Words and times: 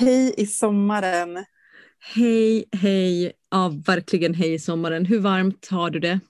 Hej 0.00 0.34
i 0.36 0.46
sommaren. 0.46 1.44
Hej, 2.14 2.64
hej. 2.72 3.32
Ja, 3.50 3.74
verkligen 3.86 4.34
hej 4.34 4.54
i 4.54 4.58
sommaren. 4.58 5.04
Hur 5.06 5.18
varmt 5.20 5.68
har 5.70 5.90
du 5.90 5.98
det? 5.98 6.20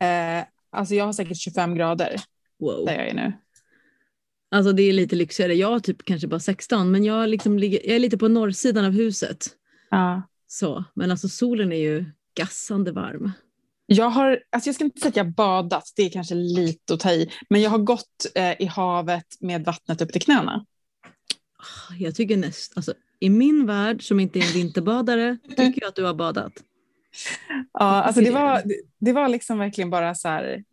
Eh, 0.00 0.44
alltså 0.70 0.94
jag 0.94 1.04
har 1.04 1.12
säkert 1.12 1.36
25 1.36 1.74
grader 1.74 2.20
Wow. 2.58 2.86
där 2.86 2.94
jag 2.94 3.08
är 3.08 3.14
nu. 3.14 3.32
Alltså 4.50 4.72
det 4.72 4.82
är 4.82 4.92
lite 4.92 5.16
lyxigare. 5.16 5.54
Jag 5.54 5.68
har 5.68 5.80
typ 5.80 6.04
kanske 6.04 6.28
bara 6.28 6.40
16 6.40 6.90
men 6.90 7.04
jag, 7.04 7.28
liksom 7.28 7.58
ligger, 7.58 7.80
jag 7.86 7.94
är 7.94 7.98
lite 7.98 8.18
på 8.18 8.28
norrsidan 8.28 8.84
av 8.84 8.92
huset. 8.92 9.46
Ja. 9.90 10.22
Så. 10.46 10.84
Men 10.94 11.10
alltså 11.10 11.28
solen 11.28 11.72
är 11.72 11.76
ju 11.76 12.04
gassande 12.36 12.92
varm. 12.92 13.32
Jag 13.86 14.10
har, 14.10 14.40
alltså 14.52 14.68
jag 14.68 14.74
ska 14.74 14.84
inte 14.84 15.00
säga 15.00 15.08
att 15.08 15.16
jag 15.16 15.34
badat, 15.34 15.92
det 15.96 16.02
är 16.02 16.10
kanske 16.10 16.34
lite 16.34 16.94
att 16.94 17.00
ta 17.00 17.10
i, 17.12 17.30
men 17.50 17.62
jag 17.62 17.70
har 17.70 17.78
gått 17.78 18.26
eh, 18.34 18.62
i 18.62 18.64
havet 18.64 19.26
med 19.40 19.64
vattnet 19.64 20.00
upp 20.02 20.12
till 20.12 20.22
knäna. 20.22 20.66
Jag 21.98 22.14
tycker 22.14 22.36
näst, 22.36 22.72
alltså, 22.76 22.94
I 23.20 23.30
min 23.30 23.66
värld 23.66 24.08
som 24.08 24.20
inte 24.20 24.38
är 24.38 24.42
en 24.42 24.52
vinterbadare 24.52 25.38
tycker 25.48 25.80
jag 25.80 25.88
att 25.88 25.96
du 25.96 26.04
har 26.04 26.14
badat. 26.14 26.52
Ja, 27.72 28.02
alltså 28.02 28.20
det 28.20 28.30
var, 28.30 28.62
det, 28.98 29.12
var 29.12 29.28
liksom 29.28 29.58
verkligen 29.58 29.90
bara 29.90 30.14
så 30.14 30.28
här, 30.28 30.64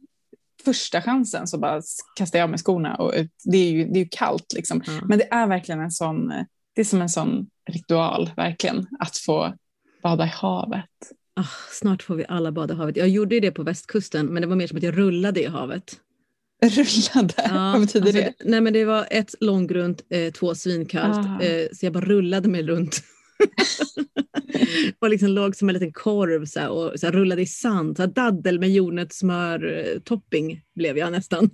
första 0.66 1.02
chansen 1.02 1.48
så 1.48 1.58
bara 1.58 1.82
kastade 2.16 2.40
jag 2.40 2.44
av 2.44 2.50
mig 2.50 2.60
skorna 2.60 2.96
och 2.96 3.14
ut. 3.16 3.32
Det 3.44 3.58
är 3.58 3.72
ju, 3.72 3.86
det 3.86 4.00
är 4.00 4.04
ju 4.04 4.10
kallt 4.12 4.54
liksom. 4.56 4.84
Ja. 4.86 5.00
Men 5.06 5.20
det 5.20 5.34
är 5.34 5.48
verkligen 5.48 5.82
en 5.82 5.92
sån, 5.92 6.28
det 6.76 6.82
är 6.82 6.86
som 6.86 7.02
en 7.02 7.10
sån 7.10 7.48
ritual 7.70 8.32
verkligen, 8.36 8.88
att 9.00 9.18
få 9.18 9.54
bada 10.04 10.26
i 10.26 10.28
havet. 10.28 10.86
Ah, 11.34 11.48
snart 11.72 12.04
får 12.04 12.16
vi 12.16 12.26
alla 12.30 12.52
bada 12.52 12.74
i 12.74 12.78
havet. 12.78 12.98
Jag 12.98 13.10
gjorde 13.10 13.40
det 13.40 13.52
på 13.52 13.64
västkusten 13.64 14.26
men 14.26 14.42
det 14.42 14.48
var 14.48 14.56
mer 14.56 14.68
som 14.68 14.78
att 14.78 14.84
jag 14.84 14.98
rullade 14.98 15.42
i 15.44 15.48
havet. 15.48 16.00
Rullade, 16.66 17.34
Ja, 17.38 17.72
vad 17.72 17.82
betyder 17.82 18.08
alltså, 18.08 18.22
det? 18.22 18.34
Nej 18.50 18.62
men 18.62 18.74
det 18.74 18.86
var 18.86 19.08
ett 19.12 19.36
långgrunt, 19.40 20.02
eh, 20.10 20.34
två 20.34 20.56
svinkallt. 20.56 21.28
Ah. 21.28 21.44
Eh, 21.44 21.68
så 21.74 21.86
jag 21.86 21.94
bara 21.94 22.06
rullade 22.06 22.50
mig 22.50 22.64
runt. 22.64 23.04
och 25.00 25.10
liksom 25.10 25.30
låg 25.30 25.56
som 25.56 25.70
en 25.70 25.74
liten 25.74 25.94
korv 25.94 26.46
så 26.46 26.60
här, 26.60 26.70
och 26.70 27.00
så 27.00 27.06
här, 27.06 27.14
rullade 27.14 27.42
i 27.42 27.46
sand. 27.46 27.98
Så 27.98 28.04
här, 28.04 28.10
daddel 28.10 28.60
med 28.60 28.72
jordnötssmör 28.72 29.78
eh, 29.78 30.00
topping 30.00 30.62
blev 30.76 30.98
jag 30.98 31.12
nästan. 31.12 31.50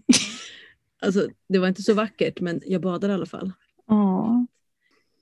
alltså, 1.01 1.27
det 1.49 1.59
var 1.59 1.67
inte 1.67 1.83
så 1.83 1.93
vackert 1.93 2.39
men 2.39 2.61
jag 2.65 2.81
badade 2.81 3.13
i 3.13 3.15
alla 3.15 3.25
fall. 3.25 3.51
Ja. 3.87 4.45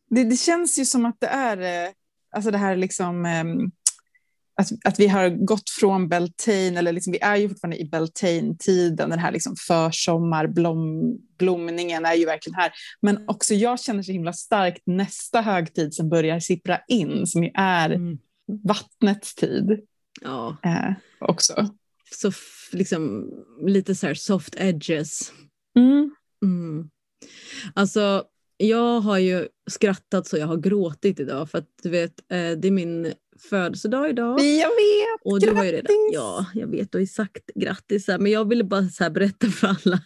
Det, 0.09 0.23
det 0.23 0.37
känns 0.37 0.79
ju 0.79 0.85
som 0.85 1.05
att 1.05 1.19
det 1.19 1.27
är, 1.27 1.85
eh, 1.85 1.91
alltså 2.31 2.51
det 2.51 2.57
här 2.57 2.75
liksom, 2.75 3.25
ehm, 3.25 3.71
att, 4.57 4.67
att 4.85 4.99
vi 4.99 5.07
har 5.07 5.29
gått 5.29 5.69
från 5.69 6.09
Beltane, 6.09 6.79
eller 6.79 6.91
liksom, 6.91 7.11
vi 7.13 7.19
är 7.21 7.35
ju 7.35 7.49
fortfarande 7.49 7.77
i 7.77 7.85
Beltane-tiden, 7.85 9.09
den 9.09 9.19
här 9.19 9.31
liksom 9.31 9.55
försommarblomningen 9.67 12.05
är 12.05 12.13
ju 12.13 12.25
verkligen 12.25 12.55
här. 12.55 12.71
Men 13.01 13.23
också 13.27 13.53
jag 13.53 13.79
känner 13.79 14.03
så 14.03 14.11
himla 14.11 14.33
starkt 14.33 14.81
nästa 14.85 15.41
högtid 15.41 15.93
som 15.93 16.09
börjar 16.09 16.39
sippra 16.39 16.79
in, 16.87 17.27
som 17.27 17.43
ju 17.43 17.51
är 17.53 17.89
Mm. 17.89 18.17
vattnets 18.63 19.35
tid 19.35 19.79
Ja, 20.21 20.57
eh, 20.63 20.91
också. 21.19 21.69
så 22.11 22.31
liksom 22.71 23.31
lite 23.65 23.95
så 23.95 24.07
här 24.07 24.13
soft 24.13 24.55
edges. 24.57 25.31
Mm. 25.77 26.15
Mm. 26.43 26.89
Alltså, 27.73 28.23
jag 28.57 28.99
har 28.99 29.17
ju 29.17 29.47
skrattat 29.71 30.27
så 30.27 30.37
jag 30.37 30.47
har 30.47 30.57
gråtit 30.57 31.19
idag 31.19 31.49
för 31.49 31.57
att 31.57 31.69
du 31.83 31.89
vet, 31.89 32.19
eh, 32.19 32.51
det 32.51 32.67
är 32.67 32.71
min 32.71 33.13
födelsedag 33.39 34.09
idag. 34.09 34.39
Jag 34.39 34.69
vet! 34.69 35.21
Och 35.23 35.39
du 35.39 35.51
har 35.51 35.65
ju 35.65 35.71
redan, 35.71 35.83
Grattis! 35.83 36.13
ja, 36.13 36.45
jag 36.53 36.67
vet, 36.67 36.91
du 36.91 36.97
har 36.97 37.01
ju 37.01 37.07
sagt 37.07 37.45
grattis. 37.55 38.07
Men 38.07 38.31
jag 38.31 38.49
ville 38.49 38.63
bara 38.63 38.89
så 38.89 39.09
berätta 39.09 39.47
för 39.47 39.67
alla 39.67 39.99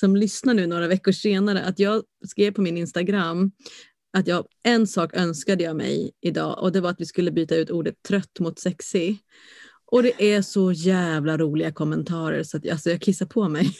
som 0.00 0.16
lyssnar 0.16 0.54
nu 0.54 0.66
några 0.66 0.88
veckor 0.88 1.12
senare 1.12 1.62
att 1.62 1.78
jag 1.78 2.02
skrev 2.26 2.52
på 2.52 2.60
min 2.60 2.78
Instagram 2.78 3.52
att 4.12 4.26
jag, 4.26 4.46
en 4.64 4.86
sak 4.86 5.16
önskade 5.16 5.64
jag 5.64 5.76
mig 5.76 6.10
idag 6.20 6.62
och 6.62 6.72
det 6.72 6.80
var 6.80 6.90
att 6.90 7.00
vi 7.00 7.06
skulle 7.06 7.30
byta 7.30 7.56
ut 7.56 7.70
ordet 7.70 8.02
trött 8.08 8.40
mot 8.40 8.58
sexy. 8.58 9.16
Och 9.90 10.02
det 10.02 10.34
är 10.34 10.42
så 10.42 10.72
jävla 10.72 11.38
roliga 11.38 11.72
kommentarer 11.72 12.42
så 12.42 12.56
att 12.56 12.64
jag, 12.64 12.72
alltså 12.72 12.90
jag 12.90 13.00
kissar 13.00 13.26
på 13.26 13.48
mig. 13.48 13.70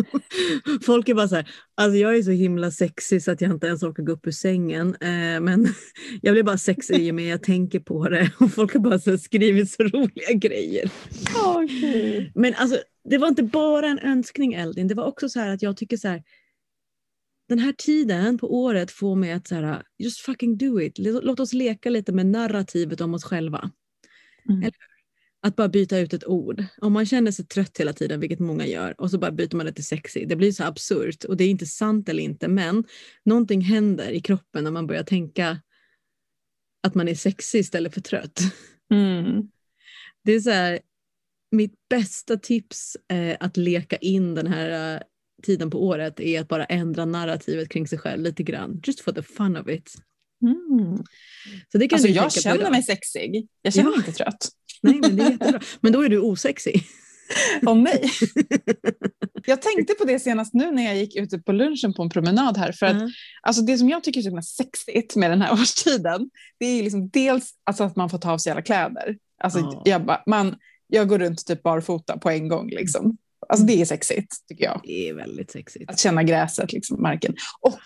Folk 0.86 1.08
är 1.08 1.14
bara 1.14 1.28
så 1.28 1.34
här, 1.34 1.50
alltså 1.74 1.96
jag 1.96 2.16
är 2.16 2.22
så 2.22 2.30
himla 2.30 2.70
sexig 2.70 3.22
så 3.22 3.30
att 3.30 3.40
jag 3.40 3.50
inte 3.50 3.66
ens 3.66 3.82
orkar 3.82 4.02
gå 4.02 4.12
upp 4.12 4.26
ur 4.26 4.30
sängen. 4.30 4.88
Eh, 5.00 5.40
men 5.40 5.68
jag 6.22 6.34
blir 6.34 6.42
bara 6.42 6.58
sexig 6.58 7.06
i 7.06 7.10
och 7.10 7.14
med 7.14 7.24
jag 7.24 7.42
tänker 7.42 7.80
på 7.80 8.08
det. 8.08 8.30
Och 8.38 8.52
folk 8.52 8.72
har 8.72 8.80
bara 8.80 8.98
så 8.98 9.18
skrivit 9.18 9.70
så 9.70 9.82
roliga 9.82 10.32
grejer. 10.34 10.90
Gud. 11.68 12.32
Men 12.34 12.54
alltså, 12.54 12.78
det 13.04 13.18
var 13.18 13.28
inte 13.28 13.42
bara 13.42 13.86
en 13.86 13.98
önskning 13.98 14.54
Eldin, 14.54 14.88
det 14.88 14.94
var 14.94 15.04
också 15.04 15.28
så 15.28 15.40
här 15.40 15.54
att 15.54 15.62
jag 15.62 15.76
tycker 15.76 15.96
så 15.96 16.08
här. 16.08 16.22
Den 17.48 17.58
här 17.58 17.72
tiden 17.72 18.38
på 18.38 18.54
året 18.54 18.90
får 18.90 19.16
mig 19.16 19.32
att 19.32 19.48
så 19.48 19.54
här, 19.54 19.82
just 19.98 20.20
fucking 20.20 20.56
do 20.58 20.80
it. 20.80 20.98
Låt 20.98 21.40
oss 21.40 21.52
leka 21.52 21.90
lite 21.90 22.12
med 22.12 22.26
narrativet 22.26 23.00
om 23.00 23.14
oss 23.14 23.24
själva. 23.24 23.70
Mm. 24.48 24.72
Att 25.44 25.56
bara 25.56 25.68
byta 25.68 25.98
ut 25.98 26.12
ett 26.12 26.26
ord. 26.26 26.64
Om 26.80 26.92
man 26.92 27.06
känner 27.06 27.30
sig 27.30 27.44
trött 27.44 27.78
hela 27.78 27.92
tiden, 27.92 28.20
vilket 28.20 28.38
många 28.38 28.66
gör, 28.66 29.00
och 29.00 29.10
så 29.10 29.18
bara 29.18 29.30
byter 29.30 29.56
man 29.56 29.66
det 29.66 29.72
till 29.72 29.84
sexy. 29.84 30.24
Det 30.24 30.36
blir 30.36 30.52
så 30.52 30.64
absurt 30.64 31.24
och 31.24 31.36
det 31.36 31.44
är 31.44 31.48
inte 31.48 31.66
sant 31.66 32.08
eller 32.08 32.22
inte, 32.22 32.48
men 32.48 32.84
någonting 33.24 33.60
händer 33.60 34.10
i 34.10 34.20
kroppen 34.20 34.64
när 34.64 34.70
man 34.70 34.86
börjar 34.86 35.02
tänka 35.02 35.60
att 36.82 36.94
man 36.94 37.08
är 37.08 37.14
sexig 37.14 37.58
istället 37.58 37.94
för 37.94 38.00
trött. 38.00 38.40
Mm. 38.92 39.48
Det 40.24 40.32
är 40.32 40.40
så 40.40 40.50
här, 40.50 40.80
mitt 41.50 41.74
bästa 41.90 42.36
tips 42.36 42.96
eh, 43.12 43.36
att 43.40 43.56
leka 43.56 43.96
in 43.96 44.34
den 44.34 44.46
här 44.46 44.94
eh, 44.94 45.00
tiden 45.42 45.70
på 45.70 45.86
året 45.86 46.20
är 46.20 46.40
att 46.40 46.48
bara 46.48 46.64
ändra 46.64 47.04
narrativet 47.04 47.68
kring 47.68 47.88
sig 47.88 47.98
själv 47.98 48.22
lite 48.22 48.42
grann. 48.42 48.80
Just 48.84 49.00
for 49.00 49.12
the 49.12 49.22
fun 49.22 49.56
of 49.56 49.68
it. 49.68 49.94
Mm. 50.42 50.96
Så 51.72 51.78
det 51.78 51.88
kan 51.88 51.96
Alltså 51.96 52.08
jag 52.08 52.32
känner 52.32 52.70
mig 52.70 52.82
sexig. 52.82 53.48
Jag 53.62 53.74
känner 53.74 53.90
Ja. 53.90 53.96
mig 53.96 54.06
inte 54.06 54.12
trött. 54.12 54.48
Nej, 54.82 54.98
men 55.00 55.16
det 55.16 55.22
är 55.22 55.30
jättebra. 55.30 55.60
Men 55.80 55.92
då 55.92 56.02
är 56.02 56.08
du 56.08 56.18
osexig. 56.18 56.86
Åh 57.66 57.74
nej. 57.76 58.10
Jag 59.46 59.62
tänkte 59.62 59.94
på 59.94 60.04
det 60.04 60.18
senast 60.18 60.54
nu 60.54 60.70
när 60.70 60.82
jag 60.84 60.96
gick 60.96 61.16
ute 61.16 61.38
på 61.38 61.52
lunchen 61.52 61.94
på 61.94 62.02
en 62.02 62.10
promenad 62.10 62.56
här. 62.56 62.72
För 62.72 62.86
att, 62.86 63.00
Ja. 63.02 63.08
alltså 63.42 63.62
det 63.62 63.78
som 63.78 63.88
jag 63.88 64.04
tycker 64.04 64.20
är 64.20 64.40
så 64.40 64.42
sexigt 64.42 65.16
med 65.16 65.30
den 65.30 65.42
här 65.42 65.52
årstiden, 65.60 66.30
det 66.60 66.66
är 66.66 66.82
liksom 66.82 67.08
dels 67.08 67.50
alltså 67.64 67.84
att 67.84 67.96
man 67.96 68.10
får 68.10 68.18
ta 68.18 68.32
av 68.32 68.38
sig 68.38 68.52
alla 68.52 68.62
kläder. 68.62 69.16
Alltså 69.44 69.58
Ja. 69.58 69.82
jag, 69.84 70.06
bara, 70.06 70.22
man, 70.26 70.56
jag 70.86 71.08
går 71.08 71.18
runt 71.18 71.46
typ 71.46 71.62
barfota 71.62 72.18
på 72.18 72.30
en 72.30 72.48
gång. 72.48 72.68
Liksom. 72.70 73.16
Alltså 73.48 73.66
det 73.66 73.80
är 73.80 73.84
sexigt 73.84 74.48
tycker 74.48 74.64
jag. 74.64 74.80
Det 74.84 75.08
är 75.08 75.14
väldigt 75.14 75.50
sexigt. 75.50 75.90
Att 75.90 75.98
känna 76.00 76.22
gräset, 76.22 76.72
liksom, 76.72 77.02
marken. 77.02 77.34
Och 77.60 77.78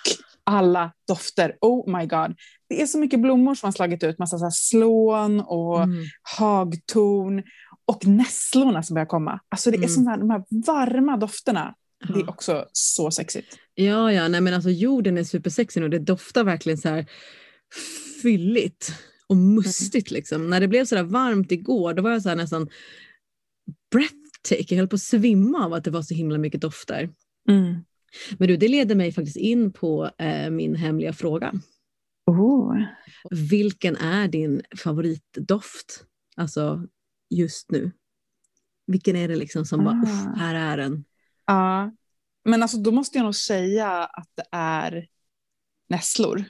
alla 0.46 0.92
dofter. 1.08 1.56
Oh 1.60 1.98
my 1.98 2.06
god. 2.06 2.36
Det 2.68 2.82
är 2.82 2.86
så 2.86 2.98
mycket 2.98 3.20
blommor 3.20 3.54
som 3.54 3.66
har 3.66 3.72
slagit 3.72 4.02
ut. 4.04 4.18
Massa 4.18 4.38
så 4.38 4.50
slån 4.50 5.40
och 5.40 5.82
Mm. 5.82 6.04
hagtorn 6.38 7.42
och 7.84 8.06
nässlorna 8.06 8.82
som 8.82 8.94
börjar 8.94 9.06
komma. 9.06 9.40
Alltså 9.48 9.70
det 9.70 9.76
är 9.76 9.78
Mm. 9.78 9.88
som 9.88 10.04
de 10.04 10.10
här, 10.10 10.18
de 10.18 10.30
här 10.30 10.42
varma 10.66 11.16
dofterna. 11.16 11.74
Det 12.08 12.14
är 12.14 12.18
Ja. 12.24 12.28
också 12.28 12.66
så 12.72 13.10
sexigt. 13.10 13.58
Ja, 13.74 14.12
ja, 14.12 14.28
nej 14.28 14.40
men 14.40 14.54
alltså 14.54 14.70
jorden 14.70 15.18
är 15.18 15.24
supersexig 15.24 15.82
och 15.82 15.90
det 15.90 15.98
doftar 15.98 16.44
verkligen 16.44 16.78
så 16.78 16.88
här 16.88 17.06
fylligt 18.22 18.92
och 19.26 19.36
mustigt 19.36 20.10
liksom. 20.10 20.50
När 20.50 20.60
det 20.60 20.68
blev 20.68 20.84
så 20.84 20.94
där 20.94 21.02
varmt 21.02 21.52
igår 21.52 21.94
då 21.94 22.02
var 22.02 22.10
jag 22.10 22.22
så 22.22 22.28
här 22.28 22.36
nästan 22.36 22.68
breathtaking, 23.92 24.76
jag 24.76 24.82
höll 24.82 24.88
på 24.88 24.96
att 24.96 25.02
svimma 25.02 25.64
av 25.64 25.72
att 25.72 25.84
det 25.84 25.90
var 25.90 26.02
så 26.02 26.14
himla 26.14 26.38
mycket 26.38 26.60
dofter. 26.60 27.10
Men 28.38 28.48
du, 28.48 28.56
det 28.56 28.68
leder 28.68 28.94
mig 28.94 29.12
faktiskt 29.12 29.36
in 29.36 29.72
på 29.72 30.10
eh, 30.18 30.50
min 30.50 30.74
hemliga 30.74 31.12
fråga. 31.12 31.52
Oh. 32.26 32.76
Vilken 33.50 33.96
är 33.96 34.28
din 34.28 34.62
favoritdoft? 34.76 36.04
Alltså 36.36 36.86
just 37.30 37.70
nu. 37.70 37.90
Vilken 38.86 39.16
är 39.16 39.28
det 39.28 39.36
liksom 39.36 39.64
som 39.64 39.84
bara, 39.84 39.94
Ah. 39.94 40.02
"Uff, 40.02 40.38
här 40.40 40.54
är 40.54 40.76
den. 40.76 41.04
Ja, 41.46 41.92
men 42.44 42.62
alltså 42.62 42.76
då 42.78 42.90
måste 42.92 43.18
jag 43.18 43.24
nog 43.24 43.34
säga 43.34 43.88
att 44.04 44.28
det 44.34 44.44
är 44.52 45.06
nässlor. 45.88 46.44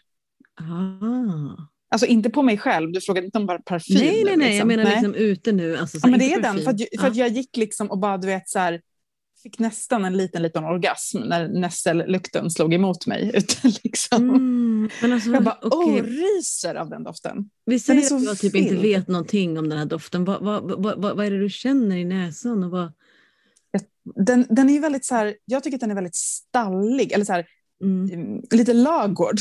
Ah. 0.61 1.63
Alltså 1.89 2.07
inte 2.07 2.31
på 2.31 2.43
mig 2.43 2.59
själv, 2.59 2.93
du 2.93 3.01
frågade 3.01 3.25
inte 3.27 3.39
om 3.39 3.47
bara 3.47 3.59
parfym. 3.59 3.97
Nej, 3.99 4.25
nej, 4.25 4.37
nej, 4.37 4.47
jag 4.47 4.51
liksom. 4.51 4.69
menar 4.69 4.85
Nej. 4.85 4.93
liksom 4.93 5.15
ute 5.15 5.53
nu. 5.53 5.77
Alltså, 5.77 6.01
så 6.01 6.07
Ja, 6.07 6.11
men 6.11 6.21
det 6.21 6.33
är 6.33 6.43
den, 6.43 6.57
parfym. 6.57 6.65
för, 6.65 6.71
att, 6.71 6.81
jag- 6.81 7.01
för 7.01 7.07
att 7.09 7.17
jag 7.17 7.29
gick 7.29 7.57
liksom 7.57 7.91
och 7.91 7.99
bara, 7.99 8.19
du 8.19 8.27
vet, 8.27 8.49
så 8.49 8.59
här, 8.59 8.81
fick 9.47 9.59
nästan 9.59 10.05
en 10.05 10.17
liten, 10.17 10.43
liten 10.43 10.65
orgasm 10.65 11.19
när 11.19 11.49
nässellukten 11.49 12.51
slog 12.51 12.75
emot 12.75 13.07
mig. 13.07 13.31
Utan 13.35 13.73
liksom, 13.85 14.31
Mm, 14.31 14.91
men 15.03 15.13
alltså, 15.13 15.31
jag 15.31 15.45
bara, 15.45 15.59
okej. 15.63 16.01
åh, 16.01 16.03
ryser 16.03 16.75
av 16.75 16.91
den 16.91 17.05
doften. 17.05 17.51
Vi 17.67 17.79
säger 17.79 18.17
att 18.17 18.23
jag 18.23 18.39
typ 18.39 18.55
inte 18.55 18.77
vet 18.77 19.09
någonting 19.09 19.59
om 19.59 19.69
den 19.69 19.79
här 19.79 19.87
doften. 19.87 20.25
Vad, 20.25 20.43
vad, 20.43 20.83
vad, 20.83 21.17
vad, 21.17 21.27
är 21.27 21.31
det 21.31 21.39
du 21.39 21.51
känner 21.51 21.97
i 21.97 22.05
näsan? 22.05 22.65
Och 22.65 22.71
vad, 22.71 22.93
Den, 24.27 24.47
den 24.51 24.71
är 24.71 24.81
väldigt 24.81 25.05
så 25.05 25.15
här, 25.15 25.35
jag 25.45 25.63
tycker 25.63 25.77
att 25.77 25.81
den 25.81 25.91
är 25.91 25.95
väldigt 25.95 26.17
stallig, 26.17 27.13
eller 27.13 27.25
så 27.25 27.33
här, 27.33 27.47
mm, 27.83 28.11
mm, 28.11 28.43
lite 28.51 28.73
lagård. 28.73 29.37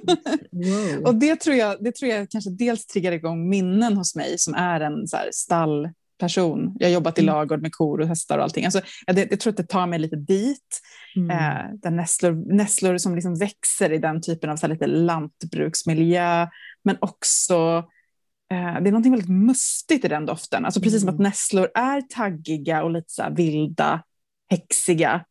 wow. 0.50 1.04
Och 1.04 1.14
det 1.14 1.36
tror, 1.36 1.56
jag, 1.56 1.84
det 1.84 1.94
tror 1.94 2.10
jag 2.10 2.30
kanske 2.30 2.50
dels 2.50 2.86
triggar 2.86 3.12
igång 3.12 3.48
minnen 3.48 3.96
hos 3.96 4.14
mig 4.14 4.38
som 4.38 4.54
är 4.54 4.80
en 4.80 5.08
så 5.08 5.16
stallperson 5.32 6.03
person. 6.24 6.76
Jag 6.78 6.88
har 6.88 6.92
jobbat 6.94 7.18
i 7.18 7.22
Mm. 7.22 7.34
lagård 7.34 7.62
med 7.62 7.72
kor 7.72 8.00
och 8.00 8.08
hästar 8.08 8.38
och 8.38 8.44
allting. 8.44 8.64
Alltså, 8.64 8.80
jag, 9.06 9.18
jag 9.18 9.40
tror 9.40 9.50
att 9.50 9.56
det 9.56 9.66
tar 9.68 9.86
mig 9.86 9.98
lite 9.98 10.16
dit. 10.16 10.80
Mm. 11.16 11.30
Eh, 11.30 11.64
där 11.82 11.90
nässlor, 11.90 12.54
nässlor 12.54 12.98
som 12.98 13.14
liksom 13.14 13.34
växer 13.38 13.92
i 13.92 13.98
den 13.98 14.22
typen 14.22 14.50
av 14.50 14.56
så 14.56 14.66
lite 14.66 14.86
lantbruksmiljö. 14.86 16.46
Men 16.84 16.96
också, 17.00 17.84
eh, 18.52 18.82
det 18.82 18.88
är 18.88 18.92
något 18.92 19.06
väldigt 19.06 19.28
mustigt 19.28 20.04
i 20.04 20.08
den 20.08 20.26
doften. 20.26 20.64
Alltså 20.64 20.80
precis 20.80 21.00
som 21.00 21.08
Mm. 21.08 21.14
att 21.14 21.22
nässlor 21.22 21.68
är 21.74 22.00
taggiga 22.00 22.82
och 22.84 22.90
lite 22.90 23.12
så 23.12 23.22
vilda, 23.36 24.02
häxiga. 24.50 25.24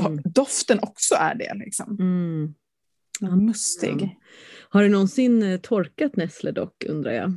Så 0.00 0.06
Mm. 0.06 0.22
doften 0.24 0.78
också 0.82 1.14
är 1.14 1.34
det. 1.34 1.54
Liksom. 1.54 1.96
Mm. 2.00 2.54
Mustig. 3.46 4.16
Har 4.68 4.82
du 4.82 4.88
någonsin 4.88 5.42
eh, 5.42 5.60
torkat 5.60 6.16
nässlor 6.16 6.52
dock, 6.52 6.84
undrar 6.88 7.12
jag? 7.12 7.34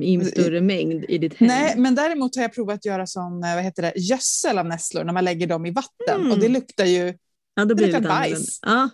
I 0.00 0.14
en 0.14 0.24
större 0.24 0.60
mängd 0.60 1.04
i 1.08 1.18
ditt 1.18 1.34
hem? 1.34 1.48
Nej, 1.48 1.74
men 1.76 1.94
däremot 1.94 2.36
har 2.36 2.42
jag 2.42 2.54
provat 2.54 2.74
att 2.74 2.84
göra 2.84 3.06
sån, 3.06 3.44
eh, 3.44 3.54
vad 3.54 3.64
heter 3.64 3.82
det, 3.82 3.92
gödsel 3.96 4.58
av 4.58 4.66
nässlor 4.66 5.04
när 5.04 5.12
man 5.12 5.24
lägger 5.24 5.46
dem 5.46 5.66
i 5.66 5.70
vatten. 5.70 6.20
Mm. 6.20 6.32
Och 6.32 6.38
det 6.38 6.48
luktar 6.48 6.84
ju, 6.84 7.14
Ja, 7.54 7.64
då 7.64 7.68
Det 7.68 7.74
blir 7.74 7.86
det 7.86 7.92
luktar 7.92 8.08
bajs. 8.08 8.58
Ja, 8.62 8.90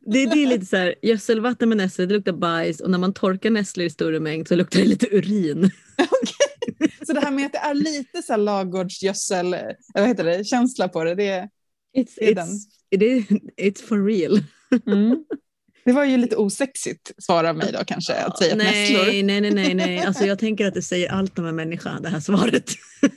det, 0.00 0.26
det 0.26 0.42
är 0.42 0.46
lite 0.46 0.66
så 0.66 0.76
här, 0.76 0.94
gödselvatten 1.02 1.68
med 1.68 1.78
nässlor, 1.78 2.06
det 2.06 2.14
luktar 2.14 2.32
bajs 2.32 2.80
och 2.80 2.90
när 2.90 2.98
man 2.98 3.12
torkar 3.12 3.50
nässlor 3.50 3.86
i 3.86 3.90
större 3.90 4.20
mängd 4.20 4.48
så 4.48 4.54
luktar 4.54 4.80
det 4.80 4.86
lite 4.86 5.06
urin. 5.16 5.70
så 7.06 7.12
det 7.12 7.20
här 7.20 7.30
med 7.30 7.46
att 7.46 7.52
det 7.52 7.58
är 7.58 7.74
lite 7.74 8.22
så 8.22 8.32
här 8.32 8.38
lagårdsgödsel, 8.38 9.54
eh, 9.54 9.60
vad 9.94 10.08
heter 10.08 10.24
det, 10.24 10.44
känsla 10.44 10.88
på 10.88 11.04
det. 11.04 11.14
det 11.14 11.48
It's, 11.96 12.14
Det 12.16 12.30
är 12.30 12.34
it's, 12.34 12.58
it 12.90 13.02
is, 13.02 13.26
it's 13.56 13.86
for 13.86 14.04
real. 14.04 14.40
mm. 14.86 15.24
Det 15.86 15.92
var 15.92 16.04
ju 16.04 16.16
lite 16.16 16.36
osexigt 16.36 17.12
svar 17.18 17.44
av 17.44 17.56
mig 17.56 17.72
då 17.72 17.84
kanske, 17.84 18.14
att 18.14 18.38
säga 18.38 18.54
nej, 18.54 18.90
nässlor. 18.90 19.22
nej, 19.22 19.40
nej, 19.40 19.50
nej, 19.50 19.74
nej. 19.74 19.98
Alltså, 20.06 20.24
jag 20.24 20.38
tänker 20.38 20.66
att 20.66 20.74
det 20.74 20.82
säger 20.82 21.12
allt 21.12 21.38
om 21.38 21.46
en 21.46 21.56
människa, 21.56 21.98
det 22.02 22.08
här 22.08 22.20
svaret. 22.20 22.70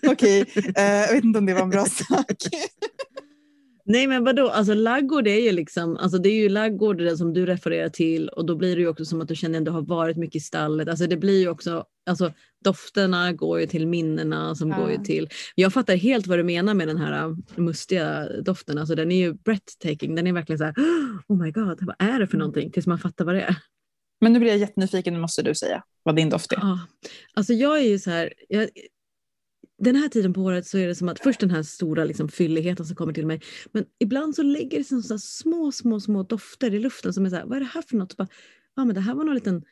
Okej, 0.07 0.41
eh, 0.77 0.83
jag 0.83 1.13
vet 1.13 1.23
inte 1.23 1.39
om 1.39 1.45
det 1.45 1.53
var 1.53 1.61
en 1.61 1.69
bra 1.69 1.85
sak. 1.85 2.35
Nej 3.85 4.07
men 4.07 4.23
vadå, 4.23 4.49
alltså 4.49 4.73
laggård 4.73 5.27
är 5.27 5.41
ju 5.41 5.51
liksom, 5.51 5.97
alltså 5.97 6.17
det 6.17 6.29
är 6.29 6.33
ju 6.41 6.49
laggård 6.49 6.97
det 6.97 7.17
som 7.17 7.33
du 7.33 7.45
refererar 7.45 7.89
till 7.89 8.29
och 8.29 8.45
då 8.45 8.55
blir 8.55 8.75
det 8.75 8.81
ju 8.81 8.87
också 8.87 9.05
som 9.05 9.21
att 9.21 9.27
du 9.27 9.35
känner 9.35 9.59
att 9.59 9.65
du 9.65 9.71
har 9.71 9.81
varit 9.81 10.17
mycket 10.17 10.35
i 10.35 10.39
stallet. 10.39 10.89
Alltså 10.89 11.07
det 11.07 11.17
blir 11.17 11.39
ju 11.39 11.49
också, 11.49 11.83
alltså 12.09 12.33
dofterna 12.63 13.33
går 13.33 13.59
ju 13.59 13.65
till 13.67 13.87
minnena 13.87 14.55
som 14.55 14.69
Ja. 14.69 14.77
går 14.77 14.91
ju 14.91 14.97
till. 14.97 15.29
Jag 15.55 15.73
fattar 15.73 15.95
helt 15.95 16.27
vad 16.27 16.39
du 16.39 16.43
menar 16.43 16.73
med 16.73 16.87
den 16.87 16.97
här 16.97 17.23
äh, 17.27 17.35
mustiga 17.55 18.29
doften, 18.41 18.77
alltså 18.77 18.95
den 18.95 19.11
är 19.11 19.17
ju 19.17 19.33
breathtaking, 19.33 20.15
den 20.15 20.27
är 20.27 20.33
verkligen 20.33 20.57
så 20.57 20.63
här, 20.63 20.73
oh 21.27 21.37
my 21.43 21.51
god, 21.51 21.79
vad 21.81 21.95
är 21.99 22.19
det 22.19 22.27
för 22.27 22.35
Mm. 22.35 22.39
någonting? 22.39 22.71
Tills 22.71 22.87
man 22.87 22.99
fattar 22.99 23.25
vad 23.25 23.35
det 23.35 23.41
är. 23.41 23.55
Men 24.21 24.33
nu 24.33 24.39
blir 24.39 24.49
jag 24.49 24.57
jättenyfiken, 24.57 25.13
nu 25.13 25.19
måste 25.19 25.41
du 25.41 25.55
säga 25.55 25.83
vad 26.03 26.15
din 26.15 26.29
doft 26.29 26.51
är. 26.51 26.57
Ja, 26.57 26.79
alltså 27.33 27.53
jag 27.53 27.77
är 27.79 27.83
ju 27.83 27.99
så 27.99 28.09
här, 28.09 28.33
jag, 28.49 28.69
den 29.81 29.95
här 29.95 30.09
tiden 30.09 30.33
på 30.33 30.41
året 30.41 30.67
så 30.67 30.77
är 30.77 30.87
det 30.87 30.95
som 30.95 31.09
att 31.09 31.19
först 31.19 31.39
den 31.39 31.51
här 31.51 31.63
stora 31.63 32.03
liksom 32.03 32.29
fylligheten 32.29 32.85
som 32.85 32.95
kommer 32.95 33.13
till 33.13 33.25
mig, 33.27 33.41
men 33.71 33.85
ibland 33.99 34.35
så 34.35 34.41
lägger 34.43 34.77
det 34.77 34.83
sig 34.83 35.03
så 35.03 35.19
små, 35.19 35.71
små, 35.71 35.99
små 35.99 36.23
dofter 36.23 36.73
i 36.73 36.79
luften 36.79 37.13
som 37.13 37.25
är 37.25 37.29
så 37.29 37.35
här, 37.35 37.45
vad 37.45 37.55
är 37.55 37.59
det 37.59 37.65
här 37.73 37.81
för 37.81 37.97
något? 37.97 38.11
Så 38.11 38.15
Bara, 38.17 38.27
ja, 38.75 38.85
men 38.85 38.95
det 38.95 39.01
här 39.01 39.13
var 39.15 39.23
någon 39.23 39.35
liten 39.35 39.63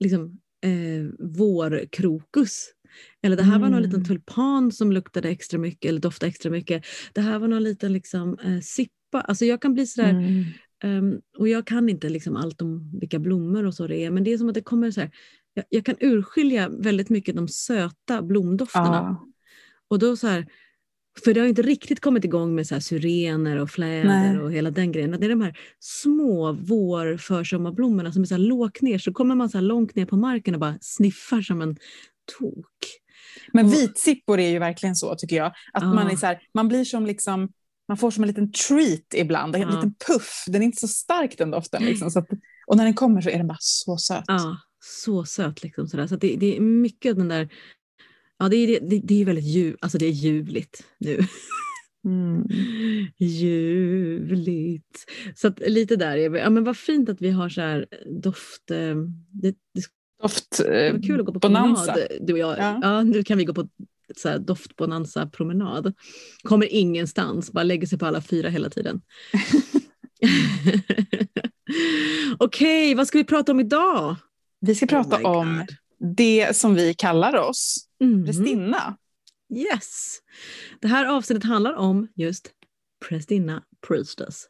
liksom, 0.00 0.40
eh, 0.62 1.08
vårkrokus. 1.18 2.66
Eller 3.22 3.36
det 3.36 3.42
här 3.42 3.58
var 3.58 3.68
någon 3.68 3.78
Mm. 3.78 3.90
liten 3.90 4.04
tulpan 4.04 4.72
som 4.72 4.92
luktade 4.92 5.28
extra 5.28 5.58
mycket 5.58 5.88
eller 5.88 6.00
doftade 6.00 6.28
extra 6.30 6.50
mycket. 6.50 6.84
Det 7.12 7.20
här 7.20 7.38
var 7.38 7.48
någon 7.48 7.62
liten 7.64 7.92
liksom, 7.92 8.38
eh, 8.44 8.60
sippa. 8.60 9.20
Alltså 9.20 9.44
jag 9.44 9.62
kan 9.62 9.74
bli 9.74 9.86
sådär, 9.86 10.10
Mm. 10.10 10.44
Ehm, 10.84 11.20
och 11.38 11.48
jag 11.48 11.66
kan 11.66 11.88
inte 11.88 12.08
liksom 12.08 12.36
allt 12.36 12.62
om 12.62 12.98
vilka 13.00 13.18
blommor 13.18 13.64
och 13.66 13.74
så 13.74 13.86
det 13.86 13.96
är, 14.04 14.10
men 14.10 14.24
det 14.24 14.32
är 14.32 14.38
som 14.38 14.48
att 14.48 14.54
det 14.54 14.62
kommer 14.62 14.90
så 14.90 15.00
här, 15.00 15.10
jag, 15.54 15.64
jag 15.68 15.84
kan 15.84 15.96
urskilja 16.00 16.68
väldigt 16.68 17.10
mycket 17.10 17.36
de 17.36 17.48
söta 17.48 18.22
blomdofterna. 18.22 18.86
Ja. 19.20 19.26
Och 19.88 19.98
då 19.98 20.16
så 20.16 20.26
här, 20.26 20.46
för 21.24 21.34
det 21.34 21.40
har 21.40 21.46
inte 21.46 21.62
riktigt 21.62 22.00
kommit 22.00 22.24
igång 22.24 22.54
med 22.54 22.66
så 22.66 22.74
här 22.74 22.80
syrener 22.80 23.56
och 23.56 23.70
fläder 23.70 24.04
Nej. 24.04 24.38
och 24.38 24.52
hela 24.52 24.70
den 24.70 24.92
grejen. 24.92 25.10
Det 25.20 25.26
är 25.26 25.30
de 25.30 25.40
här 25.40 25.58
små 25.80 26.52
vår 26.52 27.16
försommarblommorna 27.16 28.12
som 28.12 28.22
är 28.22 28.26
så 28.26 28.36
lågt 28.36 28.82
ner, 28.82 28.98
så 28.98 29.12
kommer 29.12 29.34
man 29.34 29.50
så 29.50 29.60
långt 29.60 29.94
ner 29.94 30.06
på 30.06 30.16
marken 30.16 30.54
och 30.54 30.60
bara 30.60 30.78
sniffar 30.80 31.40
som 31.42 31.62
en 31.62 31.76
tok. 32.38 32.66
Men 33.52 33.66
Och- 33.66 33.72
vitsippor 33.72 34.40
är 34.40 34.48
ju 34.48 34.58
verkligen 34.58 34.96
så 34.96 35.14
tycker 35.14 35.36
jag. 35.36 35.46
Att 35.46 35.82
Ja. 35.82 35.94
man, 35.94 36.10
är 36.10 36.16
så 36.16 36.26
här, 36.26 36.40
man 36.54 36.68
blir 36.68 36.84
som 36.84 37.06
liksom, 37.06 37.48
man 37.88 37.96
får 37.98 38.10
som 38.10 38.24
en 38.24 38.28
liten 38.28 38.52
treat 38.52 39.14
ibland, 39.14 39.54
en 39.54 39.60
Ja. 39.60 39.68
liten 39.70 39.94
puff. 40.06 40.44
Den 40.46 40.62
är 40.62 40.66
inte 40.66 40.80
så 40.80 40.88
stark 40.88 41.38
den 41.38 41.50
doften. 41.50 41.84
Liksom, 41.84 42.10
så 42.10 42.18
att, 42.18 42.28
och 42.66 42.76
när 42.76 42.84
den 42.84 42.94
kommer 42.94 43.20
så 43.20 43.28
är 43.30 43.38
den 43.38 43.46
bara 43.46 43.58
så 43.60 43.96
söt. 43.96 44.24
Ja, 44.26 44.56
så 44.84 45.24
söt 45.24 45.62
liksom. 45.62 45.88
Sådär. 45.88 46.06
Så 46.06 46.16
det, 46.16 46.36
det 46.36 46.56
är 46.56 46.60
mycket 46.60 47.10
av 47.10 47.16
den 47.16 47.28
där, 47.28 47.48
ja 48.42 48.48
det 48.48 48.56
är, 48.56 48.80
det, 48.80 49.00
det 49.04 49.20
är 49.20 49.24
väldigt 49.24 49.44
ljuv, 49.44 49.76
alltså 49.80 49.98
det 49.98 50.06
är 50.06 50.10
ljuvligt 50.10 50.84
nu. 50.98 51.18
Mm. 52.04 52.46
Ljuvligt. 53.18 55.04
Så 55.34 55.48
att 55.48 55.58
lite 55.66 55.96
där 55.96 56.16
är 56.16 56.28
vi. 56.28 56.38
Ja, 56.38 56.50
men 56.50 56.64
vad 56.64 56.76
fint 56.76 57.08
att 57.08 57.20
vi 57.20 57.30
har 57.30 57.48
så 57.48 57.60
här 57.60 57.86
doft. 58.22 58.70
eh, 58.70 58.76
Det, 59.30 59.50
det 59.74 59.82
Doft, 60.22 60.60
eh, 60.60 60.92
vara 60.92 61.02
kul 61.02 61.20
att 61.20 61.26
gå 61.26 61.32
på 61.32 61.38
bonanza. 61.38 61.92
promenad. 61.92 62.26
Du 62.26 62.32
och 62.32 62.38
jag. 62.38 62.58
Ja. 62.58 62.78
Ja. 62.82 63.02
nu 63.02 63.22
kan 63.22 63.38
vi 63.38 63.44
gå 63.44 63.54
på 63.54 63.68
så 64.16 64.28
här 64.28 64.38
doftbonanza 64.38 65.26
promenad. 65.26 65.94
Kommer 66.42 66.72
ingenstans, 66.72 67.52
bara 67.52 67.64
lägger 67.64 67.86
sig 67.86 67.98
på 67.98 68.06
alla 68.06 68.20
fyra 68.22 68.48
hela 68.48 68.70
tiden. 68.70 69.00
Okej, 72.38 72.94
vad 72.94 73.08
ska 73.08 73.18
vi 73.18 73.24
prata 73.24 73.52
om 73.52 73.60
idag? 73.60 74.16
Vi 74.60 74.74
ska 74.74 74.86
prata 74.86 75.16
Oh 75.16 75.26
om 75.38 75.56
God. 75.58 75.76
Det 76.16 76.56
som 76.56 76.74
vi 76.74 76.94
kallar 76.94 77.36
oss, 77.36 77.86
Mhm. 78.00 78.24
prästinna. 78.26 78.96
Yes! 79.54 80.18
Det 80.80 80.88
här 80.88 81.06
avsnittet 81.06 81.44
handlar 81.44 81.74
om 81.74 82.08
just 82.16 82.50
prästinna, 83.08 83.62
priestess. 83.88 84.46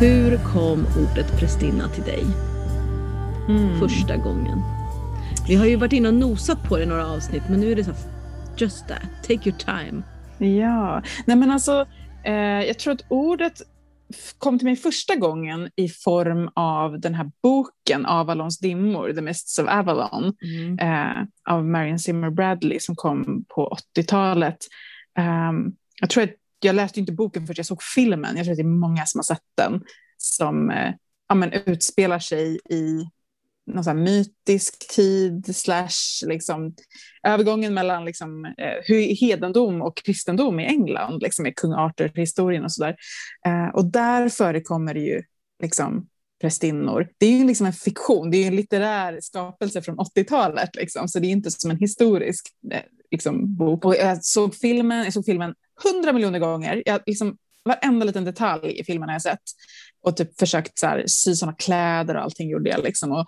Hur 0.00 0.36
kom 0.52 0.86
ordet 1.10 1.38
prästinna 1.40 1.88
till 1.88 2.02
dig 2.04 2.24
Mm. 3.48 3.78
första 3.80 4.16
gången? 4.16 4.58
Vi 5.48 5.54
har 5.54 5.66
ju 5.66 5.76
varit 5.76 5.92
inne 5.92 6.08
och 6.08 6.14
nosat 6.14 6.68
på 6.68 6.76
det 6.76 6.82
i 6.82 6.86
några 6.86 7.06
avsnitt 7.06 7.42
men 7.50 7.60
nu 7.60 7.72
är 7.72 7.76
det 7.76 7.84
så 7.84 7.90
här, 7.90 8.00
just 8.56 8.88
that, 8.88 9.02
take 9.22 9.48
your 9.50 9.58
time. 9.58 10.02
Ja, 10.58 11.02
nej 11.26 11.36
men 11.36 11.50
alltså, 11.50 11.86
eh, 12.24 12.34
jag 12.34 12.78
tror 12.78 12.92
att 12.94 13.04
ordet 13.08 13.52
kom 14.38 14.58
till 14.58 14.66
mig 14.66 14.76
första 14.76 15.14
gången 15.16 15.70
i 15.76 15.88
form 15.88 16.50
av 16.54 17.00
den 17.00 17.14
här 17.14 17.30
boken 17.42 18.06
Avalons 18.06 18.58
dimmor, 18.58 19.12
The 19.12 19.20
Mists 19.22 19.58
of 19.58 19.68
Avalon, 19.68 20.32
Mm. 20.42 20.78
eh, 20.78 21.22
av 21.54 21.64
Marion 21.66 21.98
Zimmer 21.98 22.30
Bradley 22.30 22.80
som 22.80 22.96
kom 22.96 23.44
på 23.48 23.76
80-talet. 23.96 24.58
Ehm, 25.18 25.72
jag 26.00 26.10
tror 26.10 26.24
att 26.24 26.30
jag 26.60 26.74
läste 26.74 27.00
inte 27.00 27.12
boken 27.12 27.46
först, 27.46 27.58
jag 27.58 27.66
såg 27.66 27.82
filmen, 27.82 28.36
jag 28.36 28.44
tror 28.44 28.52
att 28.52 28.58
det 28.58 28.62
är 28.62 28.80
många 28.80 29.06
som 29.06 29.18
har 29.18 29.22
sett 29.22 29.46
den, 29.56 29.82
som 30.16 30.70
eh, 30.70 30.92
ja, 31.28 31.34
men 31.34 31.52
utspelar 31.52 32.18
sig 32.18 32.58
i 32.70 33.10
någon 33.66 33.84
sån 33.84 33.96
här 33.96 34.04
mytisk 34.04 34.94
tid, 34.94 35.56
slash 35.56 36.26
liksom, 36.26 36.74
övergången 37.26 37.74
mellan 37.74 38.04
liksom, 38.04 38.44
eh, 38.44 39.14
hedendom 39.20 39.82
och 39.82 39.96
kristendom 39.96 40.60
i 40.60 40.66
England, 40.66 41.22
liksom, 41.22 41.42
med 41.42 41.56
kung 41.56 41.72
Arthur-historien 41.72 42.64
och 42.64 42.72
sådär. 42.72 42.96
Eh, 43.46 43.74
och 43.74 43.84
där 43.84 44.28
förekommer 44.28 44.94
det 44.94 45.00
ju 45.00 45.22
liksom, 45.62 46.08
prästinnor. 46.40 47.08
Det 47.18 47.26
är 47.26 47.38
ju 47.38 47.46
liksom 47.46 47.66
en 47.66 47.72
fiktion, 47.72 48.30
det 48.30 48.36
är 48.36 48.40
ju 48.40 48.46
en 48.46 48.56
litterär 48.56 49.18
skapelse 49.22 49.82
från 49.82 49.98
80-talet, 49.98 50.76
liksom, 50.76 51.08
så 51.08 51.18
det 51.18 51.26
är 51.26 51.30
inte 51.30 51.50
som 51.50 51.70
en 51.70 51.78
historisk 51.78 52.46
eh, 52.72 52.80
liksom, 53.10 53.56
bok. 53.56 53.84
Och 53.84 53.94
jag, 53.94 54.24
såg 54.24 54.54
filmen, 54.54 55.04
jag 55.04 55.12
såg 55.12 55.24
filmen 55.24 55.54
hundra 55.82 56.12
miljoner 56.12 56.38
gånger. 56.38 56.82
Jag, 56.86 57.00
liksom, 57.06 57.36
varenda 57.64 58.04
liten 58.04 58.24
detalj 58.24 58.80
i 58.80 58.84
filmen 58.84 59.08
har 59.08 59.14
jag 59.14 59.22
sett 59.22 59.42
och 60.02 60.16
typ 60.16 60.38
försökt 60.38 60.78
så 60.78 60.86
här, 60.86 61.04
sy 61.06 61.34
såna 61.34 61.52
kläder 61.52 62.14
och 62.14 62.22
allting 62.22 62.48
gjorde 62.48 62.70
jag. 62.70 62.84
Liksom. 62.84 63.12
Och, 63.12 63.26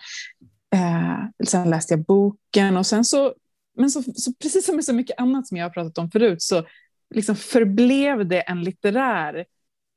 eh, 0.74 1.18
sen 1.46 1.70
läste 1.70 1.94
jag 1.94 2.04
boken 2.04 2.76
och 2.76 2.86
sen 2.86 3.04
så, 3.04 3.34
men 3.76 3.90
så, 3.90 4.02
så 4.02 4.32
precis 4.34 4.66
som 4.66 4.76
med 4.76 4.84
så 4.84 4.92
mycket 4.92 5.20
annat 5.20 5.46
som 5.48 5.56
jag 5.56 5.64
har 5.64 5.70
pratat 5.70 5.98
om 5.98 6.10
förut 6.10 6.42
så 6.42 6.66
liksom 7.14 7.36
förblev 7.36 8.28
det 8.28 8.40
en 8.40 8.62
litterär 8.62 9.44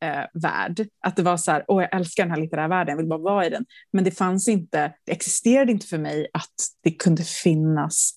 eh, 0.03 0.25
värld. 0.33 0.87
Att 0.99 1.15
det 1.15 1.23
var 1.23 1.37
så 1.37 1.51
här, 1.51 1.65
åh 1.67 1.81
jag 1.81 1.95
älskar 1.95 2.23
den 2.23 2.31
här 2.31 2.41
litterära 2.41 2.67
världen, 2.67 2.91
jag 2.91 2.97
vill 2.97 3.09
bara 3.09 3.19
vara 3.19 3.45
i 3.45 3.49
den. 3.49 3.65
Men 3.91 4.03
det 4.03 4.11
fanns 4.11 4.47
inte, 4.47 4.93
det 5.03 5.11
existerade 5.11 5.71
inte 5.71 5.87
för 5.87 5.97
mig 5.97 6.27
att 6.33 6.55
det 6.83 6.91
kunde 6.91 7.23
finnas 7.23 8.11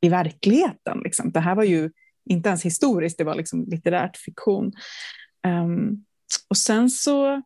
i 0.00 0.08
verkligheten. 0.08 1.00
Liksom. 1.04 1.32
Det 1.32 1.40
här 1.40 1.54
var 1.54 1.64
ju 1.64 1.90
inte 2.24 2.48
ens 2.48 2.64
historiskt, 2.64 3.18
det 3.18 3.24
var 3.24 3.34
liksom 3.34 3.64
litterärt 3.64 4.16
fiktion. 4.16 4.72
Um, 5.46 6.04
och 6.48 6.56
sen 6.56 6.90
så, 6.90 7.42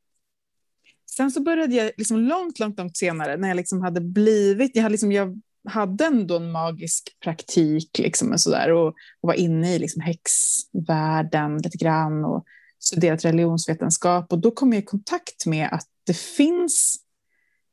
sen 1.10 1.30
så 1.30 1.42
började 1.42 1.74
jag 1.74 1.90
liksom 1.96 2.18
långt, 2.20 2.58
långt, 2.58 2.78
långt 2.78 2.96
senare 2.96 3.36
när 3.36 3.48
jag 3.48 3.56
liksom 3.56 3.82
hade 3.82 4.00
blivit, 4.00 4.70
jag 4.74 4.82
hade, 4.82 4.92
liksom, 4.92 5.12
jag 5.12 5.40
hade 5.68 6.04
ändå 6.04 6.36
en 6.36 6.52
magisk 6.52 7.16
praktik 7.24 7.98
liksom 7.98 8.32
och, 8.32 8.40
så 8.40 8.50
där, 8.50 8.72
och, 8.72 8.88
och 8.88 8.94
var 9.28 9.34
inne 9.34 9.74
i 9.74 9.78
liksom 9.78 10.02
häxvärlden 10.02 11.58
lite 11.58 11.78
grann 11.78 12.24
och 12.24 12.44
studerat 12.78 13.24
religionsvetenskap 13.24 14.32
och 14.32 14.38
då 14.38 14.50
kom 14.50 14.72
jag 14.72 14.82
i 14.82 14.86
kontakt 14.86 15.46
med 15.46 15.68
att 15.72 15.86
det 16.06 16.16
finns 16.16 17.04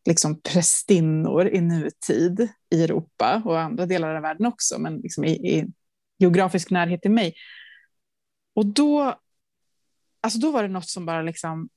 liksom 0.06 0.42
prästinnor 0.42 1.48
i 1.48 1.62
nutid 1.62 2.48
i 2.70 2.84
Europa 2.84 3.42
och 3.46 3.60
andra 3.60 3.86
delar 3.86 4.16
av 4.16 4.22
världen 4.22 4.46
också, 4.46 4.80
men 4.80 4.98
liksom 4.98 5.24
i, 5.24 5.32
i 5.32 5.68
geografisk 6.22 6.70
närhet 6.70 7.02
till 7.02 7.12
mig. 7.12 7.34
Och 8.56 8.66
då, 8.66 9.20
alltså 10.22 10.40
då 10.40 10.52
var 10.52 10.64
det 10.64 10.70
något 10.70 10.90
som 10.90 11.06
bara 11.06 11.22
liksom 11.22 11.70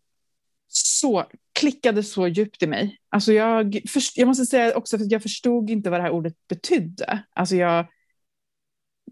så, 0.68 1.24
klickade 1.52 2.02
så 2.02 2.28
djupt 2.28 2.62
i 2.62 2.66
mig. 2.66 2.98
Alltså 3.08 3.32
jag, 3.32 3.80
först, 3.88 4.18
jag 4.18 4.26
måste 4.26 4.46
säga 4.46 4.76
också 4.76 4.96
att 4.96 5.10
jag 5.10 5.22
förstod 5.22 5.70
inte 5.70 5.90
vad 5.90 6.00
det 6.00 6.04
här 6.04 6.10
ordet 6.10 6.34
betydde. 6.48 7.24
Alltså 7.30 7.56
jag, 7.56 7.86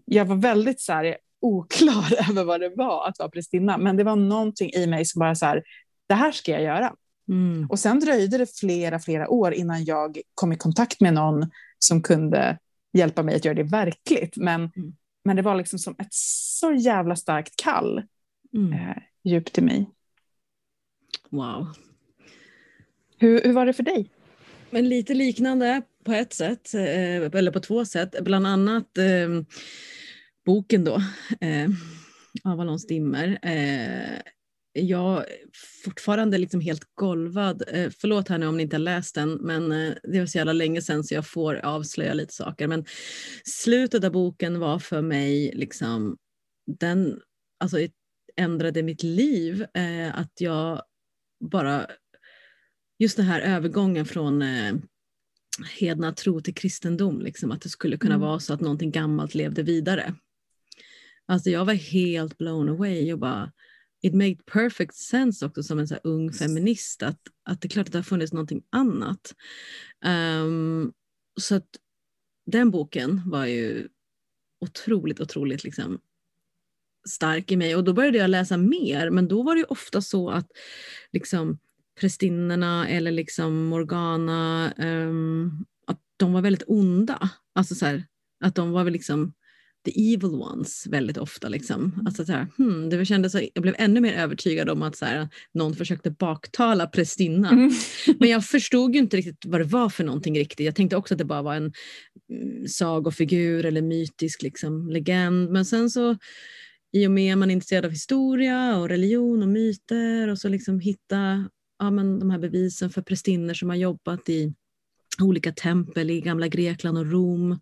jag 0.05 0.25
var 0.25 0.35
väldigt 0.35 0.81
så 0.81 0.93
här, 0.93 1.17
oklar 1.41 2.29
över 2.29 2.43
vad 2.43 2.61
det 2.61 2.73
var 2.75 3.07
att 3.07 3.19
vara 3.19 3.29
prästinna, 3.29 3.77
men 3.77 3.97
det 3.97 4.03
var 4.03 4.15
någonting 4.15 4.69
i 4.73 4.87
mig 4.87 5.05
som 5.05 5.19
bara 5.19 5.35
så 5.35 5.45
här, 5.45 5.63
det 6.07 6.15
här 6.15 6.31
ska 6.31 6.51
jag 6.51 6.63
göra. 6.63 6.93
Mm. 7.29 7.67
Och 7.69 7.79
sen 7.79 7.99
dröjde 7.99 8.37
det 8.37 8.59
flera, 8.59 8.99
flera 8.99 9.29
år 9.29 9.53
innan 9.53 9.85
jag 9.85 10.17
kom 10.35 10.53
i 10.53 10.57
kontakt 10.57 11.01
med 11.01 11.13
någon 11.13 11.51
som 11.79 12.01
kunde 12.01 12.57
hjälpa 12.93 13.23
mig 13.23 13.35
att 13.35 13.45
göra 13.45 13.55
det 13.55 13.63
verkligt. 13.63 14.37
Men, 14.37 14.61
mm. 14.61 14.95
Men 15.23 15.35
det 15.35 15.41
var 15.41 15.55
liksom 15.55 15.79
som 15.79 15.95
ett 15.99 16.13
så 16.13 16.73
jävla 16.73 17.15
starkt 17.15 17.55
kall 17.55 18.03
mm. 18.53 18.73
eh, 18.73 18.97
djupt 19.23 19.57
i 19.57 19.61
mig. 19.61 19.89
Wow. 21.29 21.67
Hur, 23.17 23.41
hur 23.43 23.53
var 23.53 23.65
det 23.65 23.73
för 23.73 23.83
dig? 23.83 24.09
Men 24.69 24.89
lite 24.89 25.13
liknande 25.13 25.81
på 26.03 26.13
ett 26.13 26.33
sätt, 26.33 26.73
eh, 26.73 27.39
eller 27.39 27.51
på 27.51 27.59
två 27.59 27.85
sätt. 27.85 28.15
Bland 28.21 28.47
annat 28.47 28.97
eh, 28.97 29.41
boken 30.45 30.83
då, 30.83 30.95
eh, 31.41 31.69
Avalons 32.43 32.87
dimmer. 32.87 33.39
Eh, 33.41 34.19
jag 34.73 35.17
är 35.17 35.37
fortfarande 35.83 36.37
liksom 36.37 36.61
helt 36.61 36.95
golvad. 36.95 37.63
Eh, 37.67 37.91
förlåt 37.99 38.29
här 38.29 38.37
nu 38.37 38.47
om 38.47 38.57
ni 38.57 38.63
inte 38.63 38.75
har 38.75 38.81
läst 38.81 39.15
den, 39.15 39.33
men 39.33 39.71
eh, 39.71 39.93
det 40.03 40.19
var 40.19 40.25
så 40.25 40.37
jävla 40.37 40.53
länge 40.53 40.81
sedan 40.81 41.03
så 41.03 41.13
jag 41.13 41.27
får 41.27 41.55
avslöja 41.55 42.13
lite 42.13 42.33
saker. 42.33 42.67
Men 42.67 42.85
slutet 43.45 44.03
av 44.03 44.11
boken 44.11 44.59
var 44.59 44.79
för 44.79 45.01
mig 45.01 45.51
liksom, 45.53 46.17
den 46.79 47.19
alltså, 47.59 47.77
ändrade 48.35 48.83
mitt 48.83 49.03
liv. 49.03 49.65
Eh, 49.73 50.19
att 50.19 50.41
jag 50.41 50.81
bara, 51.51 51.87
just 52.99 53.17
den 53.17 53.25
här 53.25 53.41
övergången 53.41 54.05
från 54.05 54.41
eh, 54.41 54.73
hedna 55.79 56.13
tro 56.13 56.41
till 56.41 56.55
kristendom, 56.55 57.21
liksom, 57.21 57.51
att 57.51 57.61
det 57.61 57.69
skulle 57.69 57.97
kunna 57.97 58.15
mm. 58.15 58.27
vara 58.27 58.39
så 58.39 58.53
att 58.53 58.61
någonting 58.61 58.91
gammalt 58.91 59.35
levde 59.35 59.63
vidare. 59.63 60.15
Alltså 61.25 61.49
jag 61.49 61.65
var 61.65 61.73
helt 61.73 62.37
blown 62.37 62.69
away 62.69 63.13
och 63.13 63.19
bara, 63.19 63.51
it 64.03 64.13
made 64.13 64.35
perfect 64.45 64.95
sense 64.95 65.45
också 65.45 65.63
som 65.63 65.79
en 65.79 65.87
så 65.87 65.95
ung 66.03 66.33
feminist 66.33 67.03
att, 67.03 67.19
att 67.43 67.61
det 67.61 67.67
är 67.67 67.69
klart 67.69 67.87
att 67.87 67.91
det 67.91 67.97
har 67.97 68.03
funnits 68.03 68.33
någonting 68.33 68.63
annat. 68.69 69.35
Um, 70.05 70.93
så 71.39 71.55
att 71.55 71.67
den 72.45 72.71
boken 72.71 73.21
var 73.25 73.45
ju 73.45 73.87
otroligt, 74.61 75.19
otroligt 75.19 75.63
liksom 75.63 75.99
stark 77.09 77.51
i 77.51 77.57
mig 77.57 77.75
och 77.75 77.83
då 77.83 77.93
började 77.93 78.17
jag 78.17 78.29
läsa 78.29 78.57
mer 78.57 79.09
men 79.09 79.27
då 79.27 79.43
var 79.43 79.55
det 79.55 79.63
ofta 79.63 80.01
så 80.01 80.29
att 80.29 80.47
liksom 81.11 81.59
prästinnorna 81.99 82.89
eller 82.89 83.11
liksom 83.11 83.65
Morgana 83.65 84.73
um, 84.77 85.65
att 85.87 85.99
de 86.17 86.33
var 86.33 86.41
väldigt 86.41 86.63
onda. 86.67 87.29
Alltså 87.55 87.75
så 87.75 87.85
här, 87.85 88.03
att 88.43 88.55
de 88.55 88.71
var 88.71 88.83
väl 88.83 88.93
liksom 88.93 89.33
the 89.85 90.13
evil 90.13 90.35
ones 90.35 90.87
väldigt 90.87 91.17
ofta. 91.17 91.49
Liksom. 91.49 91.83
Mm. 91.83 92.07
Alltså, 92.07 92.25
så 92.25 92.31
här, 92.31 92.47
hmm, 92.57 92.89
det 92.89 93.05
kändes 93.05 93.31
så, 93.31 93.41
jag 93.53 93.61
blev 93.61 93.75
ännu 93.77 94.01
mer 94.01 94.13
övertygad 94.13 94.69
om 94.69 94.81
att 94.81 94.95
så 94.95 95.05
här, 95.05 95.29
någon 95.53 95.75
försökte 95.75 96.11
baktala 96.11 96.87
prästinna. 96.87 97.49
Mm. 97.49 97.71
Men 98.19 98.29
jag 98.29 98.45
förstod 98.45 98.93
ju 98.93 98.99
inte 98.99 99.17
riktigt 99.17 99.45
vad 99.45 99.59
det 99.61 99.65
var 99.65 99.89
för 99.89 100.03
någonting 100.03 100.39
riktigt. 100.39 100.65
Jag 100.65 100.75
tänkte 100.75 100.95
också 100.95 101.13
att 101.13 101.17
det 101.17 101.25
bara 101.25 101.41
var 101.41 101.55
en 101.55 101.73
mm, 102.29 102.67
sagofigur 102.67 103.65
eller 103.65 103.81
mytisk 103.81 104.41
liksom, 104.41 104.89
legend. 104.89 105.51
Men 105.51 105.65
sen 105.65 105.89
så 105.89 106.17
i 106.91 107.07
och 107.07 107.11
med 107.11 107.33
att 107.33 107.39
man 107.39 107.49
är 107.49 107.53
intresserad 107.53 107.85
av 107.85 107.91
historia 107.91 108.77
och 108.77 108.89
religion 108.89 109.41
och 109.41 109.49
myter 109.49 110.29
och 110.29 110.39
så 110.39 110.49
liksom 110.49 110.79
hitta 110.79 111.49
ja, 111.79 111.91
men 111.91 112.19
de 112.19 112.29
här 112.29 112.39
bevisen 112.39 112.89
för 112.89 113.01
prästinnor 113.01 113.53
som 113.53 113.69
har 113.69 113.75
jobbat 113.75 114.29
i 114.29 114.53
olika 115.21 115.51
tempel 115.51 116.09
i 116.09 116.21
gamla 116.21 116.47
Grekland 116.47 116.97
och 116.97 117.11
Rom. 117.11 117.59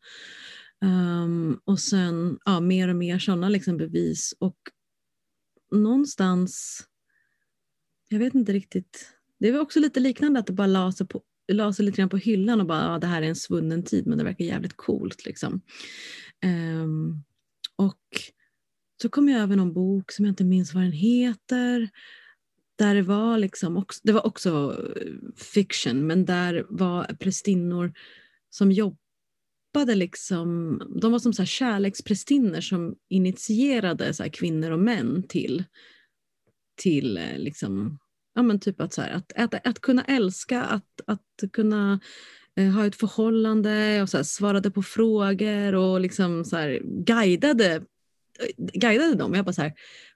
Um, 0.86 1.62
och 1.66 1.80
sen 1.80 2.40
ja, 2.46 2.60
mer 2.60 2.88
och 2.88 2.96
mer 2.96 3.20
sådana 3.20 3.50
liksom 3.50 3.78
bevis. 3.78 4.34
Och 4.40 4.58
någonstans, 5.72 6.82
jag 8.10 8.20
vet 8.20 8.36
inte 8.36 8.54
riktigt, 8.54 9.10
det 9.40 9.52
var 9.52 9.60
också 9.60 9.80
lite 9.80 10.00
liknande 10.00 10.40
att 10.40 10.48
det 10.48 10.54
bara 10.54 10.68
la 10.68 10.92
sig, 10.92 11.08
på, 11.08 11.22
la 11.52 11.74
sig 11.74 11.86
lite 11.86 11.98
grann 11.98 12.10
på 12.10 12.18
hyllan 12.18 12.62
och 12.62 12.68
bara 12.68 12.84
ja, 12.84 13.00
det 13.00 13.08
här 13.08 13.22
är 13.22 13.28
en 13.28 13.36
svunnen 13.36 13.84
tid 13.84 14.08
men 14.08 14.18
det 14.18 14.24
verkar 14.24 14.46
jävligt 14.46 14.78
coolt. 14.78 15.26
Liksom. 15.26 15.62
Um, 16.46 17.24
och 17.76 18.00
så 19.02 19.10
kom 19.10 19.30
jag 19.30 19.42
över 19.42 19.56
någon 19.56 19.74
bok 19.74 20.12
som 20.12 20.26
jag 20.26 20.32
inte 20.32 20.44
minns 20.44 20.74
vad 20.74 20.84
den 20.84 20.92
heter. 20.92 21.90
Där 22.76 22.96
det 22.96 23.02
var 23.02 23.38
liksom 23.38 23.78
också, 23.78 24.00
det 24.04 24.12
var 24.12 24.26
också 24.26 24.84
eh, 25.02 25.34
fiction 25.36 26.08
men 26.08 26.26
där 26.26 26.66
var 26.70 27.04
prästinnor 27.04 27.94
som 28.50 28.72
jobbade 28.72 29.01
jobbade 29.74 29.96
liksom, 29.96 30.78
de 31.02 31.12
var 31.12 31.20
som 31.20 31.34
så 31.34 31.42
här 31.42 31.48
kärleksprästinnor 31.48 32.62
som 32.62 32.96
initierade 33.10 34.14
så 34.14 34.30
kvinnor 34.30 34.72
och 34.72 34.80
män 34.80 35.24
till, 35.30 35.64
till 36.82 37.18
eh, 37.18 37.38
liksom, 37.38 38.00
ja 38.36 38.42
men 38.42 38.60
typ 38.60 38.82
att, 38.82 38.94
så 38.94 39.02
här, 39.02 39.12
att, 39.12 39.34
att, 39.36 39.68
att 39.68 39.82
kunna 39.82 40.04
älska, 40.04 40.64
att, 40.64 41.02
att 41.08 41.52
kunna 41.54 42.00
eh, 42.58 42.70
ha 42.70 42.86
ett 42.86 42.96
förhållande 42.96 44.02
och 44.02 44.10
så 44.10 44.18
här, 44.18 44.24
svarade 44.24 44.72
på 44.72 44.84
frågor 44.84 45.76
och 45.76 46.02
liksom 46.02 46.46
så 46.46 46.58
här, 46.58 46.82
guidade, 46.84 47.82
guidade 48.58 49.16
dem. 49.16 49.34
Jag 49.34 49.46
bara 49.46 49.54
så 49.54 49.62
här, 49.62 49.74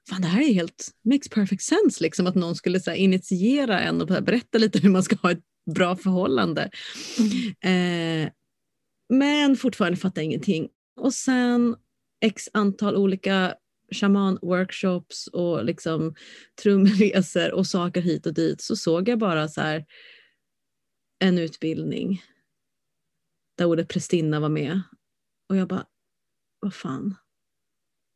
fan 0.09 0.21
det 0.21 0.27
här 0.27 0.41
är 0.41 0.53
helt, 0.53 0.91
makes 1.03 1.29
perfect 1.29 1.61
sense 1.61 2.03
liksom 2.03 2.27
att 2.27 2.35
någon 2.35 2.55
skulle 2.55 2.79
så 2.79 2.93
initiera 2.93 3.79
en 3.79 4.01
och 4.01 4.07
berätta 4.07 4.57
lite 4.57 4.79
hur 4.79 4.89
man 4.89 5.03
ska 5.03 5.15
ha 5.15 5.31
ett 5.31 5.43
bra 5.75 5.95
förhållande. 5.95 6.69
Mm. 7.19 8.23
Eh, 8.23 8.31
men 9.09 9.55
fortfarande 9.55 9.97
fattar 9.97 10.21
ingenting. 10.21 10.69
Och 10.95 11.13
sen 11.13 11.75
x 12.21 12.49
antal 12.53 12.95
olika 12.95 13.55
shaman-workshops 13.91 15.27
och 15.33 15.65
liksom 15.65 16.15
trumresor 16.63 17.53
och 17.53 17.67
saker 17.67 18.01
hit 18.01 18.25
och 18.25 18.33
dit 18.33 18.61
så 18.61 18.75
såg 18.75 19.09
jag 19.09 19.19
bara 19.19 19.47
så 19.47 19.61
här 19.61 19.85
en 21.19 21.37
utbildning 21.37 22.21
där 23.57 23.65
ordet 23.65 23.87
prästinna 23.87 24.39
var 24.39 24.49
med. 24.49 24.81
Och 25.49 25.55
jag 25.55 25.67
bara, 25.67 25.85
vad 26.59 26.73
fan, 26.73 27.15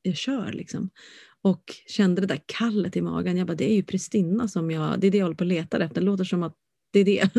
jag 0.01 0.15
kör 0.15 0.51
liksom. 0.51 0.89
Och 1.41 1.63
kände 1.87 2.21
det 2.21 2.27
där 2.27 2.41
kallet 2.45 2.95
i 2.95 3.01
magen. 3.01 3.37
Jag 3.37 3.47
bara, 3.47 3.55
det 3.55 3.71
är 3.71 3.75
ju 3.75 3.83
prästinna 3.83 4.47
som 4.47 4.71
jag, 4.71 4.99
det 4.99 5.07
är 5.07 5.11
det 5.11 5.17
jag 5.17 5.25
håller 5.25 5.35
på 5.35 5.43
att 5.43 5.47
leta 5.47 5.83
efter. 5.83 6.01
Det 6.01 6.05
låter 6.05 6.23
som 6.23 6.43
att 6.43 6.55
det 6.91 6.99
är 6.99 7.05
det. 7.05 7.29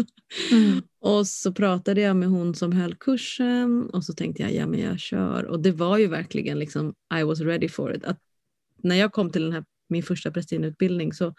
Mm. 0.52 0.82
och 1.00 1.26
så 1.26 1.52
pratade 1.52 2.00
jag 2.00 2.16
med 2.16 2.28
hon 2.28 2.54
som 2.54 2.72
höll 2.72 2.94
kursen 2.94 3.90
och 3.90 4.04
så 4.04 4.12
tänkte 4.12 4.42
jag, 4.42 4.52
ja 4.52 4.66
men 4.66 4.80
jag 4.80 5.00
kör. 5.00 5.44
Och 5.44 5.60
det 5.60 5.72
var 5.72 5.98
ju 5.98 6.06
verkligen 6.06 6.58
liksom, 6.58 6.94
I 7.20 7.22
was 7.22 7.40
ready 7.40 7.68
for 7.68 7.94
it. 7.94 8.04
Att 8.04 8.18
när 8.82 8.96
jag 8.96 9.12
kom 9.12 9.30
till 9.30 9.42
den 9.42 9.52
här, 9.52 9.64
min 9.88 10.02
första 10.02 10.30
prästinneutbildning 10.30 11.12
så 11.12 11.34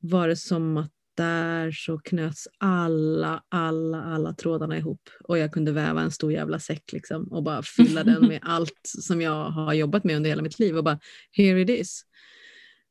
var 0.00 0.28
det 0.28 0.36
som 0.36 0.76
att 0.76 0.90
där 1.16 1.72
så 1.72 1.98
knöts 1.98 2.48
alla, 2.58 3.42
alla, 3.48 4.02
alla 4.02 4.32
trådarna 4.32 4.78
ihop 4.78 5.10
och 5.24 5.38
jag 5.38 5.52
kunde 5.52 5.72
väva 5.72 6.00
en 6.02 6.10
stor 6.10 6.32
jävla 6.32 6.58
säck 6.58 6.92
liksom 6.92 7.32
och 7.32 7.42
bara 7.42 7.62
fylla 7.62 8.04
den 8.04 8.26
med 8.28 8.40
allt 8.42 8.80
som 8.82 9.20
jag 9.20 9.50
har 9.50 9.74
jobbat 9.74 10.04
med 10.04 10.16
under 10.16 10.30
hela 10.30 10.42
mitt 10.42 10.58
liv 10.58 10.76
och 10.76 10.84
bara 10.84 10.98
here 11.32 11.60
it 11.60 11.70
is. 11.70 12.02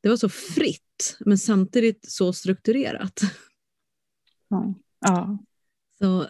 Det 0.02 0.10
var 0.10 0.18
så 0.18 0.30
fritt 0.30 1.18
men 1.20 1.38
samtidigt 1.38 2.12
så 2.12 2.34
strukturerat. 2.34 3.22
Ja. 5.00 5.38
Så 6.00 6.28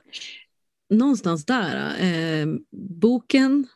någonstans 0.89 1.45
där, 1.45 2.01
eh, 2.01 2.47
boken 2.71 3.67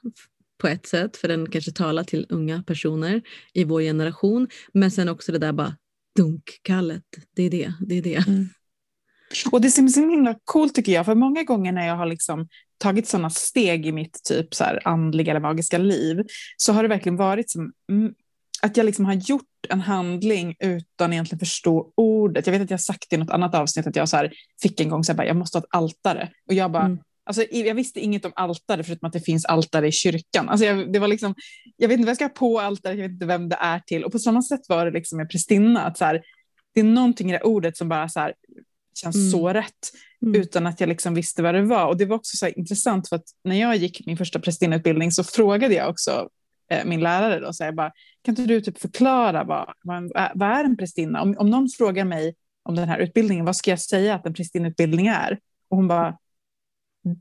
på 0.58 0.68
ett 0.68 0.88
sätt, 0.88 1.18
för 1.18 1.27
den 1.27 1.50
kanske 1.50 1.72
talar 1.72 2.04
till 2.04 2.25
unga 2.30 2.63
personer 2.63 3.22
i 3.54 3.63
vår 3.63 3.82
generation, 3.82 4.48
men 4.74 4.92
sen 4.92 5.10
också 5.10 5.32
det 5.32 5.38
där 5.38 5.54
bara 5.54 5.75
dunkkallet, 6.16 7.04
det 7.36 7.44
är 7.44 7.50
det, 7.50 7.74
det 7.80 7.96
är 7.96 8.01
det. 8.01 8.27
Mm. 8.27 8.50
Och 9.51 9.62
det 9.62 9.68
är 9.68 9.88
så 9.88 10.00
himla 10.00 10.36
coolt 10.46 10.75
tycker 10.75 10.92
jag, 10.92 11.06
för 11.06 11.16
många 11.16 11.44
gånger 11.44 11.72
när 11.72 11.88
jag 11.88 11.96
har 11.96 12.06
liksom 12.06 12.48
tagit 12.77 13.08
sådana 13.08 13.30
steg 13.30 13.86
i 13.86 13.92
mitt 13.92 14.24
typ 14.24 14.56
så 14.56 14.63
här 14.63 14.88
andliga 14.88 15.32
eller 15.32 15.42
magiska 15.42 15.77
liv 15.77 16.25
så 16.58 16.74
har 16.74 16.84
det 16.84 16.89
verkligen 16.89 17.16
varit 17.16 17.50
som 17.50 17.74
att 18.62 18.78
jag 18.78 18.86
liksom 18.86 19.06
har 19.06 19.14
gjort 19.14 19.44
en 19.70 19.82
handling 19.82 20.56
utan 20.60 21.14
egentligen 21.14 21.40
förstå 21.40 21.92
ordet. 21.96 22.48
Jag 22.48 22.52
vet 22.52 22.62
att 22.62 22.72
jag 22.72 22.82
sagt 22.82 23.14
i 23.14 23.18
något 23.18 23.30
annat 23.30 23.56
avsnitt 23.56 23.88
att 23.88 23.96
jag 23.96 24.10
så 24.10 24.18
här, 24.18 24.34
fick 24.62 24.80
en 24.80 24.90
gång 24.90 25.04
så 25.04 25.12
här, 25.12 25.18
bara, 25.18 25.28
jag 25.28 25.36
måste 25.36 25.58
ha 25.58 25.64
ett 25.64 25.70
altare. 25.70 26.32
Och 26.48 26.54
jag 26.54 26.72
bara, 26.72 26.86
mm. 26.86 27.00
alltså, 27.26 27.44
jag 27.52 27.76
visste 27.76 28.00
inget 28.00 28.26
om 28.26 28.32
altare 28.36 28.84
förutom 28.84 29.08
att 29.08 29.14
det 29.14 29.20
finns 29.20 29.46
altare 29.46 29.88
i 29.88 29.92
kyrkan. 29.92 30.50
Alltså, 30.50 30.66
jag, 30.66 30.94
det 30.94 31.00
var 31.00 31.08
liksom, 31.08 31.36
jag 31.78 31.88
vet 31.88 31.96
inte 31.96 32.06
vad 32.06 32.10
jag 32.10 32.18
ska 32.18 32.26
ha 32.26 32.30
på 32.30 32.60
altare, 32.60 32.94
jag 32.94 33.04
vet 33.04 33.12
inte 33.12 33.26
vem 33.26 33.50
det 33.50 33.58
är 33.60 33.80
till. 33.80 34.04
Och 34.04 34.12
på 34.12 34.20
samma 34.20 34.42
sätt 34.42 34.62
var 34.70 34.86
det 34.86 34.92
liksom 34.92 35.18
med 35.18 35.30
prästinna, 35.30 35.82
att 35.82 35.98
så 35.98 36.06
här, 36.06 36.22
det 36.74 36.80
är 36.80 36.84
någonting 36.84 37.30
i 37.30 37.34
det 37.34 37.42
ordet 37.42 37.78
som 37.78 37.90
bara 37.90 38.10
så 38.10 38.20
här, 38.20 38.34
känns 38.98 39.16
mm. 39.16 39.32
så 39.32 39.50
rätt 39.50 39.92
mm. 40.22 40.42
utan 40.42 40.68
att 40.68 40.80
jag 40.80 40.90
liksom 40.90 41.14
visste 41.14 41.44
vad 41.44 41.56
det 41.56 41.62
var. 41.62 41.88
Och 41.88 41.98
det 41.98 42.06
var 42.06 42.16
också 42.16 42.38
så 42.38 42.48
intressant 42.48 43.10
för 43.10 43.16
att 43.16 43.26
när 43.44 43.56
jag 43.56 43.76
gick 43.76 44.06
min 44.06 44.18
första 44.18 44.40
prästinneutbildning 44.40 45.12
så 45.12 45.24
frågade 45.24 45.74
jag 45.74 45.90
också 45.90 46.30
min 46.86 47.00
lärare 47.00 47.40
då, 47.40 47.54
så 47.54 47.64
jag 47.64 47.76
bara, 47.76 47.92
kan 48.22 48.32
inte 48.32 48.44
du 48.44 48.62
typ 48.62 48.78
förklara 48.78 49.44
vad, 49.44 49.74
vad, 49.84 50.12
vad 50.36 50.50
är 50.50 50.64
en 50.64 50.78
prästinna? 50.78 51.22
Om, 51.22 51.36
om 51.38 51.50
någon 51.50 51.70
frågar 51.70 52.06
mig 52.06 52.36
om 52.64 52.76
den 52.76 52.90
här 52.90 53.00
utbildningen, 53.00 53.46
vad 53.46 53.56
ska 53.56 53.70
jag 53.70 53.82
säga 53.82 54.16
att 54.16 54.26
en 54.26 54.34
prästinneutbildning 54.34 55.08
är? 55.08 55.40
Och 55.70 55.78
hon 55.78 55.88
bara, 55.88 56.18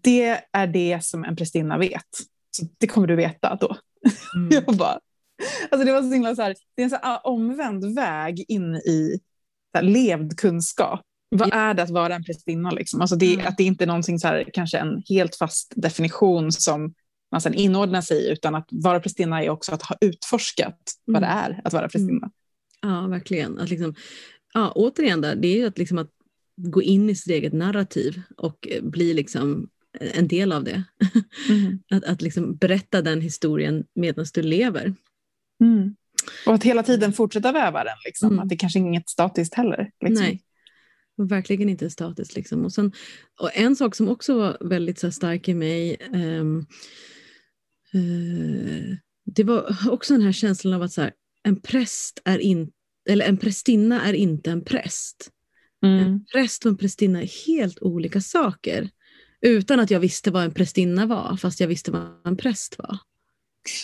det 0.03 0.41
är 0.53 0.67
det 0.67 1.05
som 1.05 1.25
en 1.25 1.37
prästinna 1.37 1.79
vet. 1.79 2.07
Så 2.50 2.67
det 2.79 2.87
kommer 2.87 3.07
du 3.07 3.17
veta 3.17 3.59
då. 3.61 3.76
Mm. 4.37 4.49
jag 4.67 4.76
bara, 4.76 5.00
alltså 5.71 5.87
det 5.87 5.93
var 5.93 6.03
så 6.03 6.12
himla 6.12 6.37
så 6.37 6.43
här, 6.43 6.55
det 6.75 6.83
är 6.83 6.85
en 6.85 6.91
så 6.91 6.99
här 7.03 7.26
omvänd 7.26 7.95
väg 7.95 8.45
in 8.49 8.75
i 8.75 9.21
här, 9.75 9.83
levd 9.83 10.38
kunskap. 10.38 11.00
Vad 11.29 11.53
är 11.53 11.75
det 11.75 11.83
att 11.83 11.91
vara 11.91 12.15
en 12.15 12.25
prästinna? 12.25 12.71
Liksom? 12.71 13.00
Alltså 13.00 13.17
det, 13.17 13.35
mm. 13.35 13.47
Att 13.47 13.57
det 13.57 13.65
inte 13.65 13.85
är 13.85 13.87
någonting 13.87 14.19
så 14.19 14.29
här, 14.29 14.50
kanske 14.53 14.79
en 14.79 15.03
helt 15.09 15.37
fast 15.37 15.73
definition 15.76 16.53
som 16.53 16.95
man 17.33 17.40
sen 17.40 17.54
inordnar 17.54 18.00
sig 18.00 18.16
i, 18.16 18.33
utan 18.33 18.54
att 18.54 18.68
vara 18.71 19.00
prästinna 19.00 19.42
är 19.42 19.50
också 19.50 19.75
att 19.75 19.83
ha 19.83 19.97
utforskat 20.00 20.92
vad 21.04 21.23
det 21.23 21.26
mm. 21.26 21.38
är 21.38 21.61
att 21.64 21.73
vara 21.73 21.88
prästinna. 21.88 22.30
Mm. 22.85 22.95
Ja, 22.95 23.06
verkligen. 23.06 23.59
Att 23.59 23.71
liksom, 23.71 23.95
ja, 24.54 24.73
återigen, 24.75 25.21
där, 25.21 25.37
det 25.37 25.49
är 25.49 25.56
ju 25.56 25.66
att, 25.66 25.78
liksom 25.78 25.99
att 25.99 26.11
gå 26.56 26.83
in 26.83 27.11
i 27.11 27.14
sitt 27.14 27.33
eget 27.33 27.52
narrativ 27.52 28.23
och 28.37 28.68
bli 28.83 29.14
liksom 29.14 29.68
en 30.00 30.28
del 30.28 30.52
av 30.52 30.64
det. 30.64 30.83
Mm. 31.49 31.78
att 31.90 32.04
att 32.04 32.23
liksom 32.23 32.56
berätta 32.56 33.02
den 33.02 33.21
historien 33.21 33.85
medan 33.95 34.26
du 34.35 34.42
lever. 34.42 34.95
Mm. 35.61 35.97
Och 36.47 36.54
att 36.54 36.64
hela 36.64 36.83
tiden 36.83 37.12
fortsätta 37.12 37.52
väva 37.52 37.85
den, 37.85 37.97
liksom. 38.04 38.28
Mm. 38.28 38.38
att 38.40 38.49
det 38.49 38.56
kanske 38.56 38.78
är 38.78 38.80
inget 38.80 39.09
statiskt 39.09 39.54
heller. 39.54 39.90
Liksom. 40.04 40.25
Nej, 40.25 40.42
verkligen 41.16 41.68
inte 41.68 41.90
statiskt. 41.90 42.37
Liksom. 42.37 42.64
Och, 42.64 42.73
sen, 42.73 42.92
och 43.40 43.50
en 43.54 43.76
sak 43.76 43.94
som 43.94 44.08
också 44.08 44.38
var 44.38 44.58
väldigt 44.61 44.99
så 44.99 45.12
stark 45.12 45.49
i 45.49 45.54
mig 45.54 45.96
um, 46.12 46.66
uh, 47.94 48.96
det 49.25 49.44
var 49.44 49.76
också 49.90 50.14
den 50.14 50.23
här 50.23 50.32
känslan 50.32 50.73
av 50.73 50.82
att 50.82 50.92
så 50.92 51.00
här, 51.00 51.12
en 51.42 51.61
präst 51.61 52.23
är 52.25 52.38
inte 52.38 52.73
eller 53.08 53.26
en 53.26 53.37
prästinna 53.37 54.02
är 54.02 54.12
inte 54.12 54.50
en 54.50 54.64
präst. 54.64 55.30
Mm. 55.85 56.06
En 56.06 56.25
präst 56.25 56.64
och 56.64 56.70
en 56.70 56.76
prästinna 56.76 57.23
är 57.23 57.46
helt 57.46 57.82
olika 57.82 58.20
saker. 58.20 58.90
Utan 59.40 59.80
att 59.80 59.90
jag 59.90 60.00
visste 60.00 60.30
vad 60.30 60.44
en 60.44 60.54
prästinna 60.54 61.06
var, 61.06 61.37
fast 61.37 61.61
jag 61.61 61.68
visste 61.68 61.90
vad 61.90 62.26
en 62.26 62.37
präst 62.37 62.78
var. 62.78 62.99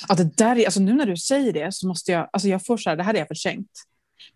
Ja, 0.08 0.14
det 0.14 0.36
där 0.36 0.56
är, 0.56 0.64
alltså 0.64 0.80
nu 0.80 0.92
när 0.92 1.06
du 1.06 1.16
säger 1.16 1.52
det 1.52 1.74
så 1.74 1.86
måste 1.86 2.12
jag, 2.12 2.30
alltså 2.32 2.48
jag 2.48 2.66
får 2.66 2.76
så 2.76 2.90
här, 2.90 2.96
det 2.96 3.02
här 3.02 3.14
är 3.14 3.18
jag 3.18 3.28
förträngt. 3.28 3.82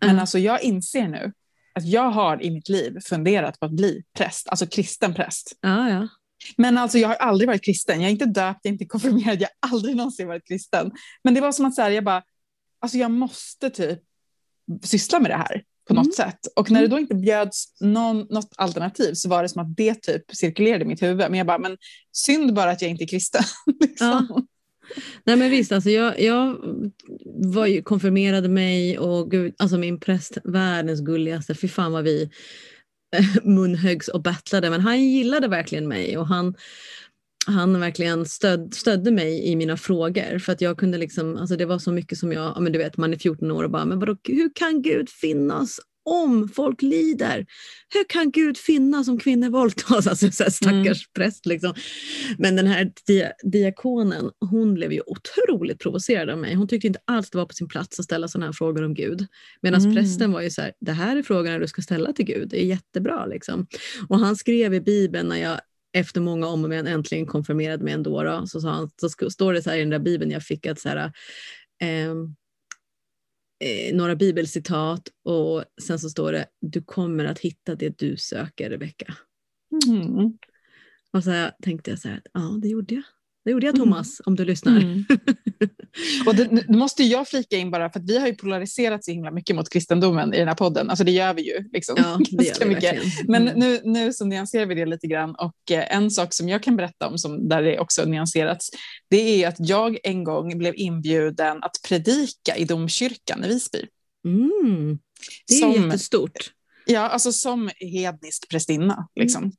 Men 0.00 0.10
mm. 0.10 0.20
alltså 0.20 0.38
jag 0.38 0.62
inser 0.62 1.08
nu 1.08 1.32
att 1.76 1.86
jag 1.86 2.10
har 2.10 2.42
i 2.42 2.50
mitt 2.50 2.68
liv 2.68 2.98
funderat 3.00 3.60
på 3.60 3.66
att 3.66 3.72
bli 3.72 4.02
präst, 4.16 4.48
alltså 4.48 4.66
kristen 4.66 5.14
präst. 5.14 5.52
Ja, 5.60 5.90
ja. 5.90 6.08
Men 6.56 6.78
alltså 6.78 6.98
jag 6.98 7.08
har 7.08 7.14
aldrig 7.14 7.48
varit 7.48 7.64
kristen, 7.64 8.00
jag 8.00 8.08
är 8.08 8.12
inte 8.12 8.26
döpt, 8.26 8.60
jag 8.62 8.70
är 8.70 8.72
inte 8.72 8.86
konfirmerad, 8.86 9.40
jag 9.40 9.48
har 9.60 9.70
aldrig 9.70 9.96
någonsin 9.96 10.28
varit 10.28 10.48
kristen. 10.48 10.92
Men 11.24 11.34
det 11.34 11.40
var 11.40 11.52
som 11.52 11.66
att 11.66 11.74
så 11.74 11.82
här, 11.82 11.90
jag 11.90 12.04
bara, 12.04 12.22
alltså 12.80 12.98
jag 12.98 13.10
måste 13.10 13.70
typ 13.70 14.00
syssla 14.82 15.20
med 15.20 15.30
det 15.30 15.36
här 15.36 15.62
på 15.88 15.94
något 15.94 16.04
mm. 16.04 16.12
sätt. 16.12 16.38
Och 16.56 16.70
när 16.70 16.80
det 16.80 16.88
då 16.88 16.98
inte 16.98 17.14
bjöds 17.14 17.80
någon, 17.80 18.26
något 18.30 18.52
alternativ 18.56 19.14
så 19.14 19.28
var 19.28 19.42
det 19.42 19.48
som 19.48 19.62
att 19.62 19.76
det 19.76 19.94
typ 19.94 20.36
cirkulerade 20.36 20.84
i 20.84 20.88
mitt 20.88 21.02
huvud. 21.02 21.16
Men 21.30 21.34
jag 21.34 21.46
bara, 21.46 21.58
men 21.58 21.76
synd 22.12 22.54
bara 22.54 22.70
att 22.70 22.82
jag 22.82 22.90
inte 22.90 23.04
är 23.04 23.08
kristen. 23.08 23.42
liksom. 23.80 24.26
ja. 24.28 24.42
Nej 25.24 25.36
men 25.36 25.50
visst, 25.50 25.72
alltså 25.72 25.90
jag, 25.90 26.20
jag 26.20 26.56
var 27.34 27.66
ju, 27.66 27.82
konfirmerade 27.82 28.48
mig 28.48 28.98
och 28.98 29.30
gud, 29.30 29.54
alltså 29.58 29.78
min 29.78 30.00
präst, 30.00 30.38
världens 30.44 31.00
gulligaste, 31.00 31.54
fy 31.54 31.68
fan 31.68 31.92
vad 31.92 32.04
vi 32.04 32.30
eh, 33.16 33.44
munhögs 33.44 34.08
och 34.08 34.22
battlade. 34.22 34.70
Men 34.70 34.80
han 34.80 35.04
gillade 35.04 35.48
verkligen 35.48 35.88
mig 35.88 36.18
och 36.18 36.26
han, 36.26 36.54
han 37.46 37.80
verkligen 37.80 38.26
stöd, 38.26 38.74
stödde 38.74 39.10
mig 39.10 39.44
i 39.44 39.56
mina 39.56 39.76
frågor. 39.76 40.38
För 40.38 40.52
att 40.52 40.60
jag 40.60 40.78
kunde 40.78 40.98
liksom, 40.98 41.36
alltså 41.36 41.56
det 41.56 41.66
var 41.66 41.78
så 41.78 41.92
mycket 41.92 42.18
som 42.18 42.32
jag, 42.32 42.62
men 42.62 42.72
du 42.72 42.78
vet 42.78 42.96
man 42.96 43.12
är 43.12 43.18
14 43.18 43.50
år 43.50 43.64
och 43.64 43.70
bara, 43.70 43.84
men 43.84 43.98
vadå, 43.98 44.16
hur 44.24 44.50
kan 44.54 44.82
Gud 44.82 45.10
finnas 45.10 45.80
om 46.06 46.48
folk 46.48 46.82
lider? 46.82 47.46
Hur 47.94 48.04
kan 48.08 48.30
Gud 48.30 48.58
finnas 48.58 49.08
om 49.08 49.18
kvinnor 49.18 49.50
våldtas? 49.50 50.06
Alltså 50.16 50.30
så 50.30 50.42
här 50.42 50.50
stackars 50.50 50.74
mm. 50.76 50.94
präst 51.14 51.46
liksom. 51.46 51.74
Men 52.38 52.56
den 52.56 52.66
här 52.66 52.92
dia 53.06 53.32
diakonen, 53.42 54.30
hon 54.50 54.74
blev 54.74 54.92
ju 54.92 55.00
otroligt 55.06 55.78
provocerad 55.78 56.30
av 56.30 56.38
mig. 56.38 56.54
Hon 56.54 56.68
tyckte 56.68 56.86
inte 56.86 57.00
alls 57.04 57.30
det 57.30 57.38
var 57.38 57.46
på 57.46 57.54
sin 57.54 57.68
plats 57.68 57.98
att 57.98 58.04
ställa 58.04 58.28
sådana 58.28 58.46
här 58.46 58.52
frågor 58.52 58.84
om 58.84 58.94
Gud. 58.94 59.26
Medan 59.62 59.80
mm. 59.80 59.94
prästen 59.94 60.32
var 60.32 60.40
ju 60.40 60.50
så 60.50 60.62
här, 60.62 60.72
det 60.80 60.92
här 60.92 61.16
är 61.16 61.22
frågorna 61.22 61.58
du 61.58 61.68
ska 61.68 61.82
ställa 61.82 62.12
till 62.12 62.24
Gud, 62.24 62.48
det 62.48 62.62
är 62.62 62.66
jättebra 62.66 63.26
liksom. 63.26 63.66
Och 64.08 64.18
han 64.18 64.36
skrev 64.36 64.74
i 64.74 64.80
Bibeln 64.80 65.28
när 65.28 65.36
jag 65.36 65.60
efter 65.96 66.20
många 66.20 66.46
om 66.46 66.64
och 66.64 66.70
men 66.70 66.86
äntligen 66.86 67.26
konfirmerade 67.26 67.84
mig 67.84 67.94
ändå. 67.94 68.22
Då, 68.22 68.46
så, 68.46 68.60
sa 68.60 68.70
han, 68.70 68.90
så 69.00 69.30
står 69.30 69.52
det 69.52 69.62
så 69.62 69.70
här 69.70 69.76
i 69.76 69.80
den 69.80 69.90
där 69.90 69.98
bibeln 69.98 70.30
jag 70.30 70.42
fick 70.42 70.66
att 70.66 70.80
så 70.80 70.88
här, 70.88 71.12
eh, 71.82 72.14
eh, 73.58 73.94
några 73.96 74.16
bibelcitat 74.16 75.08
och 75.24 75.64
sen 75.82 75.98
så 75.98 76.10
står 76.10 76.32
det 76.32 76.46
du 76.60 76.82
kommer 76.82 77.24
att 77.24 77.38
hitta 77.38 77.74
det 77.74 77.98
du 77.98 78.16
söker 78.16 78.70
Rebecka. 78.70 79.14
Mm. 79.86 80.38
Och 81.12 81.24
så 81.24 81.50
tänkte 81.62 81.90
jag 81.90 81.98
så 81.98 82.08
här, 82.08 82.22
ja 82.32 82.58
det 82.62 82.68
gjorde 82.68 82.94
jag. 82.94 83.04
Det 83.46 83.52
gjorde 83.52 83.66
jag 83.66 83.74
mm. 83.74 83.86
Thomas, 83.86 84.20
mm. 84.20 84.24
om 84.26 84.36
du 84.36 84.44
lyssnar. 84.44 84.76
Mm. 84.76 85.04
och 86.26 86.34
det, 86.34 86.50
nu 86.50 86.76
måste 86.76 87.02
jag 87.02 87.28
flika 87.28 87.56
in 87.56 87.70
bara, 87.70 87.90
för 87.90 88.00
vi 88.00 88.18
har 88.18 88.26
ju 88.26 88.34
polariserat 88.34 89.04
så 89.04 89.10
himla 89.10 89.30
mycket 89.30 89.56
mot 89.56 89.68
kristendomen 89.68 90.34
i 90.34 90.38
den 90.38 90.48
här 90.48 90.54
podden. 90.54 90.90
Alltså 90.90 91.04
det 91.04 91.10
gör 91.10 91.34
vi 91.34 91.42
ju. 91.42 91.68
Liksom, 91.72 91.94
ja, 91.98 92.18
det 92.30 92.44
gör 92.44 92.58
vi 92.60 92.66
mycket. 92.66 93.02
Men 93.28 93.48
mm. 93.48 93.58
nu, 93.58 93.80
nu 93.84 94.12
så 94.12 94.24
nyanserar 94.24 94.66
vi 94.66 94.74
det 94.74 94.86
lite 94.86 95.06
grann. 95.06 95.34
Och 95.34 95.70
eh, 95.70 95.96
en 95.96 96.10
sak 96.10 96.34
som 96.34 96.48
jag 96.48 96.62
kan 96.62 96.76
berätta 96.76 97.08
om, 97.08 97.18
som, 97.18 97.48
där 97.48 97.62
det 97.62 97.78
också 97.78 98.04
nyanserats, 98.04 98.70
det 99.10 99.44
är 99.44 99.48
att 99.48 99.56
jag 99.58 99.98
en 100.02 100.24
gång 100.24 100.58
blev 100.58 100.74
inbjuden 100.76 101.62
att 101.62 101.76
predika 101.88 102.56
i 102.56 102.64
domkyrkan 102.64 103.44
i 103.44 103.48
Visby. 103.48 103.86
Mm. 104.24 104.98
Det 105.48 105.54
är 105.54 105.60
som, 105.60 105.72
jättestort. 105.72 106.50
Ja, 106.86 107.00
alltså 107.00 107.32
som 107.32 107.70
hednisk 107.80 108.48
prästinna. 108.48 109.08
Liksom. 109.20 109.52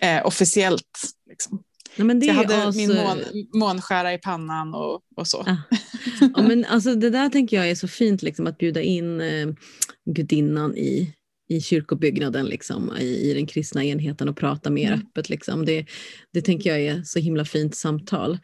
Eh, 0.00 0.26
officiellt. 0.26 0.98
Liksom. 1.28 1.62
Ja, 1.96 2.04
men 2.04 2.20
det 2.20 2.26
jag 2.26 2.34
hade 2.34 2.62
alltså... 2.62 2.80
min 2.80 2.96
mån, 2.96 3.18
månskära 3.54 4.14
i 4.14 4.18
pannan 4.18 4.74
och, 4.74 5.00
och 5.16 5.26
så. 5.26 5.44
Ja. 5.46 5.56
ja. 6.36 6.42
men 6.42 6.64
alltså, 6.64 6.94
det 6.94 7.10
där 7.10 7.28
tänker 7.28 7.56
jag 7.56 7.70
är 7.70 7.74
så 7.74 7.88
fint, 7.88 8.22
liksom, 8.22 8.46
att 8.46 8.58
bjuda 8.58 8.82
in 8.82 9.20
eh, 9.20 9.48
gudinnan 10.04 10.76
i, 10.76 11.14
i 11.48 11.60
kyrkobyggnaden, 11.60 12.46
liksom, 12.46 12.96
i, 13.00 13.30
i 13.30 13.34
den 13.34 13.46
kristna 13.46 13.84
enheten 13.84 14.28
och 14.28 14.36
prata 14.36 14.70
mer 14.70 14.92
mm. 14.92 15.00
öppet. 15.00 15.28
Liksom. 15.28 15.64
Det, 15.64 15.86
det 16.32 16.42
tänker 16.42 16.70
jag 16.70 16.80
är 16.80 17.02
så 17.02 17.18
himla 17.18 17.44
fint 17.44 17.76
samtal. 17.76 18.38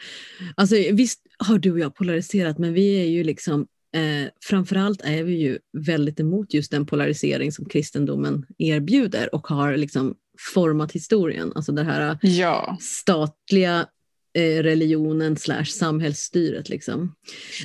Alltså, 0.55 0.77
visst 0.93 1.21
har 1.39 1.59
du 1.59 1.73
och 1.73 1.79
jag 1.79 1.95
polariserat, 1.95 2.59
men 2.59 2.75
vi 2.75 3.01
är 3.01 3.07
ju 3.07 3.25
liksom 3.25 3.67
Eh, 3.95 4.31
framförallt 4.41 5.03
är 5.05 5.23
vi 5.23 5.35
ju 5.35 5.59
väldigt 5.73 6.21
emot 6.21 6.55
just 6.55 6.71
den 6.71 6.87
polarisering 6.87 7.53
som 7.53 7.65
kristendomen 7.65 8.47
erbjuder 8.59 9.35
och 9.35 9.47
har 9.47 9.77
liksom 9.77 10.15
format 10.55 10.93
historien. 10.93 11.53
Alltså 11.55 11.73
det 11.73 11.85
här 11.85 12.19
ja. 12.23 12.77
statliga 12.81 13.87
eh, 14.35 14.63
religionen 14.63 15.37
slash 15.37 15.65
samhällsstyret. 15.65 16.69
Liksom. 16.69 17.15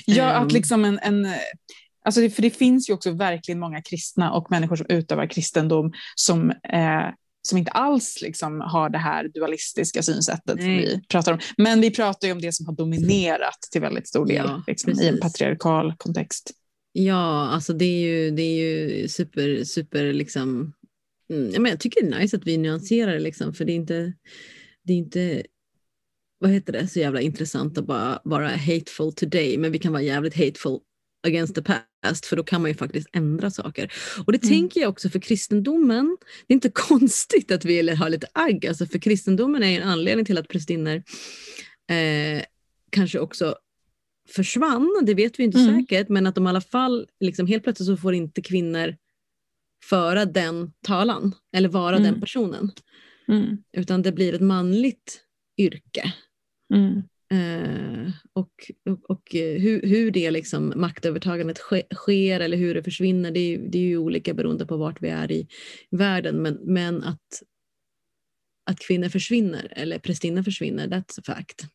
Ja, 0.06 0.26
att 0.26 0.42
ehm. 0.42 0.48
liksom 0.48 0.86
en, 0.86 1.00
en 1.00 1.28
Alltså 2.06 2.30
för 2.30 2.42
det 2.42 2.50
finns 2.50 2.90
ju 2.90 2.94
också 2.94 3.12
verkligen 3.12 3.60
många 3.60 3.82
kristna 3.82 4.32
och 4.32 4.52
människor 4.52 4.76
som 4.76 4.86
utövar 4.90 5.28
kristendom 5.28 5.94
som, 6.16 6.50
eh, 6.52 7.08
som 7.48 7.58
inte 7.58 7.72
alls 7.72 8.22
liksom 8.22 8.62
har 8.62 8.90
det 8.90 8.98
här 8.98 9.28
dualistiska 9.28 10.04
synsättet 10.04 10.62
som 10.62 10.78
vi 10.78 11.02
pratar 11.08 11.34
om. 11.34 11.40
Men 11.58 11.82
vi 11.82 11.92
pratar 11.92 12.28
ju 12.28 12.32
om 12.32 12.42
det 12.42 12.52
som 12.52 12.66
har 12.66 12.74
dominerat 12.74 13.62
till 13.72 13.82
väldigt 13.82 14.08
stor 14.08 14.26
del 14.26 14.46
ja, 14.48 14.64
liksom, 14.68 15.00
i 15.02 15.08
en 15.08 15.20
patriarkal 15.20 15.94
kontext. 15.98 16.52
Ja, 16.92 17.50
alltså 17.50 17.74
det 17.74 17.86
är 17.86 18.00
ju, 18.00 18.32
det 18.32 18.42
är 18.42 18.68
ju 18.68 19.08
super, 19.08 19.64
super 19.64 20.14
liksom 20.14 20.74
Mm, 21.30 21.66
jag 21.66 21.80
tycker 21.80 22.02
det 22.02 22.16
är 22.16 22.20
nice 22.20 22.38
att 22.38 22.48
vi 22.48 22.58
nyanserar 22.58 23.14
det, 23.14 23.20
liksom, 23.20 23.54
för 23.54 23.66
det 23.66 23.72
är 23.72 23.76
inte, 23.76 24.14
det 24.84 24.94
är 24.94 24.98
inte 24.98 25.44
vad 26.40 26.52
heter 26.52 26.74
det, 26.74 26.88
så 26.88 27.00
jävla 27.00 27.22
intressant 27.22 27.78
att 27.78 27.86
bara 27.86 28.22
vara 28.24 28.48
hateful 28.50 29.14
today, 29.14 29.58
men 29.58 29.72
vi 29.72 29.80
kan 29.80 29.92
vara 29.92 30.02
jävligt 30.02 30.36
hateful 30.36 30.80
against 31.28 31.56
the 31.56 31.62
past 31.62 32.26
för 32.26 32.36
då 32.36 32.44
kan 32.44 32.62
man 32.62 32.72
ju 32.72 32.76
faktiskt 32.78 33.08
ändra 33.14 33.52
saker. 33.52 33.92
Och 34.26 34.32
det 34.32 34.44
Mm. 34.44 34.50
tänker 34.56 34.82
jag 34.82 34.90
också 34.90 35.10
för 35.10 35.20
kristendomen. 35.20 36.18
Det 36.48 36.54
är 36.54 36.56
inte 36.56 36.70
konstigt 36.74 37.52
att 37.52 37.66
vi 37.66 37.90
har 37.96 38.10
lite 38.10 38.28
agg, 38.34 38.66
alltså 38.68 38.86
för 38.86 39.00
kristendomen 39.00 39.64
är 39.64 39.68
ju 39.70 39.78
en 39.78 39.88
anledning 39.90 40.26
till 40.26 40.38
att 40.38 40.48
prästinnor 40.48 40.96
eh, 41.90 42.44
kanske 42.90 43.20
också 43.20 43.56
försvann, 44.36 45.04
det 45.06 45.14
vet 45.14 45.40
vi 45.40 45.44
inte 45.44 45.60
Mm. 45.60 45.76
säkert, 45.82 46.10
men 46.10 46.28
att 46.28 46.36
de 46.36 46.46
i 46.46 46.50
alla 46.50 46.62
fall, 46.62 47.08
liksom, 47.20 47.48
helt 47.48 47.64
plötsligt 47.64 47.88
så 47.88 47.98
får 47.98 48.14
inte 48.14 48.42
kvinnor 48.42 48.96
föra 49.90 50.26
den 50.26 50.72
talan 50.88 51.36
eller 51.56 51.70
vara 51.70 51.96
Mm. 51.96 52.12
den 52.12 52.22
personen. 52.22 52.72
Mm. 53.28 53.58
Utan 53.78 54.02
det 54.02 54.12
blir 54.12 54.34
ett 54.34 54.42
manligt 54.42 55.22
yrke. 55.58 56.14
Mm. 56.74 57.04
Eh, 57.32 58.12
och 58.34 58.52
och, 58.90 59.10
och 59.10 59.36
eh, 59.36 59.62
hur, 59.62 59.82
hur 59.82 60.12
det 60.12 60.32
liksom 60.32 60.74
maktövertagandet 60.76 61.60
ske, 61.60 61.84
sker 61.96 62.40
eller 62.40 62.58
hur 62.58 62.74
det 62.76 62.84
försvinner, 62.84 63.32
det 63.32 63.40
är, 63.40 63.58
det 63.58 63.78
är 63.78 63.82
ju 63.82 63.98
olika 63.98 64.34
beroende 64.34 64.66
på 64.66 64.78
vart 64.78 65.02
vi 65.02 65.10
är 65.10 65.32
i 65.32 65.48
världen. 65.92 66.42
Men, 66.42 66.60
men 66.64 67.04
att, 67.04 67.44
att 68.70 68.80
kvinnor 68.80 69.10
försvinner 69.10 69.74
eller 69.76 70.00
prästinnor 70.00 70.44
försvinner, 70.44 70.88
that's 70.88 71.20
a 71.20 71.24
fact. 71.26 71.66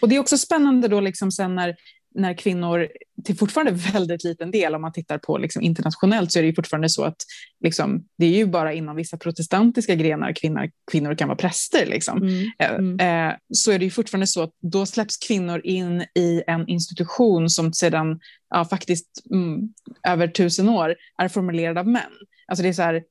Och 0.00 0.08
det 0.08 0.16
är 0.16 0.20
också 0.20 0.38
spännande 0.38 0.88
då 0.88 1.00
liksom 1.00 1.32
sen 1.32 1.54
när, 1.54 1.76
när 2.18 2.34
kvinnor, 2.34 2.88
till 3.24 3.36
fortfarande 3.36 3.72
väldigt 3.72 4.24
liten 4.24 4.50
del 4.50 4.74
om 4.74 4.82
man 4.82 4.92
tittar 4.92 5.18
på 5.18 5.38
liksom 5.38 5.62
internationellt 5.62 6.32
så 6.32 6.38
är 6.38 6.42
det 6.42 6.48
ju 6.48 6.54
fortfarande 6.54 6.88
så 6.88 7.04
att 7.04 7.16
liksom, 7.64 8.04
det 8.18 8.26
är 8.26 8.36
ju 8.36 8.46
bara 8.46 8.72
inom 8.72 8.96
vissa 8.96 9.16
protestantiska 9.16 9.94
grenar 9.94 10.32
kvinnor, 10.32 10.70
kvinnor 10.90 11.14
kan 11.14 11.28
vara 11.28 11.36
präster. 11.36 11.86
Liksom. 11.86 12.22
Mm. 12.22 12.44
Eh, 12.58 12.68
Mm. 12.68 13.28
eh, 13.30 13.36
så 13.52 13.72
är 13.72 13.78
det 13.78 13.84
ju 13.84 13.90
fortfarande 13.90 14.26
så 14.26 14.42
att 14.42 14.52
då 14.60 14.86
släpps 14.86 15.16
kvinnor 15.16 15.60
in 15.64 16.04
i 16.14 16.42
en 16.46 16.68
institution 16.68 17.50
som 17.50 17.72
sedan 17.72 18.20
ja, 18.50 18.64
faktiskt 18.64 19.26
mm, 19.30 19.68
över 20.08 20.28
tusen 20.28 20.68
år 20.68 20.94
är 21.18 21.28
formulerad 21.28 21.78
av 21.78 21.86
män. 21.86 22.02
Alltså 22.46 22.62
det 22.62 22.68
är 22.68 22.72
så 22.72 22.82
här, 22.82 23.02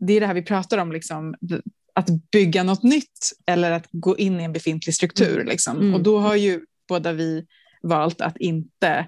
det 0.00 0.12
är 0.12 0.20
det 0.20 0.26
här 0.26 0.34
vi 0.34 0.42
pratar 0.42 0.78
om, 0.78 0.92
liksom, 0.92 1.34
att 1.94 2.08
bygga 2.32 2.62
något 2.62 2.82
nytt 2.82 3.32
eller 3.46 3.70
att 3.70 3.86
gå 3.92 4.16
in 4.18 4.40
i 4.40 4.44
en 4.44 4.52
befintlig 4.52 4.94
struktur. 4.94 5.44
Liksom. 5.44 5.76
Mm. 5.76 5.94
Och 5.94 6.02
då 6.02 6.18
har 6.18 6.36
ju 6.36 6.60
båda 6.88 7.12
vi 7.12 7.46
valt 7.82 8.20
att 8.20 8.36
inte 8.36 9.06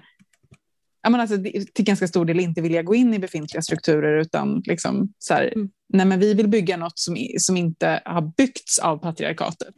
Ja, 1.03 1.09
men 1.09 1.21
alltså, 1.21 1.37
det- 1.37 1.73
till 1.73 1.85
ganska 1.85 2.07
stor 2.07 2.25
del 2.25 2.39
inte 2.39 2.61
vilja 2.61 2.83
gå 2.83 2.95
in 2.95 3.13
i 3.13 3.19
befintliga 3.19 3.61
strukturer 3.61 4.19
utan 4.21 4.61
liksom 4.65 5.13
så 5.19 5.33
här, 5.33 5.53
Mm. 5.55 5.69
nej, 5.93 6.05
men 6.05 6.19
vi 6.19 6.33
vill 6.33 6.47
bygga 6.47 6.77
något 6.77 6.99
som, 6.99 7.15
som 7.37 7.57
inte 7.57 8.01
har 8.05 8.21
byggts 8.37 8.79
av 8.79 8.97
patriarkatet. 8.97 9.73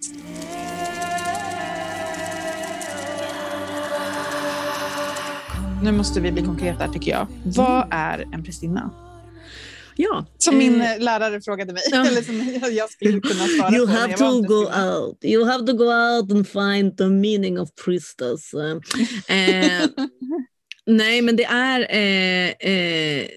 Nu 5.84 5.92
måste 5.92 6.22
vi 6.22 6.32
bli 6.32 6.42
konkreta 6.42 6.88
tycker 6.88 7.12
jag. 7.12 7.28
Vad 7.46 7.88
är 7.92 8.26
en 8.34 8.44
prästinna? 8.44 8.90
Ja. 9.96 10.26
Som 10.38 10.58
min 10.58 10.82
eh, 10.82 11.00
lärare 11.00 11.42
frågade 11.42 11.74
mig. 11.74 11.82
ja. 11.92 12.06
Eller 12.08 12.22
som 12.22 12.60
jag 12.76 12.90
skulle 12.90 13.20
kunna 13.20 13.46
svara 13.48 13.76
You 13.76 13.86
på. 13.88 13.92
have 13.92 14.14
to 14.14 14.42
go 14.42 14.64
out. 14.64 15.24
You 15.24 15.46
have 15.46 15.66
to 15.66 15.74
go 15.74 15.84
out 15.86 16.32
and 16.32 16.48
find 16.48 16.98
the 16.98 17.08
meaning 17.08 17.60
of 17.60 17.70
priestess. 17.86 18.54
Eh, 18.54 18.70
nej, 20.86 21.22
men 21.22 21.36
det 21.36 21.46
är... 21.46 21.80
Eh, 21.90 22.50
eh, 22.72 23.28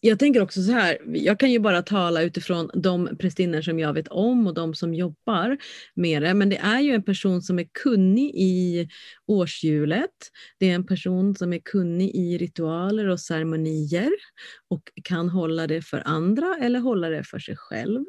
jag 0.00 0.18
tänker 0.18 0.42
också 0.42 0.62
så 0.62 0.72
här, 0.72 0.98
jag 1.06 1.40
kan 1.40 1.50
ju 1.50 1.58
bara 1.58 1.82
tala 1.82 2.22
utifrån 2.22 2.70
de 2.74 3.16
prästinnor 3.18 3.62
som 3.62 3.78
jag 3.78 3.92
vet 3.92 4.08
om 4.08 4.46
och 4.46 4.54
de 4.54 4.74
som 4.74 4.94
jobbar 4.94 5.58
med 5.94 6.22
det. 6.22 6.34
Men 6.34 6.48
det 6.48 6.56
är 6.56 6.80
ju 6.80 6.94
en 6.94 7.02
person 7.02 7.42
som 7.42 7.58
är 7.58 7.66
kunnig 7.82 8.34
i 8.34 8.88
årshjulet. 9.26 10.10
Det 10.58 10.70
är 10.70 10.74
en 10.74 10.86
person 10.86 11.34
som 11.34 11.52
är 11.52 11.58
kunnig 11.64 12.14
i 12.14 12.38
ritualer 12.38 13.08
och 13.08 13.20
ceremonier 13.20 14.10
och 14.68 14.82
kan 15.04 15.28
hålla 15.28 15.66
det 15.66 15.82
för 15.82 16.02
andra 16.04 16.56
eller 16.60 16.80
hålla 16.80 17.08
det 17.08 17.24
för 17.24 17.38
sig 17.38 17.56
själv. 17.56 18.04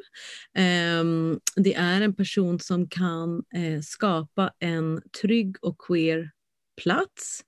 Ehm, 0.57 1.39
det 1.55 1.75
är 1.75 2.01
en 2.01 2.15
person 2.15 2.59
som 2.59 2.89
kan 2.89 3.43
eh, 3.55 3.81
skapa 3.81 4.51
en 4.59 5.01
trygg 5.21 5.55
och 5.61 5.77
queer 5.77 6.31
plats 6.83 7.41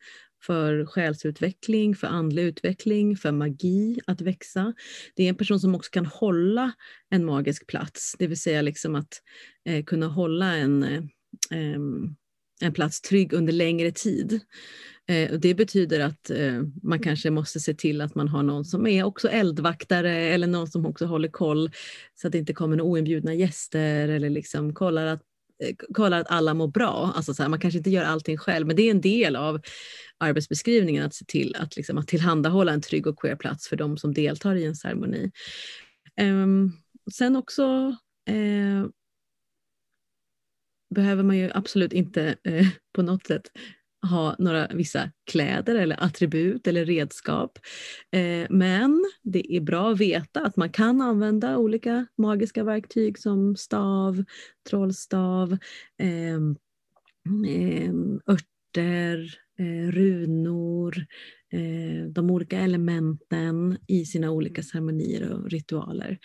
för 0.46 0.86
själsutveckling, 0.86 1.96
för 1.96 2.08
andlig 2.08 2.44
utveckling, 2.44 3.18
för 3.18 3.32
magi 3.32 4.00
att 4.08 4.22
växa. 4.22 4.74
Det 5.16 5.24
är 5.24 5.30
en 5.30 5.36
person 5.36 5.60
som 5.60 5.76
också 5.76 5.92
kan 5.92 6.06
hålla 6.06 6.72
en 7.10 7.26
magisk 7.26 7.68
plats, 7.68 8.16
det 8.20 8.28
vill 8.28 8.42
säga 8.42 8.62
liksom 8.62 8.96
att 8.96 9.22
eh, 9.66 9.84
kunna 9.84 10.08
hålla 10.08 10.56
en, 10.56 10.84
eh, 10.84 11.80
en 12.62 12.74
plats 12.74 13.02
trygg 13.02 13.34
under 13.34 13.54
längre 13.54 13.92
tid. 13.92 14.40
Eh, 15.08 15.32
och 15.32 15.40
det 15.40 15.54
betyder 15.54 16.00
att 16.00 16.30
eh, 16.30 16.62
man 16.84 17.00
kanske 17.00 17.32
måste 17.32 17.60
se 17.60 17.74
till 17.74 18.02
att 18.02 18.16
man 18.16 18.28
har 18.28 18.44
någon 18.44 18.66
som 18.66 18.88
är 18.88 19.04
också 19.04 19.30
eldvaktare 19.30 20.12
eller 20.12 20.48
någon 20.48 20.68
som 20.68 20.86
också 20.86 21.06
håller 21.06 21.28
koll 21.28 21.72
så 22.14 22.28
att 22.28 22.32
det 22.32 22.38
inte 22.38 22.54
kommer 22.54 22.76
några 22.76 22.92
oinbjudna 22.92 23.34
gäster 23.34 24.10
eller 24.10 24.30
liksom 24.30 24.74
kollar 24.74 25.06
att 25.06 25.22
Eh, 25.64 25.76
kollar 25.94 26.20
att 26.20 26.32
alla 26.32 26.54
mår 26.54 26.68
bra. 26.68 27.14
Alltså 27.16 27.34
så 27.34 27.44
här, 27.44 27.50
man 27.50 27.60
kanske 27.60 27.78
inte 27.78 27.90
gör 27.90 28.04
allting 28.04 28.38
själv, 28.38 28.68
men 28.68 28.76
det 28.76 28.82
är 28.82 28.92
en 28.92 29.02
del 29.02 29.36
av 29.36 29.62
arbetsbeskrivningen 30.18 31.06
att 31.06 31.14
se 31.14 31.26
till 31.26 31.56
att, 31.60 31.76
liksom, 31.76 31.98
att 31.98 32.08
tillhandahålla 32.08 32.74
en 32.74 32.82
trygg 32.82 33.08
och 33.08 33.20
queer 33.20 33.36
plats 33.36 33.68
för 33.68 33.76
de 33.76 33.98
som 33.98 34.14
deltar 34.14 34.56
i 34.56 34.66
en 34.66 34.76
ceremoni. 34.76 35.32
Um, 36.22 36.72
sen 37.12 37.36
också 37.36 37.96
eh, 38.30 38.86
behöver 40.96 41.24
man 41.24 41.38
ju 41.38 41.52
absolut 41.54 41.94
inte 41.94 42.36
eh, 42.44 42.68
på 42.96 43.02
något 43.02 43.28
sätt 43.28 43.44
ha 44.04 44.36
några 44.40 44.68
vissa 44.68 45.12
kläder 45.32 45.76
eller 45.76 46.04
attribut 46.04 46.68
eller 46.68 46.86
redskap. 46.86 47.60
Eh, 48.12 48.48
men 48.50 49.06
det 49.24 49.56
är 49.56 49.62
bra 49.62 49.92
att 49.92 50.00
veta 50.00 50.42
att 50.42 50.58
man 50.58 50.70
kan 50.70 51.02
använda 51.02 51.58
olika 51.58 52.06
magiska 52.18 52.64
verktyg 52.64 53.20
som 53.20 53.56
stav, 53.56 54.24
trollstav, 54.70 55.58
ehm, 55.98 56.56
ehm, 57.48 58.20
örter, 58.28 59.40
eh, 59.60 59.92
runor, 59.92 61.06
eh, 61.52 62.06
de 62.10 62.32
olika 62.32 62.60
elementen 62.60 63.78
i 63.88 64.06
sina 64.06 64.32
olika 64.32 64.64
ceremonier 64.64 65.32
och 65.32 65.52
ritualer. 65.52 66.20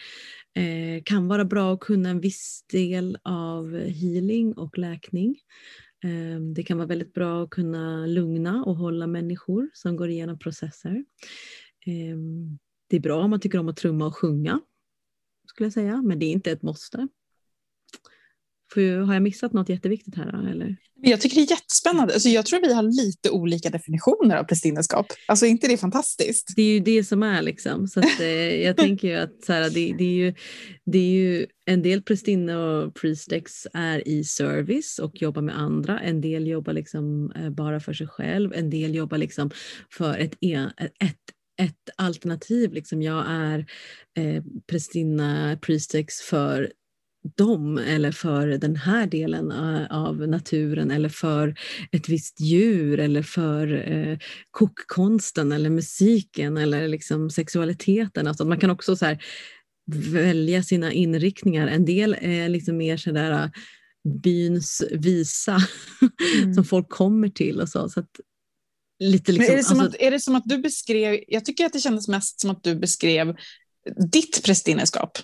Eh, 0.54 1.02
kan 1.04 1.28
vara 1.28 1.44
bra 1.44 1.74
att 1.74 1.80
kunna 1.80 2.08
en 2.08 2.20
viss 2.20 2.64
del 2.72 3.18
av 3.24 3.78
healing 3.78 4.52
och 4.52 4.78
läkning. 4.78 5.36
Ehm, 6.04 6.54
det 6.54 6.62
kan 6.62 6.76
vara 6.78 6.88
väldigt 6.88 7.14
bra 7.14 7.42
att 7.42 7.50
kunna 7.50 8.06
lugna 8.06 8.64
och 8.64 8.76
hålla 8.76 9.06
människor 9.06 9.70
som 9.72 9.96
går 9.96 10.08
igenom 10.10 10.38
processer. 10.38 11.04
Ehm, 11.86 12.58
det 12.88 12.96
är 12.96 13.00
bra 13.00 13.22
om 13.24 13.30
man 13.30 13.40
tycker 13.40 13.58
om 13.58 13.68
att 13.68 13.76
trumma 13.76 14.06
och 14.06 14.16
sjunga, 14.16 14.60
skulle 15.46 15.66
jag 15.66 15.72
säga, 15.72 16.02
men 16.02 16.18
det 16.18 16.26
är 16.26 16.32
inte 16.32 16.50
ett 16.50 16.62
måste. 16.62 17.08
Jag- 18.74 19.04
Har 19.04 19.14
jag 19.14 19.22
missat 19.22 19.52
något 19.52 19.68
jätteviktigt 19.68 20.16
här? 20.16 20.50
Eller? 20.50 20.76
Jag 21.02 21.20
tycker 21.20 21.36
det 21.36 21.42
är 21.42 21.50
jättespännande. 21.50 22.14
Alltså, 22.14 22.28
jag 22.28 22.46
tror 22.46 22.60
vi 22.60 22.72
har 22.74 22.82
lite 22.82 23.30
olika 23.30 23.70
definitioner 23.70 24.36
av 24.36 24.44
prästinnerskap. 24.44 25.06
Alltså 25.28 25.46
inte 25.46 25.66
det 25.66 25.72
är 25.72 25.76
fantastiskt? 25.76 26.52
Det 26.56 26.62
är 26.62 26.72
ju 26.74 26.80
det 26.80 27.04
som 27.04 27.22
är 27.22 27.42
liksom. 27.42 27.88
Så 27.88 28.00
att, 28.00 28.20
eh, 28.20 28.26
jag 28.62 28.76
tänker 28.86 29.08
ju 29.08 29.14
att 29.14 29.44
så 29.44 29.52
här, 29.52 29.70
det, 29.70 29.94
det, 29.98 30.04
är 30.04 30.14
ju, 30.26 30.34
det 30.86 30.98
är 30.98 31.10
ju 31.10 31.46
en 31.66 31.82
del 31.82 32.02
prästinnor 32.02 32.56
och 32.56 32.94
priestex 32.94 33.66
är 33.74 34.08
i 34.08 34.24
service 34.24 34.98
och 34.98 35.22
jobbar 35.22 35.42
med 35.42 35.58
andra. 35.58 36.00
En 36.00 36.20
del 36.20 36.46
jobbar 36.46 36.72
liksom 36.72 37.32
eh, 37.36 37.50
bara 37.50 37.80
för 37.80 37.92
sig 37.92 38.06
själv. 38.06 38.52
En 38.54 38.70
del 38.70 38.94
jobbar 38.94 39.18
liksom 39.18 39.50
för 39.92 40.18
ett, 40.18 40.34
en- 40.40 40.70
ett 40.78 41.16
ett 41.62 41.90
alternativ. 41.96 42.72
Liksom. 42.72 43.02
Jag 43.02 43.24
är 43.28 43.58
eh, 44.18 44.42
prästinna, 44.70 45.58
priestex 45.62 46.20
för 46.20 46.72
dem 47.36 47.78
eller 47.78 48.12
för 48.12 48.48
den 48.48 48.76
här 48.76 49.06
delen 49.06 49.50
eh, 49.50 49.96
av 49.96 50.28
naturen 50.28 50.90
eller 50.90 51.08
för 51.08 51.54
ett 51.92 52.08
visst 52.08 52.40
djur 52.40 53.00
eller 53.00 53.22
för 53.22 53.92
eh, 53.92 54.18
kokkonsten 54.50 55.52
eller 55.52 55.70
musiken 55.70 56.56
eller 56.56 56.88
liksom 56.88 57.30
sexualiteten. 57.30 58.26
Alltså 58.26 58.44
man 58.44 58.60
kan 58.60 58.70
också 58.70 58.96
så 58.96 59.06
här, 59.06 59.24
välja 60.12 60.62
sina 60.62 60.92
inriktningar. 60.92 61.66
En 61.66 61.84
del 61.84 62.16
är 62.20 62.48
liksom 62.48 62.76
mer 62.76 62.96
sådär 62.96 63.30
eh, 63.30 63.50
byns 64.22 64.82
visa 64.90 65.58
Mm. 66.42 66.54
som 66.54 66.64
folk 66.64 66.88
kommer 66.88 67.28
till 67.28 67.60
och 67.60 67.68
så. 67.68 67.88
så 67.88 68.00
att, 68.00 68.10
lite 68.98 69.32
liksom, 69.32 69.46
Men 69.46 69.52
är, 69.52 69.56
det 69.56 69.64
som 69.64 69.80
alltså, 69.80 69.96
att, 69.96 70.02
är 70.02 70.10
det 70.10 70.20
som 70.20 70.34
att 70.34 70.42
du 70.46 70.58
beskrev, 70.58 71.24
jag 71.28 71.44
tycker 71.44 71.66
att 71.66 71.72
det 71.72 71.80
kändes 71.80 72.08
mest 72.08 72.40
som 72.40 72.50
att 72.50 72.62
du 72.62 72.74
beskrev 72.74 73.36
ditt 74.12 74.44
prästinnerskap 74.44 75.18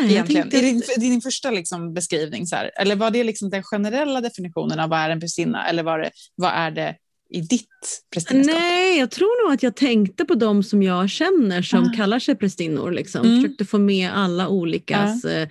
nej, 0.00 0.10
egentligen. 0.12 0.50
tänkte, 0.50 0.60
din, 0.96 1.06
i 1.06 1.10
din 1.10 1.20
första 1.20 1.50
liksom 1.50 1.94
beskrivning, 1.94 2.46
så 2.46 2.56
här. 2.56 2.70
eller 2.80 2.96
var 2.96 3.10
det 3.10 3.24
liksom 3.24 3.50
den 3.50 3.62
generella 3.62 4.20
definitionen 4.20 4.80
av 4.80 4.88
vad 4.90 4.98
är 4.98 5.10
en 5.10 5.20
prästinna 5.20 5.68
eller 5.68 5.82
var 5.82 5.98
det, 5.98 6.10
vad 6.34 6.50
är 6.54 6.70
det 6.70 6.96
i 7.30 7.40
ditt 7.40 7.68
prästinnerskap? 8.14 8.56
Nej, 8.60 8.98
jag 8.98 9.10
tror 9.10 9.44
nog 9.46 9.54
att 9.54 9.62
jag 9.62 9.76
tänkte 9.76 10.24
på 10.24 10.34
de 10.34 10.62
som 10.62 10.82
jag 10.82 11.10
känner 11.10 11.62
som 11.62 11.84
Ah. 11.84 11.96
kallar 11.96 12.18
sig 12.18 12.34
prästinnor. 12.36 12.90
Liksom. 12.90 13.26
Mm. 13.26 13.42
Försökte 13.42 13.64
få 13.64 13.78
med 13.78 14.10
alla 14.14 14.48
olika 14.48 15.18
eh, 15.30 15.48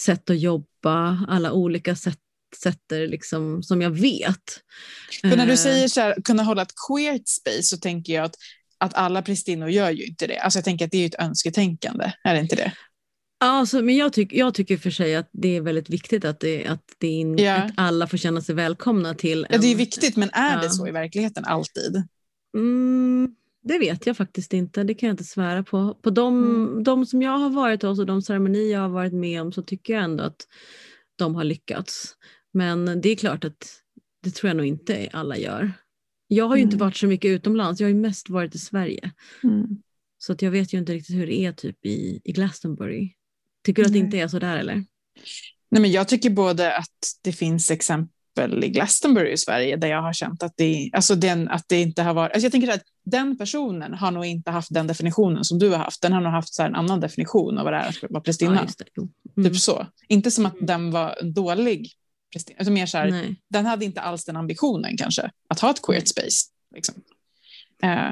sätt 0.00 0.30
att 0.30 0.40
jobba, 0.40 1.18
alla 1.28 1.52
olika 1.52 1.96
sätt 1.96 2.18
sätter, 2.62 3.08
liksom, 3.08 3.62
som 3.62 3.82
jag 3.82 3.90
vet. 3.90 4.38
För 5.20 5.36
när 5.36 5.46
du 5.46 5.52
Eh, 5.52 5.56
säger 5.58 5.88
så 5.88 6.00
här, 6.00 6.14
kunna 6.24 6.42
hålla 6.42 6.62
ett 6.62 6.72
queert 6.88 7.28
space 7.28 7.62
så 7.62 7.76
tänker 7.76 8.12
jag 8.12 8.24
att, 8.24 8.34
att 8.78 8.94
alla 8.94 9.22
prästinnor 9.22 9.68
gör 9.70 9.90
ju 9.90 10.04
inte 10.04 10.26
det. 10.26 10.38
Alltså 10.38 10.58
jag 10.58 10.64
tänker 10.64 10.84
att 10.84 10.90
det 10.90 10.98
är 10.98 11.06
ett 11.06 11.20
önsketänkande, 11.22 12.12
är 12.24 12.34
det 12.34 12.40
inte 12.40 12.56
det? 12.56 12.72
Alltså, 13.42 13.82
men 13.82 13.96
jag, 13.96 14.12
tyck, 14.12 14.32
jag 14.32 14.54
tycker 14.54 14.76
för 14.76 14.90
sig 14.90 15.16
att 15.16 15.28
det 15.32 15.56
är 15.56 15.60
väldigt 15.60 15.90
viktigt 15.90 16.24
att, 16.24 16.40
det, 16.40 16.66
att, 16.66 16.82
det 16.98 17.06
in, 17.06 17.38
Ja. 17.38 17.54
att 17.56 17.72
alla 17.76 18.06
får 18.06 18.16
känna 18.16 18.40
sig 18.40 18.54
välkomna 18.54 19.14
till 19.14 19.46
Ja, 19.50 19.58
det 19.58 19.66
är 19.66 19.72
en- 19.72 19.78
viktigt, 19.78 20.16
men 20.16 20.30
är 20.32 20.54
ja. 20.56 20.62
det 20.62 20.70
så 20.70 20.88
i 20.88 20.90
verkligheten 20.90 21.44
alltid? 21.44 22.02
Mm, 22.56 23.34
det 23.62 23.78
vet 23.78 24.06
jag 24.06 24.16
faktiskt 24.16 24.52
inte, 24.52 24.84
det 24.84 24.94
kan 24.94 25.06
jag 25.06 25.12
inte 25.14 25.24
svära 25.24 25.62
på. 25.62 25.94
På 26.02 26.10
de, 26.10 26.44
Mm. 26.44 26.84
de 26.84 27.06
som 27.06 27.22
jag 27.22 27.38
har 27.38 27.50
varit 27.50 27.82
hos 27.82 27.98
och 27.98 28.06
de 28.06 28.22
ceremonier 28.22 28.72
jag 28.72 28.80
har 28.80 28.88
varit 28.88 29.12
med 29.12 29.40
om 29.42 29.52
så 29.52 29.62
tycker 29.62 29.92
jag 29.94 30.02
ändå 30.04 30.24
att 30.24 30.46
de 31.16 31.34
har 31.34 31.44
lyckats. 31.44 32.16
Men 32.52 33.00
det 33.00 33.08
är 33.08 33.16
klart 33.16 33.44
att 33.44 33.68
det 34.22 34.30
tror 34.30 34.48
jag 34.48 34.56
nog 34.56 34.66
inte 34.66 35.08
alla 35.12 35.36
gör. 35.38 35.72
Jag 36.26 36.44
har 36.48 36.56
ju 36.56 36.62
inte 36.62 36.76
Mm. 36.76 36.86
varit 36.86 36.96
så 36.96 37.06
mycket 37.06 37.28
utomlands, 37.28 37.80
jag 37.80 37.86
har 37.88 37.92
ju 37.94 38.00
mest 38.00 38.28
varit 38.30 38.54
i 38.54 38.58
Sverige. 38.58 39.10
Så 40.18 40.32
att 40.32 40.42
jag 40.42 40.50
vet 40.50 40.74
ju 40.74 40.78
inte 40.78 40.92
riktigt 40.92 41.16
hur 41.16 41.26
det 41.26 41.40
är 41.40 41.52
typ 41.52 41.86
i, 41.86 42.20
i 42.24 42.32
Glastonbury. 42.32 43.10
Tycker 43.64 43.82
du 43.82 43.86
att 43.86 43.92
det 43.92 43.98
inte 43.98 44.18
är 44.18 44.28
så 44.28 44.38
där 44.38 44.56
eller? 44.56 44.74
Nej, 45.70 45.82
men 45.82 45.90
jag 45.90 46.08
tycker 46.08 46.30
både 46.30 46.76
att 46.76 46.86
det 47.22 47.32
finns 47.32 47.70
exempel 47.70 48.64
i 48.64 48.68
Glastonbury 48.68 49.32
i 49.32 49.36
Sverige 49.36 49.76
där 49.76 49.88
jag 49.88 50.02
har 50.02 50.12
känt 50.12 50.42
att 50.42 50.52
det, 50.56 50.90
alltså 50.92 51.14
den, 51.14 51.48
att 51.48 51.64
det 51.68 51.80
inte 51.80 52.02
har 52.02 52.14
varit... 52.14 52.32
Alltså 52.32 52.44
jag 52.44 52.52
tänker 52.52 52.72
att 52.72 52.82
den 53.04 53.38
personen 53.38 53.94
har 53.94 54.10
nog 54.10 54.24
inte 54.24 54.50
haft 54.50 54.74
den 54.74 54.86
definitionen 54.86 55.44
som 55.44 55.58
du 55.58 55.68
har 55.68 55.78
haft. 55.78 56.02
Den 56.02 56.12
har 56.12 56.20
nog 56.20 56.32
haft 56.32 56.54
så 56.54 56.62
en 56.62 56.74
annan 56.74 57.00
definition 57.00 57.58
av 57.58 57.64
vad 57.64 57.72
det 57.72 57.76
är 57.76 57.88
att 57.88 58.10
vara 58.10 58.22
prästinna. 58.22 58.68
Ja. 58.94 59.04
Mm. 59.36 59.50
typ 59.50 59.60
så. 59.60 59.86
Inte 60.08 60.30
som 60.30 60.46
att 60.46 60.54
Mm. 60.54 60.66
den 60.66 60.90
var 60.90 61.16
en 61.20 61.32
dålig 61.32 61.92
prästinna, 62.32 62.60
utan 62.60 62.74
mer 62.74 62.86
så 62.86 62.98
här, 62.98 63.10
Nej. 63.10 63.36
den 63.50 63.66
hade 63.66 63.84
inte 63.84 64.00
alls 64.00 64.24
den 64.24 64.36
ambitionen 64.36 64.96
kanske, 64.96 65.30
att 65.48 65.60
ha 65.60 65.70
ett 65.70 65.82
queert 65.82 66.08
space. 66.08 66.46
Liksom. 66.74 66.94
Eh, 67.82 68.10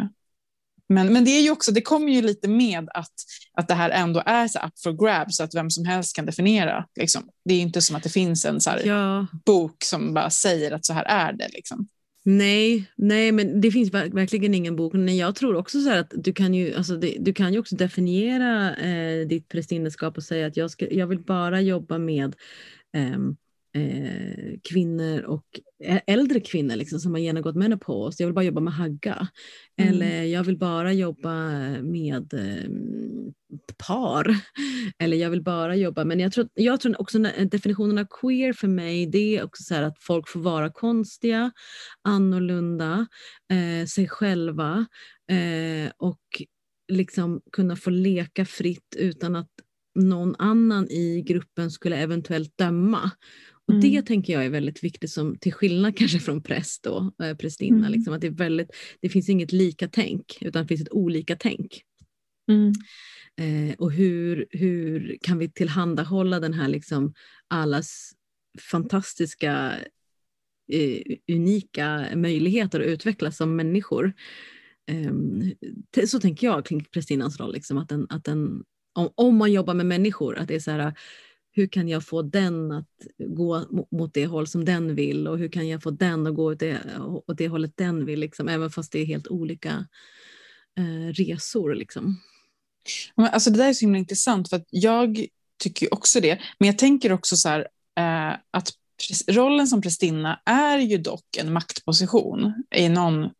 men, 0.88 1.12
men 1.12 1.24
det 1.24 1.30
är 1.30 1.42
ju 1.42 1.50
också, 1.50 1.72
det 1.72 1.80
kommer 1.80 2.12
ju 2.12 2.22
lite 2.22 2.48
med 2.48 2.88
att, 2.94 3.12
att 3.52 3.68
det 3.68 3.74
här 3.74 3.90
ändå 3.90 4.22
är 4.26 4.48
så 4.48 4.58
up 4.58 4.78
for 4.82 5.06
grabs, 5.06 5.36
så 5.36 5.44
att 5.44 5.54
vem 5.54 5.70
som 5.70 5.84
helst 5.84 6.16
kan 6.16 6.26
definiera. 6.26 6.84
Liksom. 7.00 7.22
Det 7.44 7.54
är 7.54 7.60
inte 7.60 7.80
som 7.80 7.96
att 7.96 8.02
det 8.02 8.08
finns 8.08 8.44
en 8.44 8.60
så 8.60 8.70
Ja, 8.84 9.26
bok 9.44 9.84
som 9.84 10.14
bara 10.14 10.30
säger 10.30 10.72
att 10.72 10.86
så 10.86 10.92
här 10.92 11.04
är 11.04 11.32
det. 11.32 11.48
Liksom. 11.52 11.88
Nej, 12.24 12.84
nej, 12.96 13.32
men 13.32 13.60
det 13.60 13.70
finns 13.70 13.90
ver- 13.90 14.14
verkligen 14.14 14.54
ingen 14.54 14.76
bok. 14.76 14.92
Men 14.92 15.16
jag 15.16 15.34
tror 15.34 15.56
också 15.56 15.80
så 15.80 15.90
att 15.92 16.12
du 16.16 16.32
kan 16.32 16.54
ju, 16.54 16.74
alltså 16.74 16.96
det, 16.96 17.16
du 17.20 17.32
kan 17.32 17.52
ju 17.52 17.58
också 17.58 17.76
definiera 17.76 18.76
eh, 18.76 19.26
ditt 19.26 19.48
prästinneskap 19.48 20.16
och 20.16 20.22
säga 20.22 20.46
att 20.46 20.56
jag, 20.56 20.70
ska, 20.70 20.90
jag 20.90 21.06
vill 21.06 21.22
bara 21.22 21.60
jobba 21.60 21.98
med 21.98 22.36
ehm, 22.92 23.36
eh, 23.78 24.58
kvinnor 24.70 25.22
och 25.22 25.44
äldre 26.06 26.40
kvinnor 26.40 26.76
liksom, 26.76 27.00
som 27.00 27.12
har 27.12 27.18
genomgått 27.18 27.56
menopaus. 27.56 28.20
Jag 28.20 28.26
vill 28.26 28.34
bara 28.34 28.44
jobba 28.44 28.60
med 28.60 28.74
hagga. 28.74 29.28
Mm. 29.80 29.94
Eller 29.94 30.22
jag 30.22 30.44
vill 30.44 30.58
bara 30.58 30.92
jobba 30.92 31.50
med 31.82 32.34
eh, 32.34 32.70
par. 33.86 34.36
Eller 34.98 35.16
jag 35.16 35.30
vill 35.30 35.42
bara 35.42 35.76
jobba, 35.76 36.04
men 36.04 36.20
jag 36.20 36.32
tror, 36.32 36.48
jag 36.54 36.80
tror 36.80 37.00
också 37.00 37.18
definitionen 37.50 37.98
av 37.98 38.06
queer 38.20 38.52
för 38.52 38.68
mig 38.68 39.06
det 39.06 39.36
är 39.36 39.44
också 39.44 39.62
så 39.62 39.74
att 39.74 39.98
folk 40.00 40.28
får 40.28 40.40
vara 40.40 40.72
konstiga, 40.72 41.50
annorlunda, 42.02 43.06
eh, 43.52 43.86
sig 43.86 44.08
själva 44.08 44.86
eh, 45.30 45.92
och 45.96 46.20
liksom 46.92 47.40
kunna 47.52 47.76
få 47.76 47.90
leka 47.90 48.44
fritt 48.44 48.96
utan 48.96 49.36
att 49.36 49.50
någon 49.94 50.34
annan 50.38 50.90
i 50.90 51.22
gruppen 51.26 51.70
skulle 51.70 51.96
eventuellt 51.96 52.58
döma. 52.58 53.10
Och 53.68 53.74
Mm. 53.74 53.90
Det 53.90 54.02
tänker 54.02 54.32
jag 54.32 54.44
är 54.44 54.50
väldigt 54.50 54.84
viktigt, 54.84 55.10
som, 55.10 55.38
till 55.38 55.52
skillnad 55.52 55.96
kanske 55.96 56.18
från 56.18 56.42
präst 56.42 56.86
och 56.86 57.24
eh, 57.24 57.36
prästinna. 57.36 57.86
Mm. 57.86 57.92
Liksom, 57.92 58.14
att 58.14 58.20
det, 58.20 58.26
är 58.26 58.30
väldigt, 58.30 58.70
det 59.00 59.08
finns 59.08 59.28
inget 59.28 59.52
lika 59.52 59.88
tänk, 59.88 60.38
utan 60.40 60.62
det 60.62 60.68
finns 60.68 60.80
ett 60.80 60.92
olika 60.92 61.36
tänk. 61.36 61.82
Eh, 63.36 63.74
och 63.78 63.92
hur, 63.92 64.46
hur 64.50 65.18
kan 65.20 65.38
vi 65.38 65.50
tillhandahålla 65.50 66.40
den 66.40 66.54
här 66.54 66.68
liksom 66.68 67.14
allas 67.48 68.12
fantastiska, 68.70 69.74
eh, 70.72 71.16
unika 71.32 72.08
möjligheter 72.14 72.80
att 72.80 72.86
utvecklas 72.86 73.36
som 73.36 73.56
människor. 73.56 74.12
Te- 75.94 76.06
så 76.06 76.20
tänker 76.20 76.46
jag 76.46 76.66
kring 76.66 76.84
prästinnans 76.84 77.40
roll, 77.40 77.52
liksom, 77.52 77.78
att 77.78 77.88
den, 77.88 78.06
att 78.10 78.24
den, 78.24 78.64
om, 78.94 79.10
om 79.14 79.36
man 79.36 79.52
jobbar 79.52 79.74
med 79.74 79.86
människor, 79.86 80.38
att 80.38 80.48
det 80.48 80.54
är 80.54 80.60
så 80.60 80.70
här, 80.70 80.94
hur 81.58 81.66
kan 81.66 81.88
jag 81.88 82.04
få 82.04 82.22
den 82.22 82.72
att 82.72 82.86
gå 83.18 83.66
mot 83.90 84.14
det 84.14 84.26
håll 84.26 84.46
som 84.46 84.64
den 84.64 84.94
vill 84.94 85.28
och 85.28 85.38
hur 85.38 85.48
kan 85.48 85.68
jag 85.68 85.82
få 85.82 85.90
den 85.90 86.26
att 86.26 86.34
gå 86.34 86.52
åt 86.52 86.60
det, 86.60 86.80
åt 87.26 87.38
det 87.38 87.48
hållet 87.48 87.72
den 87.76 88.04
vill, 88.04 88.20
liksom, 88.20 88.48
även 88.48 88.70
fast 88.70 88.92
det 88.92 88.98
är 88.98 89.04
helt 89.04 89.28
olika 89.28 89.86
eh, 90.78 91.12
resor. 91.12 91.74
Liksom. 91.74 92.20
Men 93.14 93.26
alltså 93.26 93.50
det 93.50 93.58
där 93.58 93.68
är 93.68 93.72
så 93.72 93.80
himla 93.80 93.98
intressant 93.98 94.48
för 94.48 94.56
att 94.56 94.66
jag 94.70 95.26
tycker 95.62 95.86
ju 95.86 95.90
också 95.90 96.20
det. 96.20 96.40
Men 96.58 96.66
jag 96.66 96.78
tänker 96.78 97.12
också 97.12 97.36
så 97.36 97.48
här 97.48 97.60
eh, 97.98 98.38
att 98.50 98.72
rollen 99.28 99.66
som 99.66 99.82
prästinna 99.82 100.40
är 100.44 100.78
ju 100.78 100.98
dock 100.98 101.36
en 101.38 101.52
maktposition 101.52 102.64
i 102.74 102.88
någon 102.88 103.30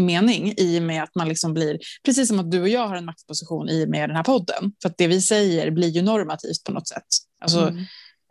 mening 0.00 0.54
i 0.56 0.78
och 0.78 0.82
med 0.82 1.02
att 1.02 1.14
man 1.14 1.28
liksom 1.28 1.54
blir, 1.54 1.78
precis 2.04 2.28
som 2.28 2.38
att 2.38 2.50
du 2.50 2.60
och 2.60 2.68
jag 2.68 2.88
har 2.88 2.96
en 2.96 3.04
maktposition 3.04 3.68
i 3.68 3.84
och 3.84 3.88
med 3.88 4.08
den 4.08 4.16
här 4.16 4.24
podden. 4.24 4.72
För 4.82 4.88
att 4.88 4.98
det 4.98 5.06
vi 5.06 5.20
säger 5.20 5.70
blir 5.70 5.88
ju 5.88 6.02
normativt 6.02 6.64
på 6.64 6.72
något 6.72 6.88
sätt. 6.88 7.06
Alltså, 7.40 7.60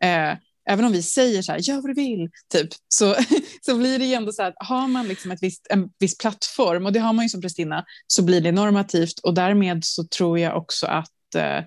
Mm. 0.01 0.31
eh, 0.31 0.37
även 0.69 0.85
om 0.85 0.91
vi 0.91 1.03
säger 1.03 1.41
så 1.41 1.51
här, 1.51 1.59
gör 1.59 1.75
vad 1.75 1.85
du 1.85 1.93
vill, 1.93 2.29
typ, 2.53 2.69
så, 2.87 3.15
så 3.65 3.77
blir 3.77 3.99
det 3.99 4.05
ju 4.05 4.13
ändå 4.13 4.31
så 4.31 4.41
här, 4.41 4.49
att 4.49 4.67
har 4.67 4.87
man 4.87 5.07
liksom 5.07 5.31
ett 5.31 5.43
visst, 5.43 5.67
en 5.69 5.89
viss 5.99 6.17
plattform, 6.17 6.85
och 6.85 6.93
det 6.93 6.99
har 6.99 7.13
man 7.13 7.25
ju 7.25 7.29
som 7.29 7.41
prästinna, 7.41 7.85
så 8.07 8.23
blir 8.23 8.41
det 8.41 8.51
normativt 8.51 9.19
och 9.19 9.33
därmed 9.33 9.85
så 9.85 10.03
tror 10.03 10.39
jag 10.39 10.57
också 10.57 10.87
att, 10.87 11.35
eh, 11.35 11.63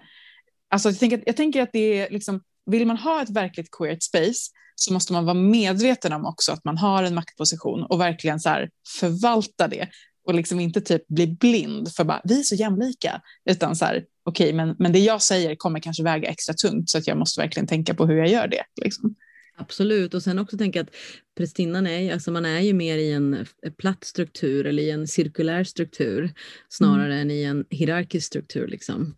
alltså 0.71 0.89
jag 0.89 0.99
tänker, 0.99 1.23
jag 1.27 1.37
tänker 1.37 1.63
att 1.63 1.73
det 1.73 2.01
är 2.01 2.11
liksom, 2.11 2.43
vill 2.71 2.87
man 2.87 2.97
ha 2.97 3.23
ett 3.23 3.31
verkligt 3.31 3.71
queert 3.71 4.03
space 4.03 4.51
så 4.77 4.93
måste 4.93 5.13
man 5.13 5.25
vara 5.25 5.35
medveten 5.35 6.13
om 6.13 6.27
också 6.27 6.53
att 6.53 6.65
man 6.65 6.79
har 6.79 7.03
en 7.03 7.15
maktposition 7.15 7.83
och 7.83 8.01
verkligen 8.01 8.41
så 8.41 8.49
här 8.49 8.71
förvalta 9.01 9.69
det 9.69 9.89
och 10.27 10.35
liksom 10.35 10.61
inte 10.61 10.81
typ 10.81 11.09
bli 11.09 11.27
blind 11.27 11.93
för 11.93 12.05
bara 12.05 12.21
vi 12.25 12.39
är 12.39 12.43
så 12.43 12.55
jämlika 12.55 13.21
utan 13.51 13.77
så 13.77 13.85
här 13.85 14.05
okej 14.25 14.53
men, 14.53 14.77
men 14.79 14.93
det 14.93 14.99
jag 14.99 15.23
säger 15.23 15.57
kommer 15.57 15.81
kanske 15.81 16.03
väga 16.03 16.29
extra 16.29 16.55
tungt 16.55 16.91
så 16.91 16.99
att 16.99 17.07
jag 17.07 17.19
måste 17.19 17.41
verkligen 17.41 17.67
tänka 17.67 17.95
på 17.95 18.07
hur 18.07 18.17
jag 18.17 18.29
gör 18.29 18.49
det. 18.49 18.63
Liksom. 18.85 19.15
Absolut, 19.59 20.15
och 20.15 20.23
sen 20.23 20.39
också 20.39 20.59
tänka 20.59 20.81
att 20.81 20.95
prästinnan 21.37 21.87
är, 21.87 22.13
alltså 22.13 22.31
man 22.31 22.45
är 22.45 22.61
ju 22.61 22.73
mer 22.73 22.99
i 22.99 23.13
en 23.13 23.35
f- 23.35 23.55
platt 23.79 24.05
struktur 24.05 24.67
eller 24.67 24.83
i 24.83 24.91
en 24.91 25.07
cirkulär 25.07 25.65
struktur 25.65 26.31
snarare 26.69 27.15
än 27.15 27.31
i 27.31 27.43
en 27.43 27.65
hierarkisk 27.71 28.27
struktur. 28.27 28.67
Liksom. 28.67 29.17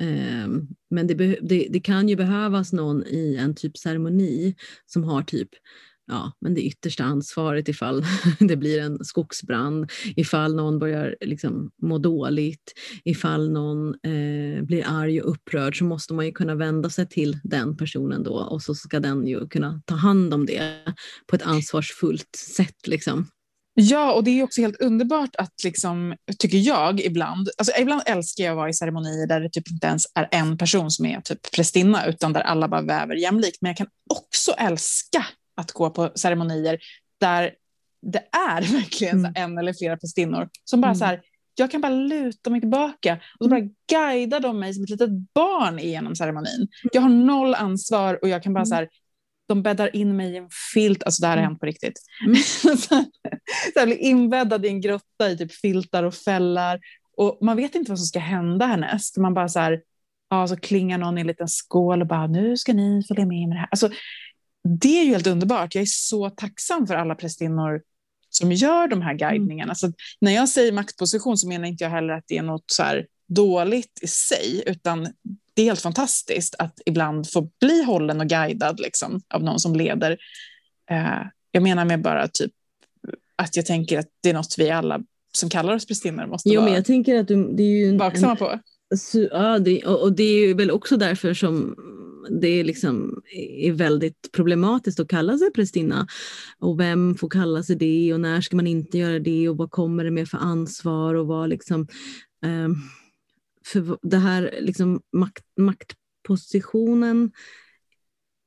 Ehm, 0.00 0.68
men 0.90 1.06
det, 1.06 1.14
det, 1.14 1.66
det 1.70 1.80
kan 1.80 2.08
ju 2.08 2.16
behövas 2.16 2.72
någon 2.72 3.06
i 3.06 3.36
en 3.36 3.54
typ 3.54 3.78
ceremoni 3.78 4.54
som 4.86 5.04
har 5.04 5.22
typ 5.22 5.48
ja, 6.10 6.32
men 6.40 6.54
det 6.54 6.60
yttersta 6.60 7.04
ansvaret 7.04 7.68
ifall 7.68 8.04
det 8.38 8.56
blir 8.56 8.80
en 8.80 9.04
skogsbrand, 9.04 9.90
ifall 10.16 10.54
någon 10.54 10.78
börjar 10.78 11.16
liksom 11.20 11.70
må 11.82 11.98
dåligt, 11.98 12.72
ifall 13.04 13.52
någon 13.52 13.88
eh, 13.88 14.62
blir 14.62 14.84
arg 14.86 15.22
och 15.22 15.30
upprörd 15.30 15.78
så 15.78 15.84
måste 15.84 16.14
man 16.14 16.26
ju 16.26 16.32
kunna 16.32 16.54
vända 16.54 16.90
sig 16.90 17.08
till 17.08 17.38
den 17.44 17.76
personen 17.76 18.22
då 18.22 18.32
och 18.32 18.62
så 18.62 18.74
ska 18.74 19.00
den 19.00 19.26
ju 19.26 19.48
kunna 19.48 19.82
ta 19.84 19.94
hand 19.94 20.34
om 20.34 20.46
det 20.46 20.62
på 21.26 21.36
ett 21.36 21.42
ansvarsfullt 21.42 22.36
sätt. 22.36 22.86
Liksom. 22.86 23.26
Ja, 23.74 24.12
och 24.12 24.24
det 24.24 24.30
är 24.30 24.42
också 24.42 24.60
helt 24.60 24.80
underbart 24.80 25.36
att, 25.36 25.64
liksom, 25.64 26.16
tycker 26.38 26.58
jag, 26.58 27.00
ibland, 27.00 27.48
alltså 27.58 27.72
ibland 27.80 28.02
älskar 28.06 28.44
jag 28.44 28.50
att 28.50 28.56
vara 28.56 28.68
i 28.68 28.74
ceremonier 28.74 29.26
där 29.26 29.40
det 29.40 29.50
typ 29.50 29.70
inte 29.70 29.86
ens 29.86 30.06
är 30.14 30.28
en 30.30 30.58
person 30.58 30.90
som 30.90 31.06
är 31.06 31.20
typ 31.20 31.52
prästinna, 31.52 32.06
utan 32.06 32.32
där 32.32 32.40
alla 32.40 32.68
bara 32.68 32.82
väver 32.82 33.14
jämlikt. 33.14 33.58
Men 33.60 33.68
jag 33.68 33.76
kan 33.76 33.86
också 34.10 34.52
älska 34.52 35.26
att 35.60 35.72
gå 35.72 35.90
på 35.90 36.10
ceremonier 36.14 36.78
där 37.20 37.54
det 38.02 38.22
är 38.48 38.62
verkligen 38.72 39.18
Mm. 39.18 39.32
en 39.36 39.58
eller 39.58 39.72
flera 39.72 39.96
prästinnor 39.96 40.48
som 40.64 40.80
bara 40.80 40.86
Mm. 40.88 40.96
så 40.98 41.04
här, 41.04 41.20
jag 41.54 41.70
kan 41.70 41.80
bara 41.80 41.92
luta 41.92 42.50
mig 42.50 42.60
tillbaka 42.60 43.20
och 43.38 43.44
så 43.44 43.50
bara 43.50 43.68
guidar 43.90 44.40
de 44.40 44.58
mig 44.58 44.74
som 44.74 44.84
ett 44.84 44.90
litet 44.90 45.10
barn 45.34 45.78
igenom 45.78 46.16
ceremonin. 46.16 46.68
Jag 46.92 47.02
har 47.02 47.08
noll 47.08 47.54
ansvar 47.54 48.18
och 48.22 48.28
jag 48.28 48.42
kan 48.42 48.52
bara 48.52 48.58
Mm. 48.60 48.66
så 48.66 48.74
här, 48.74 48.88
de 49.48 49.62
bäddar 49.62 49.96
in 49.96 50.16
mig 50.16 50.32
i 50.32 50.36
en 50.36 50.48
filt, 50.74 51.02
alltså 51.04 51.20
det 51.22 51.26
här 51.28 51.36
har 51.36 51.42
Mm. 51.42 51.50
hänt 51.50 51.60
på 51.60 51.66
riktigt. 51.66 52.00
Mm. 52.26 52.36
så 53.74 53.80
här, 53.80 53.86
blir 53.86 53.96
inbäddad 53.98 54.64
i 54.66 54.68
en 54.68 54.80
grotta 54.80 55.30
i 55.30 55.36
typ 55.38 55.52
filtar 55.52 56.02
och 56.02 56.14
fällar 56.14 56.80
och 57.16 57.38
man 57.42 57.56
vet 57.56 57.74
inte 57.74 57.90
vad 57.90 57.98
som 57.98 58.06
ska 58.06 58.18
hända 58.18 58.66
härnäst. 58.66 59.16
Man 59.16 59.34
bara 59.34 59.48
så 59.48 59.58
här, 59.60 59.82
ja, 60.30 60.46
så 60.48 60.56
klingar 60.56 60.98
någon 60.98 61.18
i 61.18 61.20
en 61.20 61.26
liten 61.26 61.48
skål 61.48 62.00
och 62.00 62.06
bara 62.06 62.26
nu 62.26 62.56
ska 62.56 62.72
ni 62.72 63.02
följa 63.08 63.26
med 63.26 63.48
med 63.48 63.56
det 63.56 63.60
här. 63.60 63.68
Alltså, 63.70 63.90
det 64.68 65.00
är 65.00 65.04
ju 65.04 65.10
helt 65.10 65.26
underbart. 65.26 65.74
Jag 65.74 65.82
är 65.82 65.86
så 65.86 66.30
tacksam 66.30 66.86
för 66.86 66.94
alla 66.94 67.14
prästinnor 67.14 67.82
som 68.30 68.52
gör 68.52 68.88
de 68.88 69.02
här 69.02 69.14
guidningarna. 69.14 69.74
Så 69.74 69.86
att 69.86 69.94
när 70.20 70.32
jag 70.32 70.48
säger 70.48 70.72
maktposition 70.72 71.38
så 71.38 71.48
menar 71.48 71.68
inte 71.68 71.84
jag 71.84 71.90
heller 71.90 72.14
att 72.14 72.24
det 72.26 72.38
är 72.38 72.42
något 72.42 72.64
så 72.66 72.82
här 72.82 73.06
dåligt 73.28 73.98
i 74.02 74.06
sig, 74.06 74.62
utan 74.66 75.08
det 75.54 75.62
är 75.62 75.66
helt 75.66 75.80
fantastiskt 75.80 76.54
att 76.58 76.80
ibland 76.86 77.30
få 77.30 77.50
bli 77.60 77.82
hållen 77.82 78.20
och 78.20 78.26
guidad 78.26 78.80
liksom, 78.80 79.20
av 79.34 79.42
någon 79.42 79.60
som 79.60 79.76
leder. 79.76 80.18
Eh, 80.90 81.22
jag 81.52 81.62
menar 81.62 81.84
med 81.84 82.02
bara 82.02 82.28
typ 82.28 82.52
att 83.36 83.56
jag 83.56 83.66
tänker 83.66 83.98
att 83.98 84.08
det 84.20 84.30
är 84.30 84.34
något 84.34 84.54
vi 84.58 84.70
alla 84.70 85.00
som 85.32 85.50
kallar 85.50 85.74
oss 85.74 85.86
prästinnor 85.86 86.26
måste 86.26 86.48
Jo, 86.48 86.60
men 86.60 86.64
vara 86.64 86.76
jag 86.76 86.84
tänker 86.84 87.20
att 87.20 87.28
du, 87.28 87.52
det 87.52 87.62
är 87.62 87.66
ju 87.66 87.88
en, 87.88 87.98
vaksamma 87.98 88.36
på. 88.36 88.58
Ja, 89.30 89.58
det, 89.58 89.84
och, 89.84 90.12
det 90.12 90.22
är 90.22 90.54
väl 90.54 90.70
också 90.70 90.96
därför 90.96 91.34
som 91.34 91.76
det 92.40 92.48
är, 92.48 92.64
liksom, 92.64 93.22
är 93.58 93.72
väldigt 93.72 94.32
problematiskt 94.32 95.00
att 95.00 95.08
kalla 95.08 95.38
sig 95.38 95.52
prästinna. 95.52 96.06
Och 96.58 96.80
vem 96.80 97.14
får 97.14 97.28
kalla 97.28 97.62
sig 97.62 97.76
det? 97.76 98.14
Och 98.14 98.20
när 98.20 98.40
ska 98.40 98.56
man 98.56 98.66
inte 98.66 98.98
göra 98.98 99.18
det? 99.18 99.48
Och 99.48 99.56
vad 99.56 99.70
kommer 99.70 100.04
det 100.04 100.10
med 100.10 100.28
för 100.28 100.38
ansvar? 100.38 101.14
Och 101.14 101.26
vad 101.26 101.48
liksom... 101.48 101.86
Ehm, 102.44 102.74
för 103.66 103.98
det 104.02 104.16
här 104.16 104.58
liksom 104.60 105.00
makt, 105.12 105.44
maktpositionen 105.56 107.32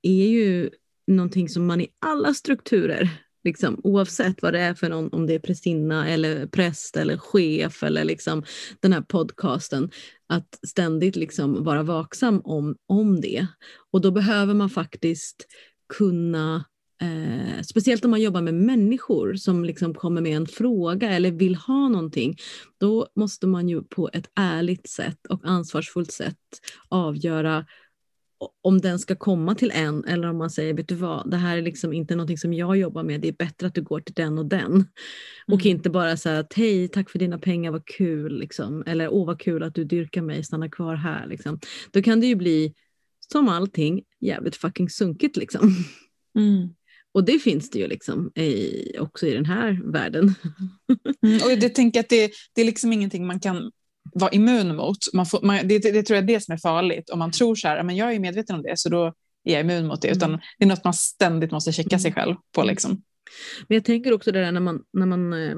är 0.01 0.27
ju 0.27 0.69
någonting 1.07 1.49
som 1.49 1.65
man 1.65 1.81
i 1.81 1.87
alla 1.99 2.33
strukturer 2.33 3.09
Liksom, 3.43 3.81
oavsett 3.83 4.41
vad 4.41 4.53
det 4.53 4.59
är 4.59 4.73
för 4.73 4.89
någon, 4.89 5.09
om 5.13 5.27
det 5.27 5.33
är 5.35 5.39
prästinna 5.39 6.09
eller 6.09 6.47
präst 6.47 6.97
eller 6.97 7.17
chef 7.17 7.83
eller 7.83 8.03
liksom 8.03 8.43
den 8.79 8.93
här 8.93 9.01
podcasten, 9.01 9.91
att 10.27 10.59
ständigt 10.67 11.15
liksom 11.15 11.63
vara 11.63 11.83
vaksam 11.83 12.41
om, 12.43 12.75
om 12.87 13.21
det. 13.21 13.47
Och 13.91 14.01
då 14.01 14.11
behöver 14.11 14.53
man 14.53 14.69
faktiskt 14.69 15.47
kunna 15.97 16.63
Eh, 17.03 17.61
speciellt 17.61 18.05
om 18.05 18.11
man 18.11 18.21
jobbar 18.21 18.41
med 18.41 18.53
människor 18.53 19.35
som 19.35 19.65
liksom 19.65 19.93
kommer 19.93 20.21
med 20.21 20.37
en 20.37 20.47
fråga 20.47 21.09
eller 21.09 21.31
vill 21.31 21.55
ha 21.55 21.89
någonting. 21.89 22.37
Då 22.79 23.07
måste 23.15 23.47
man 23.47 23.69
ju 23.69 23.83
på 23.83 24.09
ett 24.13 24.31
ärligt 24.35 24.89
sätt 24.89 25.27
och 25.29 25.41
ansvarsfullt 25.43 26.11
sätt 26.11 26.37
avgöra 26.89 27.65
om 28.63 28.81
den 28.81 28.99
ska 28.99 29.15
komma 29.15 29.55
till 29.55 29.71
en 29.71 30.05
eller 30.05 30.27
om 30.29 30.37
man 30.37 30.49
säger, 30.49 30.73
vet 30.73 30.87
du 30.87 30.95
vad, 30.95 31.31
det 31.31 31.37
här 31.37 31.57
är 31.57 31.61
liksom 31.61 31.93
inte 31.93 32.15
någonting 32.15 32.37
som 32.37 32.53
jag 32.53 32.77
jobbar 32.77 33.03
med, 33.03 33.21
det 33.21 33.27
är 33.27 33.33
bättre 33.33 33.67
att 33.67 33.75
du 33.75 33.81
går 33.81 33.99
till 33.99 34.13
den 34.13 34.37
och 34.37 34.45
den. 34.45 34.85
Och 35.47 35.61
Mm. 35.65 35.67
inte 35.67 35.89
bara 35.89 36.17
säga 36.17 36.39
att 36.39 36.53
hej, 36.53 36.87
tack 36.87 37.09
för 37.09 37.19
dina 37.19 37.37
pengar, 37.37 37.71
vad 37.71 37.85
kul, 37.85 38.39
liksom. 38.39 38.83
eller 38.87 39.13
åh 39.13 39.25
vad 39.25 39.39
kul 39.41 39.63
att 39.63 39.75
du 39.75 39.83
dyrkar 39.83 40.21
mig, 40.21 40.43
stanna 40.43 40.69
kvar 40.69 40.95
här. 40.95 41.27
Liksom. 41.27 41.59
Då 41.91 42.01
kan 42.01 42.19
det 42.19 42.27
ju 42.27 42.35
bli, 42.35 42.73
som 43.33 43.49
allting, 43.49 44.03
jävligt 44.19 44.55
fucking 44.55 44.89
sunkigt. 44.89 45.37
Liksom. 45.37 45.75
Mm. 46.39 46.69
Och 47.11 47.23
det 47.23 47.39
finns 47.39 47.69
det 47.69 47.79
ju 47.79 47.87
liksom 47.87 48.31
i, 48.35 48.97
också 48.99 49.27
i 49.27 49.33
den 49.33 49.45
här 49.45 49.91
världen. 49.91 50.35
Mm, 51.25 51.39
och 51.43 51.59
det 51.59 51.69
tänker 51.69 51.99
att 51.99 52.09
det, 52.09 52.31
det 52.55 52.61
är 52.61 52.65
liksom 52.65 52.93
ingenting 52.93 53.25
man 53.27 53.39
kan 53.39 53.71
vara 54.13 54.31
immun 54.31 54.75
mot. 54.75 54.97
Man 55.13 55.25
får, 55.25 55.41
man, 55.41 55.67
det, 55.67 55.79
det 55.79 56.03
tror 56.03 56.15
jag 56.15 56.23
är 56.23 56.27
det 56.27 56.39
som 56.39 56.53
är 56.53 56.57
farligt. 56.57 57.09
Om 57.09 57.19
man 57.19 57.31
tror 57.31 57.55
så 57.55 57.67
här, 57.67 57.83
men 57.83 57.95
jag 57.95 58.13
är 58.13 58.19
medveten 58.19 58.55
om 58.55 58.61
det 58.61 58.79
så 58.79 58.89
då 58.89 59.05
är 59.43 59.53
jag 59.53 59.61
immun 59.61 59.87
mot 59.87 60.01
det. 60.01 60.07
Utan 60.07 60.29
Mm. 60.29 60.41
det 60.57 60.65
är 60.65 60.69
något 60.69 60.83
man 60.83 60.93
ständigt 60.93 61.51
måste 61.51 61.71
checka 61.71 61.99
sig 61.99 62.13
själv 62.13 62.35
på. 62.55 62.63
Liksom. 62.63 62.91
Men 63.67 63.75
jag 63.75 63.85
tänker 63.85 64.13
också 64.13 64.31
det 64.31 64.39
där 64.39 64.51
när 64.51 64.59
man, 64.59 64.83
när 64.93 65.05
man 65.05 65.33
eh, 65.33 65.55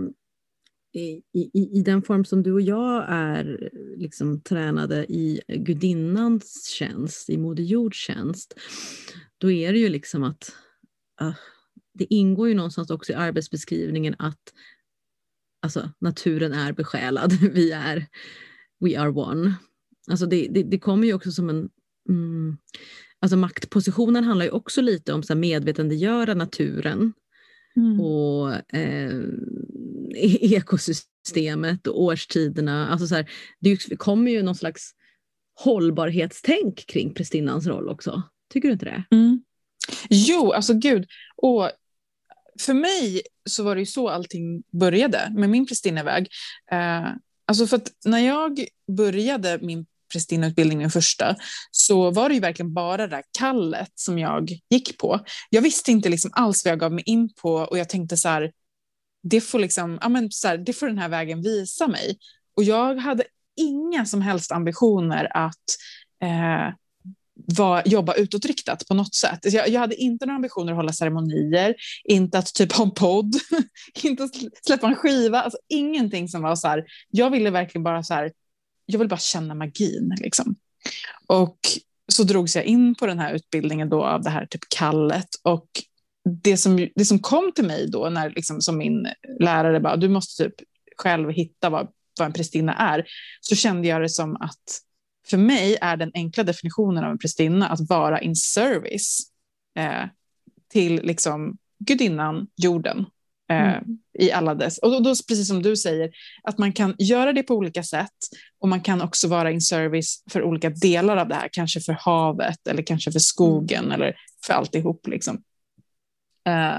i, 0.94 1.22
i, 1.34 1.80
i 1.80 1.82
den 1.86 2.02
form 2.02 2.26
som 2.26 2.44
du 2.44 2.54
och 2.54 2.62
jag 2.62 3.06
är 3.10 3.70
liksom 3.98 4.42
tränade 4.42 5.06
i 5.06 5.42
gudinnans 5.48 6.68
tjänst, 6.68 7.30
i 7.30 7.38
Moder 7.38 7.64
Jords 7.64 7.98
tjänst, 7.98 8.54
då 9.38 9.52
är 9.52 9.74
det 9.74 9.80
ju 9.80 9.90
liksom 9.90 10.24
att 10.24 10.52
ah, 11.22 11.34
det 11.94 12.14
ingår 12.14 12.48
ju 12.48 12.54
någonstans 12.54 12.90
också 12.90 13.12
i 13.12 13.16
arbetsbeskrivningen 13.16 14.16
att 14.20 14.54
alltså, 15.62 15.92
naturen 16.00 16.54
är 16.54 16.74
besjälad. 16.74 17.34
Vi 17.54 17.72
är, 17.72 18.06
we 18.80 19.00
are 19.00 19.10
one. 19.10 19.54
Alltså 20.10 20.26
det, 20.26 20.48
det, 20.52 20.64
det 20.64 20.80
kommer 20.80 21.08
ju 21.08 21.14
också 21.14 21.32
som 21.32 21.50
en 21.50 21.70
mm, 22.10 22.58
Alltså 23.20 23.38
maktpositionen 23.38 24.24
handlar 24.24 24.46
ju 24.46 24.52
också 24.52 24.82
lite 24.82 25.14
om 25.14 25.24
så 25.24 25.34
här 25.34 25.40
medvetandegöra 25.40 26.34
naturen 26.34 27.14
Mm. 27.78 28.00
och 28.02 28.74
eh, 28.76 29.22
ekosystemet 30.42 31.88
och 31.88 32.02
årstiderna. 32.02 32.88
Alltså 32.88 33.08
så 33.08 33.16
här, 33.16 33.30
det 33.60 33.98
kommer 33.98 34.32
ju 34.32 34.44
någon 34.44 34.56
slags 34.56 34.92
hållbarhetstänk 35.56 36.86
kring 36.88 37.14
prästinnans 37.14 37.68
roll 37.68 37.90
också. 37.90 38.24
Tycker 38.54 38.68
du 38.68 38.74
inte 38.74 38.86
det? 38.86 39.04
Mm. 39.12 39.44
Jo, 40.10 40.52
alltså 40.52 40.74
gud. 40.74 41.06
Och 41.36 41.72
för 42.62 42.74
mig 42.74 43.22
så 43.50 43.64
var 43.64 43.76
det 43.76 43.82
ju 43.82 43.86
så 43.86 44.10
allting 44.10 44.64
började 44.80 45.32
med 45.36 45.50
min 45.50 45.68
prästinneväg. 45.68 46.28
Eh, 46.72 47.08
alltså 47.46 47.68
för 47.68 47.78
att 47.78 47.92
när 48.06 48.20
jag 48.20 48.66
började 48.98 49.60
min 49.62 49.86
prästinneutbildning, 50.14 50.78
min 50.78 50.92
första, 50.92 51.36
så 51.72 52.12
var 52.12 52.30
det 52.30 52.36
ju 52.36 52.42
verkligen 52.42 52.74
bara 52.74 53.08
det 53.08 53.16
där 53.16 53.24
kallet 53.38 53.92
som 53.96 54.20
jag 54.20 54.50
gick 54.70 54.98
på. 54.98 55.20
Jag 55.50 55.62
visste 55.62 55.92
inte 55.92 56.10
liksom 56.10 56.32
alls 56.34 56.66
vad 56.66 56.72
jag 56.72 56.80
gav 56.80 56.92
mig 56.92 57.04
in 57.06 57.34
på 57.34 57.54
och 57.54 57.78
jag 57.78 57.90
tänkte 57.90 58.18
så 58.18 58.30
här, 58.30 58.52
det 59.24 59.42
får, 59.42 59.60
liksom, 59.60 60.00
ja 60.02 60.10
men 60.10 60.32
så 60.32 60.48
här, 60.48 60.58
det 60.58 60.74
får 60.74 60.88
den 60.88 60.98
här 60.98 61.10
vägen 61.10 61.42
visa 61.42 61.88
mig. 61.88 62.18
Och 62.56 62.64
jag 62.64 62.96
hade 62.96 63.24
inga 63.56 64.06
som 64.06 64.22
helst 64.22 64.52
ambitioner 64.52 65.38
att 65.38 65.66
eh, 66.22 66.74
var, 67.48 67.84
jobba 67.86 68.14
utåtriktat 68.14 68.88
på 68.88 68.94
något 68.94 69.16
sätt. 69.16 69.40
Jag, 69.44 69.70
jag 69.70 69.80
hade 69.80 69.96
inte 69.96 70.26
några 70.26 70.36
ambitioner 70.36 70.72
att 70.72 70.78
hålla 70.78 70.94
ceremonier, 70.94 71.76
inte 72.04 72.38
att 72.38 72.54
typ 72.54 72.72
ha 72.72 72.84
en 72.84 72.92
podd, 72.92 73.36
inte 74.04 74.24
att 74.24 74.32
släppa 74.66 74.88
en 74.88 74.96
skiva, 74.96 75.42
alltså 75.42 75.60
ingenting 75.70 76.28
som 76.28 76.42
var 76.42 76.56
så 76.56 76.68
här, 76.68 76.86
jag 77.10 77.30
ville 77.30 77.50
verkligen 77.50 77.84
bara 77.84 78.04
så 78.04 78.14
här, 78.14 78.32
jag 78.86 79.00
vill 79.00 79.08
bara 79.08 79.20
känna 79.20 79.56
magin 79.56 80.16
liksom. 80.22 80.56
Och 81.28 81.58
så 82.12 82.24
drogs 82.24 82.56
jag 82.56 82.66
in 82.66 82.96
på 82.96 83.06
den 83.06 83.20
här 83.20 83.34
utbildningen 83.34 83.90
då 83.90 84.04
av 84.04 84.24
det 84.24 84.30
här 84.30 84.46
typ 84.46 84.62
kallet 84.78 85.30
och 85.44 85.68
det 86.44 86.58
som, 86.58 86.90
det 86.96 87.06
som 87.06 87.20
kom 87.20 87.52
till 87.52 87.66
mig 87.66 87.90
då 87.92 88.10
när 88.10 88.30
liksom 88.30 88.62
som 88.62 88.78
min 88.78 89.08
lärare 89.40 89.80
bara, 89.80 89.96
du 89.96 90.10
måste 90.10 90.44
typ 90.44 90.56
själv 90.98 91.30
hitta 91.30 91.70
vad, 91.70 91.88
vad 92.20 92.26
en 92.26 92.34
prästinna 92.34 92.74
är, 92.74 93.06
så 93.42 93.56
kände 93.56 93.88
jag 93.88 94.02
det 94.02 94.10
som 94.10 94.36
att 94.36 94.82
för 95.30 95.38
mig 95.38 95.78
är 95.82 95.98
den 95.98 96.12
enkla 96.14 96.44
definitionen 96.44 97.04
av 97.04 97.12
en 97.12 97.18
prästinna 97.18 97.68
att 97.68 97.90
vara 97.90 98.22
in 98.22 98.36
service 98.36 99.20
eh, 99.78 100.04
till 100.72 100.96
liksom 101.04 101.58
gudinnan, 101.80 102.48
jorden. 102.56 103.06
Eh, 103.52 103.82
i 104.20 104.32
alla 104.32 104.56
dess, 104.56 104.78
och 104.78 104.92
då, 104.92 105.00
då, 105.00 105.10
precis 105.10 105.48
som 105.48 105.62
du 105.62 105.78
säger, 105.78 106.12
att 106.44 106.58
man 106.58 106.74
kan 106.74 106.96
göra 107.00 107.34
det 107.34 107.44
på 107.44 107.56
olika 107.56 107.84
sätt 107.84 108.10
och 108.60 108.70
man 108.70 108.82
kan 108.82 109.02
också 109.02 109.28
vara 109.28 109.52
in 109.52 109.62
service 109.62 110.24
för 110.32 110.44
olika 110.44 110.70
delar 110.70 111.18
av 111.18 111.28
det 111.28 111.36
här, 111.36 111.50
kanske 111.52 111.82
för 111.82 111.94
havet 111.94 112.68
eller 112.68 112.84
kanske 112.84 113.12
för 113.12 113.20
skogen 113.20 113.92
eller 113.92 114.16
för 114.46 114.54
alltihop. 114.54 115.08
Liksom. 115.08 115.44
Eh, 116.48 116.78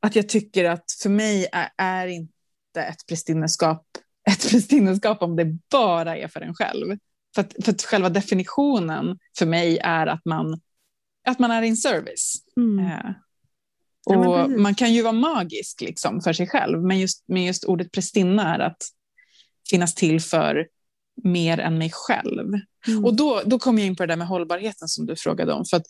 att 0.00 0.16
jag 0.16 0.28
tycker 0.28 0.64
att 0.64 0.84
för 1.02 1.10
mig 1.10 1.46
är, 1.52 1.68
är 1.76 2.06
inte 2.06 2.80
ett 2.80 3.06
prästinneskap 3.08 3.86
ett 4.30 4.50
prästinneskap 4.50 5.22
om 5.22 5.36
det 5.36 5.56
bara 5.70 6.16
är 6.16 6.28
för 6.28 6.40
en 6.40 6.54
själv. 6.54 6.98
För 7.36 7.42
att, 7.42 7.64
för 7.64 7.72
att 7.72 7.82
själva 7.82 8.08
definitionen 8.08 9.18
för 9.38 9.46
mig 9.46 9.78
är 9.78 10.06
att 10.06 10.24
man, 10.24 10.60
att 11.28 11.38
man 11.38 11.50
är 11.50 11.62
in 11.62 11.76
service. 11.76 12.34
Mm. 12.56 12.86
Eh, 12.86 13.10
Ja, 14.08 14.16
och 14.16 14.46
precis. 14.46 14.62
man 14.62 14.74
kan 14.74 14.94
ju 14.94 15.02
vara 15.02 15.12
magisk 15.12 15.80
liksom 15.80 16.20
för 16.20 16.32
sig 16.32 16.46
själv, 16.46 16.82
men 16.82 16.98
just, 16.98 17.24
men 17.28 17.44
just 17.44 17.64
ordet 17.64 17.92
prästinna 17.92 18.54
är 18.54 18.58
att 18.58 18.82
finnas 19.70 19.94
till 19.94 20.20
för 20.20 20.66
mer 21.24 21.58
än 21.58 21.78
mig 21.78 21.90
själv. 21.92 22.54
Mm. 22.88 23.04
Och 23.04 23.16
då, 23.16 23.42
då 23.46 23.58
kom 23.58 23.78
jag 23.78 23.86
in 23.86 23.96
på 23.96 24.02
det 24.02 24.12
där 24.12 24.16
med 24.16 24.26
hållbarheten 24.26 24.88
som 24.88 25.06
du 25.06 25.16
frågade 25.16 25.52
om. 25.52 25.64
För 25.64 25.76
att 25.76 25.86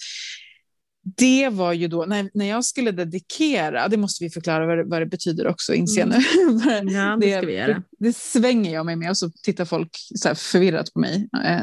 det 1.16 1.48
var 1.48 1.72
ju 1.72 1.88
då, 1.88 2.04
när, 2.04 2.30
när 2.34 2.46
jag 2.48 2.64
skulle 2.64 2.90
dedikera, 2.92 3.88
det 3.88 3.96
måste 3.96 4.24
vi 4.24 4.30
förklara 4.30 4.66
vad 4.66 4.78
det, 4.78 4.84
vad 4.84 5.02
det 5.02 5.06
betyder 5.06 5.46
också, 5.46 5.74
inser 5.74 6.00
jag 6.00 6.08
nu. 6.08 6.14
Mm. 6.14 6.88
Ja, 6.94 7.16
det 7.20 7.38
ska 7.38 7.46
vi 7.46 7.54
göra. 7.56 7.66
Det, 7.74 7.82
det 7.98 8.16
svänger 8.16 8.74
jag 8.74 8.86
mig 8.86 8.96
med 8.96 9.10
och 9.10 9.18
så 9.18 9.30
tittar 9.42 9.64
folk 9.64 9.90
så 10.14 10.34
förvirrat 10.34 10.92
på 10.92 10.98
mig. 11.00 11.28
Eh, 11.44 11.60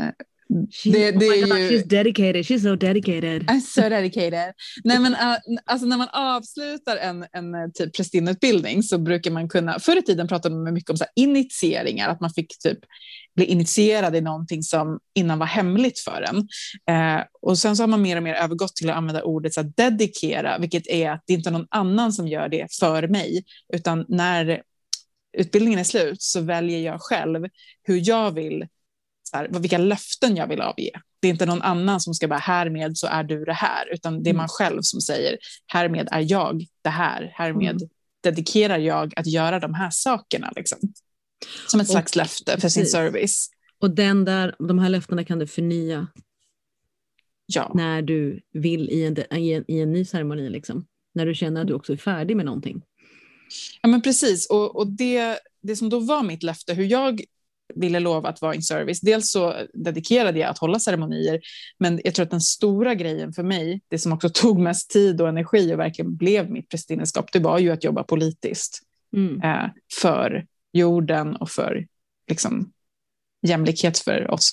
det- 0.84 1.12
det 1.12 1.30
oh 1.30 1.38
är 1.38 1.48
God, 1.48 1.58
ju- 1.60 1.70
She's 1.70 1.88
dedicated, 1.88 2.36
she's 2.46 2.60
so 2.64 2.76
dedicated. 2.76 3.44
I'm 3.44 3.60
so 3.62 3.82
dedicated. 3.82 4.54
Nej, 4.84 5.00
men, 5.00 5.14
uh, 5.14 5.38
alltså, 5.66 5.88
när 5.88 5.98
man 5.98 6.08
avslutar 6.12 6.98
en, 6.98 7.26
en 7.32 7.54
eh, 7.56 7.70
typ 7.74 7.96
prästinneutbildning 7.96 8.84
så 8.84 8.98
brukar 8.98 9.32
man 9.32 9.50
kunna, 9.50 9.80
förr 9.80 9.98
i 9.98 10.02
tiden 10.02 10.28
pratade 10.28 10.56
man 10.56 10.74
mycket 10.74 10.90
om 10.90 10.98
så 10.98 11.04
här, 11.04 11.24
initieringar, 11.24 12.10
att 12.10 12.22
man 12.22 12.30
fick 12.30 12.58
typ 12.60 12.80
bli 13.36 13.46
initierad 13.46 14.16
i 14.16 14.22
någonting 14.22 14.64
som 14.64 15.00
innan 15.14 15.40
var 15.40 15.46
hemligt 15.46 16.00
för 16.00 16.22
en. 16.22 16.48
Eh, 16.96 17.24
och 17.42 17.58
sen 17.58 17.76
så 17.78 17.84
har 17.84 17.88
man 17.88 18.02
mer 18.02 18.18
och 18.18 18.24
mer 18.24 18.34
övergått 18.34 18.76
till 18.76 18.90
att 18.90 18.96
använda 18.96 19.24
ordet 19.24 19.54
så 19.54 19.62
här, 19.62 19.72
dedikera, 19.78 20.58
vilket 20.58 20.88
är 20.88 21.12
att 21.12 21.24
det 21.28 21.34
inte 21.34 21.50
är 21.50 21.52
någon 21.52 21.68
annan 21.70 22.14
som 22.14 22.28
gör 22.28 22.50
det 22.50 22.68
för 22.80 23.08
mig, 23.08 23.44
utan 23.74 24.06
när 24.08 24.62
utbildningen 25.38 25.80
är 25.80 25.84
slut 25.84 26.22
så 26.22 26.42
väljer 26.42 26.80
jag 26.80 27.02
själv 27.02 27.46
hur 27.84 28.02
jag 28.10 28.32
vill, 28.32 28.68
så 29.24 29.38
här, 29.38 29.48
vilka 29.52 29.78
löften 29.78 30.36
jag 30.36 30.48
vill 30.48 30.62
avge. 30.62 30.92
Det 31.22 31.28
är 31.28 31.32
inte 31.32 31.46
någon 31.46 31.62
annan 31.62 32.00
som 32.02 32.14
ska 32.14 32.28
bara 32.28 32.40
härmed 32.40 32.98
så 32.98 33.08
är 33.08 33.24
du 33.24 33.46
det 33.46 33.54
här, 33.54 33.94
utan 33.94 34.24
det 34.24 34.30
är 34.30 34.32
Mm. 34.32 34.38
man 34.38 34.48
själv 34.48 34.80
som 34.82 35.02
säger 35.02 35.38
härmed 35.68 36.08
är 36.12 36.26
jag 36.32 36.66
det 36.82 36.90
här, 36.90 37.32
härmed 37.36 37.76
Mm. 37.76 37.90
dedikerar 38.24 38.78
jag 38.78 39.14
att 39.16 39.28
göra 39.28 39.60
de 39.60 39.74
här 39.74 39.90
sakerna. 39.92 40.52
Liksom. 40.56 40.80
Som 41.68 41.80
ett 41.80 41.88
Och- 41.88 41.92
slags 41.92 42.16
löfte 42.16 42.52
för 42.62 42.70
sin 42.70 42.82
precis. 42.82 42.92
service. 42.92 43.50
Och 43.80 43.96
den 43.96 44.26
där, 44.26 44.56
de 44.60 44.80
här 44.80 44.90
löftena 44.90 45.24
kan 45.24 45.40
du 45.40 45.48
förnya 45.48 46.08
Ja. 47.46 47.72
när 47.76 48.02
du 48.02 48.42
vill 48.54 48.90
i 48.90 49.06
en, 49.06 49.38
i 49.40 49.54
en, 49.54 49.66
i 49.68 49.80
en 49.80 49.92
ny 49.92 50.06
ceremoni. 50.06 50.50
Liksom. 50.50 50.86
när 51.16 51.26
du 51.26 51.36
känner 51.36 51.62
att 51.62 51.68
du 51.68 51.74
också 51.74 51.94
är 51.94 51.98
färdig 51.98 52.38
med 52.38 52.46
någonting. 52.46 52.82
Ja, 53.82 53.90
men 53.90 54.02
precis. 54.02 54.50
Och, 54.50 54.76
och 54.76 54.88
det, 54.88 55.40
det 55.62 55.76
som 55.76 55.90
då 55.90 56.00
var 56.00 56.24
mitt 56.24 56.44
löfte, 56.44 56.74
hur 56.74 56.86
jag 56.86 57.22
ville 57.76 58.00
lova 58.00 58.30
att 58.30 58.42
vara 58.42 58.56
in 58.56 58.62
service. 58.64 59.02
Dels 59.02 59.32
så 59.32 59.56
dedikerade 59.74 60.40
jag 60.40 60.50
att 60.50 60.58
hålla 60.58 60.80
ceremonier, 60.80 61.42
men 61.80 62.02
jag 62.04 62.16
tror 62.16 62.24
att 62.24 62.32
den 62.32 62.42
stora 62.42 62.96
grejen 62.96 63.34
för 63.34 63.44
mig, 63.44 63.82
det 63.88 64.00
som 64.00 64.14
också 64.14 64.30
tog 64.30 64.60
mest 64.60 64.90
tid 64.90 65.22
och 65.22 65.30
energi 65.30 65.74
och 65.74 65.80
verkligen 65.80 66.16
blev 66.16 66.52
mitt 66.52 66.70
prästinneskap, 66.70 67.32
det 67.32 67.40
var 67.40 67.60
ju 67.60 67.70
att 67.70 67.84
jobba 67.84 68.04
politiskt 68.04 68.82
mm. 69.16 69.42
eh, 69.42 69.70
för 70.02 70.46
jorden 70.74 71.36
och 71.36 71.50
för 71.50 71.88
liksom, 72.30 72.72
jämlikhet 73.48 73.98
för 73.98 74.32
oss 74.32 74.52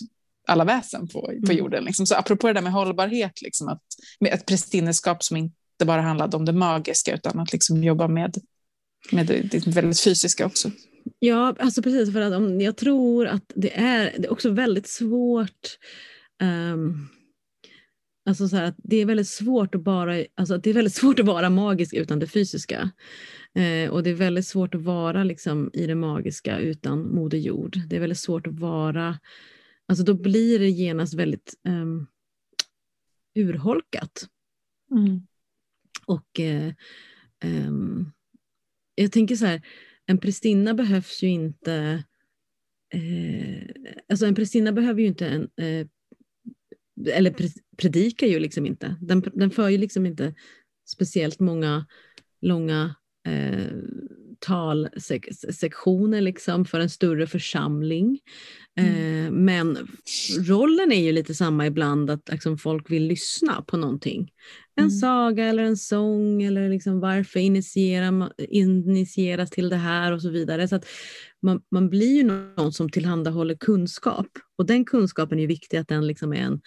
alla 0.49 0.65
väsen 0.65 1.09
på, 1.09 1.21
på 1.21 1.53
mm. 1.53 1.57
jorden. 1.57 1.85
Liksom. 1.85 2.07
Så 2.07 2.15
apropå 2.15 2.47
det 2.47 2.53
där 2.53 2.63
med 2.63 2.73
hållbarhet, 2.73 3.43
liksom, 3.43 3.69
att, 3.69 3.83
med 4.21 4.33
ett 4.33 4.47
prästinneskap 4.47 5.25
som 5.25 5.37
inte 5.37 5.55
bara 5.85 6.01
handlade 6.01 6.37
om 6.37 6.45
det 6.45 6.53
magiska, 6.53 7.15
utan 7.15 7.41
att 7.41 7.53
liksom 7.53 7.85
jobba 7.85 8.09
med, 8.09 8.35
med 9.13 9.27
det, 9.27 9.43
det 9.43 9.67
väldigt 9.67 10.01
fysiska 10.01 10.47
också. 10.47 10.71
Ja, 11.19 11.55
alltså 11.59 11.83
precis. 11.83 12.13
För 12.13 12.21
att 12.21 12.33
om, 12.33 12.61
jag 12.61 12.77
tror 12.77 13.27
att 13.27 13.53
det 13.55 13.79
är, 13.79 14.15
det 14.19 14.27
är 14.27 14.33
också 14.33 14.51
väldigt 14.51 14.89
svårt 14.89 15.79
um, 16.43 17.09
Alltså 18.27 18.49
så 18.49 18.57
att 18.57 18.75
det 18.79 18.97
är 18.97 19.07
väldigt 19.07 19.29
svårt 19.29 19.75
att 19.75 19.83
bara, 19.83 20.25
alltså 20.35 20.59
det 20.59 20.71
är 20.71 20.75
väldigt 20.75 20.95
svårt 21.01 21.19
att 21.19 21.27
vara 21.27 21.51
magisk 21.51 21.95
utan 21.95 22.19
det 22.19 22.27
fysiska. 22.27 22.91
Eh, 23.55 23.91
och 23.91 24.03
det 24.03 24.11
är 24.11 24.15
väldigt 24.15 24.47
svårt 24.47 24.75
att 24.75 24.83
vara 24.83 25.25
liksom, 25.25 25.71
i 25.73 25.87
det 25.87 25.95
magiska 25.95 26.59
utan 26.59 27.15
Moder 27.15 27.39
Jord. 27.39 27.79
Det 27.87 27.97
är 27.97 28.01
väldigt 28.01 28.19
svårt 28.19 28.47
att 28.47 28.59
vara, 28.59 29.19
alltså 29.87 30.05
då 30.05 30.15
blir 30.15 30.59
det 30.59 30.71
genast 30.71 31.15
väldigt 31.15 31.55
um, 31.69 32.07
urholkat. 33.35 34.29
Mm. 34.91 35.27
Och 36.07 36.41
eh, 36.41 36.73
um, 37.45 38.13
jag 38.95 39.13
tänker 39.13 39.37
så 39.37 39.47
här, 39.47 39.63
en 40.07 40.19
prästinna 40.19 40.75
behövs 40.75 41.23
ju 41.23 41.29
inte 41.29 42.05
eh, 42.95 43.63
alltså 44.09 44.27
en 44.27 44.35
prästinna 44.35 44.73
behöver 44.73 45.01
ju 45.01 45.07
inte 45.07 45.29
en 45.29 45.49
eh, 45.57 45.87
eller 47.07 47.35
predikar 47.77 48.27
ju 48.27 48.39
liksom 48.39 48.67
inte. 48.67 48.97
Den, 49.01 49.23
den 49.35 49.51
för 49.51 49.69
ju 49.69 49.79
liksom 49.79 50.07
inte 50.07 50.35
speciellt 50.87 51.41
många 51.41 51.87
långa 52.41 52.95
eh, 53.27 53.77
talsektioner 54.41 56.21
liksom 56.21 56.65
för 56.65 56.81
en 56.81 56.91
större 56.91 57.27
församling. 57.27 58.19
Mm. 58.81 59.27
Eh, 59.27 59.31
men 59.31 59.89
rollen 60.39 60.93
är 60.93 61.03
ju 61.03 61.13
lite 61.13 61.35
samma 61.35 61.67
ibland, 61.67 62.11
att 62.11 62.29
liksom, 62.29 62.59
folk 62.59 62.91
vill 62.91 63.07
lyssna 63.07 63.63
på 63.63 63.77
någonting. 63.77 64.31
En 64.77 64.85
mm. 64.85 64.91
saga 64.91 65.45
eller 65.45 65.63
en 65.63 65.77
sång 65.77 66.43
eller 66.43 66.69
liksom 66.69 67.01
varför 67.01 67.41
initiera, 67.41 68.31
initieras 68.49 69.51
till 69.51 69.69
det 69.69 69.77
här 69.77 70.13
och 70.13 70.23
så 70.23 70.31
vidare. 70.31 70.69
Så 70.69 70.77
att 70.77 70.87
man, 71.43 71.63
man 71.71 71.91
blir 71.91 72.17
ju 72.17 72.23
någon 72.23 72.73
som 72.73 72.91
tillhandahåller 72.91 73.55
kunskap 73.55 74.27
och 74.59 74.67
den 74.67 74.85
kunskapen 74.85 75.39
är 75.39 75.47
viktig 75.47 75.77
att 75.77 75.89
den 75.89 76.07
liksom 76.07 76.33
är 76.33 76.43
en, 76.43 76.61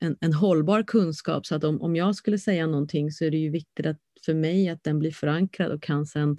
en, 0.00 0.16
en 0.20 0.32
hållbar 0.32 0.82
kunskap. 0.82 1.46
Så 1.46 1.54
att 1.54 1.64
om, 1.64 1.82
om 1.82 1.96
jag 1.96 2.14
skulle 2.14 2.38
säga 2.38 2.66
någonting 2.66 3.10
så 3.10 3.24
är 3.24 3.30
det 3.30 3.36
ju 3.36 3.50
viktigt 3.50 3.86
att, 3.86 3.98
för 4.26 4.34
mig 4.34 4.68
att 4.68 4.84
den 4.84 4.98
blir 4.98 5.10
förankrad 5.10 5.72
och 5.72 5.82
kan 5.82 6.06
sen 6.06 6.36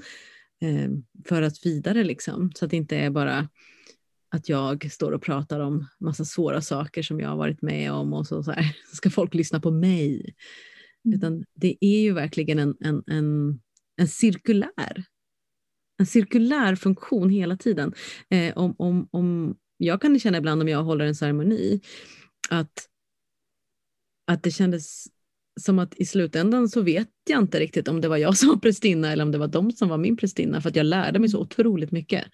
eh, 0.62 0.90
föras 1.26 1.66
vidare. 1.66 2.04
Liksom. 2.04 2.52
Så 2.56 2.66
att 2.66 2.72
det 2.72 2.78
inte 2.78 2.98
är 2.98 3.10
bara 3.10 3.50
att 4.30 4.50
jag 4.50 4.92
står 4.92 5.12
och 5.12 5.22
pratar 5.22 5.60
om 5.60 5.88
massa 6.00 6.26
svåra 6.26 6.62
saker 6.62 7.04
som 7.04 7.20
jag 7.20 7.30
har 7.30 7.38
varit 7.38 7.62
med 7.62 7.92
om 7.92 8.14
och 8.14 8.28
så, 8.28 8.44
så 8.44 8.52
här, 8.52 8.76
ska 8.94 9.10
folk 9.10 9.34
lyssna 9.34 9.60
på 9.60 9.72
mig. 9.72 10.36
Mm. 11.06 11.18
Utan 11.18 11.46
det 11.54 11.78
är 11.82 12.02
ju 12.02 12.14
verkligen 12.14 12.60
en, 12.60 12.76
en, 12.80 13.04
en, 13.08 13.60
en 13.98 14.08
cirkulär 14.08 15.06
en 15.98 16.06
cirkulär 16.06 16.76
funktion 16.76 17.30
hela 17.30 17.58
tiden. 17.58 17.94
Eh, 18.30 18.58
om, 18.58 18.76
om, 18.78 19.08
om, 19.12 19.58
jag 19.78 20.02
kan 20.02 20.20
känna 20.20 20.38
ibland 20.38 20.62
om 20.62 20.68
jag 20.68 20.84
håller 20.84 21.06
en 21.06 21.16
ceremoni 21.16 21.82
att, 22.50 22.90
att 24.28 24.44
det 24.44 24.52
kändes 24.52 25.06
som 25.58 25.80
att 25.80 25.96
i 25.96 26.06
slutändan 26.06 26.70
så 26.70 26.82
vet 26.82 27.10
jag 27.30 27.42
inte 27.42 27.60
riktigt 27.60 27.88
om 27.88 28.02
det 28.02 28.08
var 28.08 28.18
jag 28.18 28.38
som 28.38 28.50
var 28.50 28.58
prästinna 28.58 29.12
eller 29.12 29.24
om 29.24 29.32
det 29.32 29.38
var 29.38 29.48
de 29.48 29.72
som 29.72 29.90
var 29.90 29.98
min 29.98 30.18
prästinna 30.18 30.62
för 30.62 30.70
att 30.70 30.76
jag 30.76 30.86
lärde 30.86 31.20
mig 31.20 31.30
så 31.30 31.40
otroligt 31.40 31.92
mycket. 31.92 32.26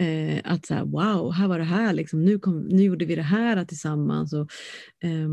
Eh, 0.00 0.40
att 0.44 0.66
så 0.66 0.74
här, 0.74 0.84
wow, 0.84 1.32
här 1.32 1.48
var 1.48 1.58
det 1.58 1.64
här, 1.64 1.92
liksom, 1.92 2.24
nu, 2.24 2.38
kom, 2.38 2.60
nu 2.60 2.82
gjorde 2.82 3.04
vi 3.04 3.14
det 3.14 3.22
här 3.22 3.64
tillsammans. 3.64 4.32
Och, 4.32 4.50
eh, 5.02 5.28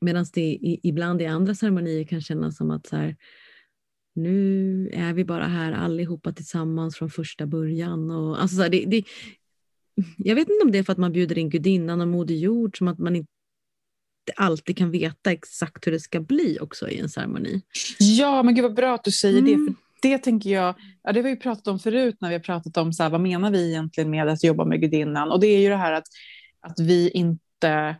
Medan 0.00 0.26
det 0.34 0.40
i, 0.40 0.80
ibland 0.82 1.22
i 1.22 1.26
andra 1.26 1.54
ceremonier 1.54 2.04
kan 2.04 2.20
kännas 2.20 2.56
som 2.56 2.70
att 2.70 2.86
så 2.86 2.96
här, 2.96 3.16
nu 4.14 4.88
är 4.92 5.12
vi 5.12 5.24
bara 5.24 5.46
här 5.46 5.72
allihopa 5.72 6.32
tillsammans 6.32 6.96
från 6.96 7.10
första 7.10 7.46
början. 7.46 8.10
Och, 8.10 8.42
alltså 8.42 8.56
så 8.56 8.62
här, 8.62 8.70
det, 8.70 8.84
det, 8.84 9.04
jag 10.16 10.34
vet 10.34 10.48
inte 10.48 10.64
om 10.64 10.72
det 10.72 10.78
är 10.78 10.82
för 10.82 10.92
att 10.92 10.98
man 10.98 11.12
bjuder 11.12 11.38
in 11.38 11.50
gudinnan 11.50 12.00
och 12.00 12.08
Moder 12.08 12.34
Jord 12.34 12.78
som 12.78 12.88
att 12.88 12.98
man 12.98 13.16
inte 13.16 13.32
alltid 14.36 14.76
kan 14.78 14.90
veta 14.90 15.32
exakt 15.32 15.86
hur 15.86 15.92
det 15.92 16.00
ska 16.00 16.20
bli 16.20 16.58
också 16.60 16.88
i 16.88 17.00
en 17.00 17.08
ceremoni. 17.08 17.62
Ja, 17.98 18.42
men 18.42 18.54
gud 18.54 18.62
vad 18.62 18.74
bra 18.74 18.94
att 18.94 19.04
du 19.04 19.10
säger 19.10 19.38
mm. 19.38 19.50
det. 19.50 19.72
För 19.72 19.74
det 20.08 20.18
tänker 20.18 20.50
jag, 20.50 20.74
ja, 21.02 21.12
det 21.12 21.20
har 21.20 21.28
vi 21.28 21.36
pratat 21.36 21.68
om 21.68 21.78
förut 21.78 22.16
när 22.20 22.28
vi 22.28 22.34
har 22.34 22.40
pratat 22.40 22.76
om 22.76 22.92
så 22.92 23.02
här, 23.02 23.10
vad 23.10 23.20
menar 23.20 23.50
vi 23.50 23.68
egentligen 23.68 24.10
med 24.10 24.28
att 24.28 24.44
jobba 24.44 24.64
med 24.64 24.80
gudinnan. 24.80 25.30
Och 25.30 25.40
det 25.40 25.46
är 25.46 25.60
ju 25.60 25.68
det 25.68 25.76
här 25.76 25.92
att, 25.92 26.06
att 26.60 26.80
vi 26.80 27.10
inte 27.10 27.96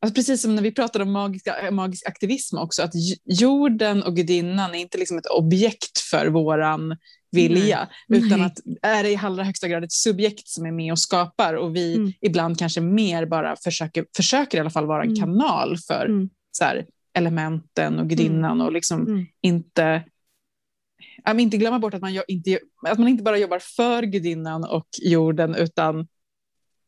Alltså 0.00 0.14
precis 0.14 0.42
som 0.42 0.54
när 0.54 0.62
vi 0.62 0.72
pratade 0.72 1.04
om 1.04 1.12
magiska, 1.12 1.70
magisk 1.70 2.06
aktivism 2.06 2.58
också, 2.58 2.82
att 2.82 2.92
jorden 3.24 4.02
och 4.02 4.16
gudinnan 4.16 4.74
är 4.74 4.78
inte 4.78 4.98
liksom 4.98 5.18
ett 5.18 5.26
objekt 5.26 5.98
för 5.98 6.26
våran 6.26 6.96
vilja, 7.32 7.88
Nej. 8.08 8.20
utan 8.20 8.42
att 8.42 8.58
är 8.82 9.02
det 9.02 9.10
i 9.10 9.16
allra 9.16 9.44
högsta 9.44 9.68
grad 9.68 9.84
ett 9.84 9.92
subjekt 9.92 10.48
som 10.48 10.66
är 10.66 10.72
med 10.72 10.92
och 10.92 10.98
skapar 10.98 11.54
och 11.54 11.76
vi 11.76 11.94
mm. 11.94 12.12
ibland 12.20 12.58
kanske 12.58 12.80
mer 12.80 13.26
bara 13.26 13.56
försöker, 13.56 14.06
försöker 14.16 14.58
i 14.58 14.60
alla 14.60 14.70
fall 14.70 14.86
vara 14.86 15.02
en 15.02 15.08
mm. 15.08 15.20
kanal 15.20 15.76
för 15.78 16.06
mm. 16.06 16.28
så 16.50 16.64
här, 16.64 16.86
elementen 17.14 17.98
och 17.98 18.08
gudinnan 18.08 18.52
mm. 18.52 18.66
och 18.66 18.72
liksom 18.72 19.06
mm. 19.06 19.26
inte 19.40 20.04
att 21.24 21.40
inte 21.40 21.56
glömma 21.56 21.78
bort 21.78 21.94
att 21.94 22.00
man, 22.00 22.22
inte, 22.28 22.58
att 22.86 22.98
man 22.98 23.08
inte 23.08 23.22
bara 23.22 23.38
jobbar 23.38 23.58
för 23.58 24.02
gudinnan 24.02 24.64
och 24.64 24.86
jorden 25.02 25.54
utan 25.54 26.06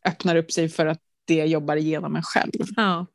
öppnar 0.07 0.37
upp 0.37 0.53
sig 0.53 0.69
för 0.69 0.87
att 0.87 1.01
det 1.29 1.45
jobbar 1.45 1.77
igenom 1.77 2.17
en 2.17 2.23
själv. 2.23 2.53
Ja, 2.77 3.07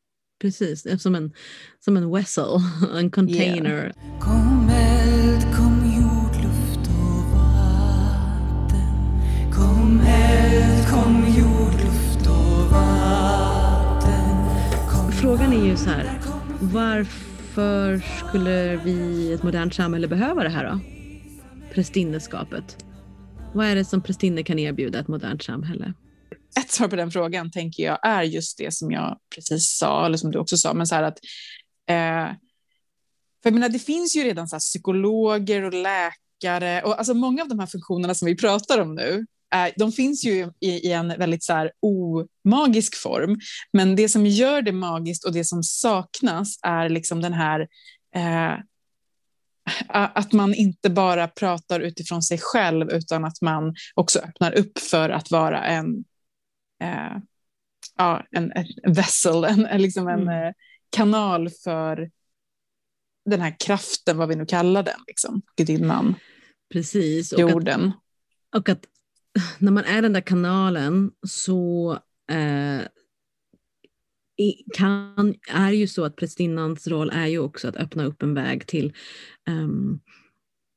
precis. 0.42 1.02
Som 1.02 1.16
en, 1.16 1.34
som 1.80 1.98
en 1.98 2.12
vessel, 2.12 2.60
en 2.96 3.12
container. 3.12 3.84
Yeah. 3.84 4.20
Kom 4.20 4.70
eld, 4.70 5.56
kom 5.56 5.94
jord, 5.98 6.36
luft 6.44 6.90
och 6.90 7.24
vatten. 7.36 8.96
Kom 9.54 10.02
eld, 10.08 10.88
kom 10.90 11.26
jord, 11.38 11.74
luft 11.74 12.28
och 12.28 12.72
vatten. 12.72 14.30
Kom 14.90 15.12
Frågan 15.12 15.54
är 15.54 15.66
ju 15.66 15.78
så 15.78 15.90
här, 15.90 16.20
varför 16.60 18.04
skulle 18.20 18.78
vi 18.78 18.92
i 18.92 19.34
ett 19.34 19.44
modernt 19.44 19.74
samhälle 19.74 20.08
behöva 20.08 20.44
det 20.44 20.50
här 20.50 20.72
då? 20.72 20.80
Prästinneskapet. 21.74 22.86
Vad 23.54 23.66
är 23.66 23.76
det 23.76 23.86
som 23.86 24.02
prästinnor 24.02 24.42
kan 24.42 24.60
erbjuda 24.60 25.00
ett 25.00 25.08
modernt 25.08 25.44
samhälle? 25.44 25.94
Ett 26.60 26.72
svar 26.72 26.88
på 26.88 26.96
den 26.96 27.12
frågan 27.12 27.52
tänker 27.52 27.84
jag 27.84 28.00
är 28.04 28.24
just 28.24 28.58
det 28.58 28.74
som 28.74 28.92
jag 28.92 29.18
precis 29.36 29.78
sa, 29.78 30.06
eller 30.06 30.18
som 30.18 30.32
du 30.32 30.40
också 30.40 30.58
sa, 30.58 30.74
men 30.74 30.88
så 30.88 30.96
här 30.96 31.04
att 31.04 31.20
eh, 31.90 32.36
för 33.44 33.50
jag 33.50 33.54
menar, 33.54 33.70
det 33.70 33.80
finns 33.80 34.16
ju 34.16 34.24
redan 34.24 34.48
så 34.48 34.60
psykologer 34.60 35.64
och 35.64 35.74
läkare 35.74 36.82
och 36.82 36.98
alltså 36.98 37.14
många 37.14 37.42
av 37.42 37.48
de 37.48 37.60
här 37.60 37.68
funktionerna 37.68 38.16
som 38.16 38.26
vi 38.26 38.36
pratar 38.36 38.80
om 38.80 38.96
nu, 38.96 39.26
eh, 39.56 39.74
de 39.76 39.92
finns 39.92 40.26
ju 40.26 40.52
i, 40.60 40.70
i 40.70 40.92
en 40.92 41.08
väldigt 41.08 41.44
så 41.44 41.54
här 41.54 41.72
omagisk 41.80 42.96
form. 42.96 43.40
Men 43.74 43.96
det 43.96 44.10
som 44.10 44.26
gör 44.26 44.62
det 44.62 44.72
magiskt 44.72 45.26
och 45.26 45.34
det 45.34 45.44
som 45.46 45.64
saknas 45.64 46.60
är 46.62 46.90
liksom 46.90 47.22
den 47.22 47.34
här 47.34 47.68
eh, 48.16 48.54
att 49.88 50.32
man 50.32 50.54
inte 50.54 50.90
bara 50.90 51.28
pratar 51.28 51.80
utifrån 51.80 52.24
sig 52.24 52.40
själv 52.42 52.90
utan 52.92 53.26
att 53.26 53.42
man 53.42 53.76
också 53.94 54.20
öppnar 54.20 54.58
upp 54.58 54.80
för 54.80 55.10
att 55.10 55.32
vara 55.32 55.64
en 55.64 56.04
eh, 56.84 57.18
ja, 57.98 58.26
en, 58.32 58.52
en 58.84 58.94
vessel, 58.94 59.44
en, 59.44 59.82
liksom 59.82 60.08
en 60.08 60.22
mm. 60.22 60.48
eh, 60.48 60.54
kanal 60.90 61.50
för 61.50 62.10
den 63.26 63.42
här 63.42 63.56
kraften, 63.60 64.18
vad 64.18 64.30
vi 64.30 64.36
nu 64.36 64.46
kallar 64.46 64.84
den, 64.84 65.00
liksom, 65.08 65.42
gudinnan, 65.56 66.16
Precis. 66.74 67.34
jorden. 67.38 67.92
Och 68.56 68.58
att, 68.58 68.62
och 68.62 68.70
att 68.70 68.86
när 69.60 69.72
man 69.72 69.84
är 69.84 70.02
den 70.02 70.14
där 70.14 70.22
kanalen 70.22 71.12
så 71.28 71.94
eh, 72.32 72.82
kan, 74.74 75.36
är 75.50 75.72
ju 75.72 75.88
så 75.88 76.04
att 76.04 76.16
prästinnans 76.16 76.88
roll 76.88 77.10
är 77.14 77.28
ju 77.28 77.40
också 77.40 77.68
att 77.68 77.76
öppna 77.76 78.06
upp 78.06 78.24
en 78.24 78.34
väg 78.34 78.68
till 78.68 78.94
um, 79.50 80.00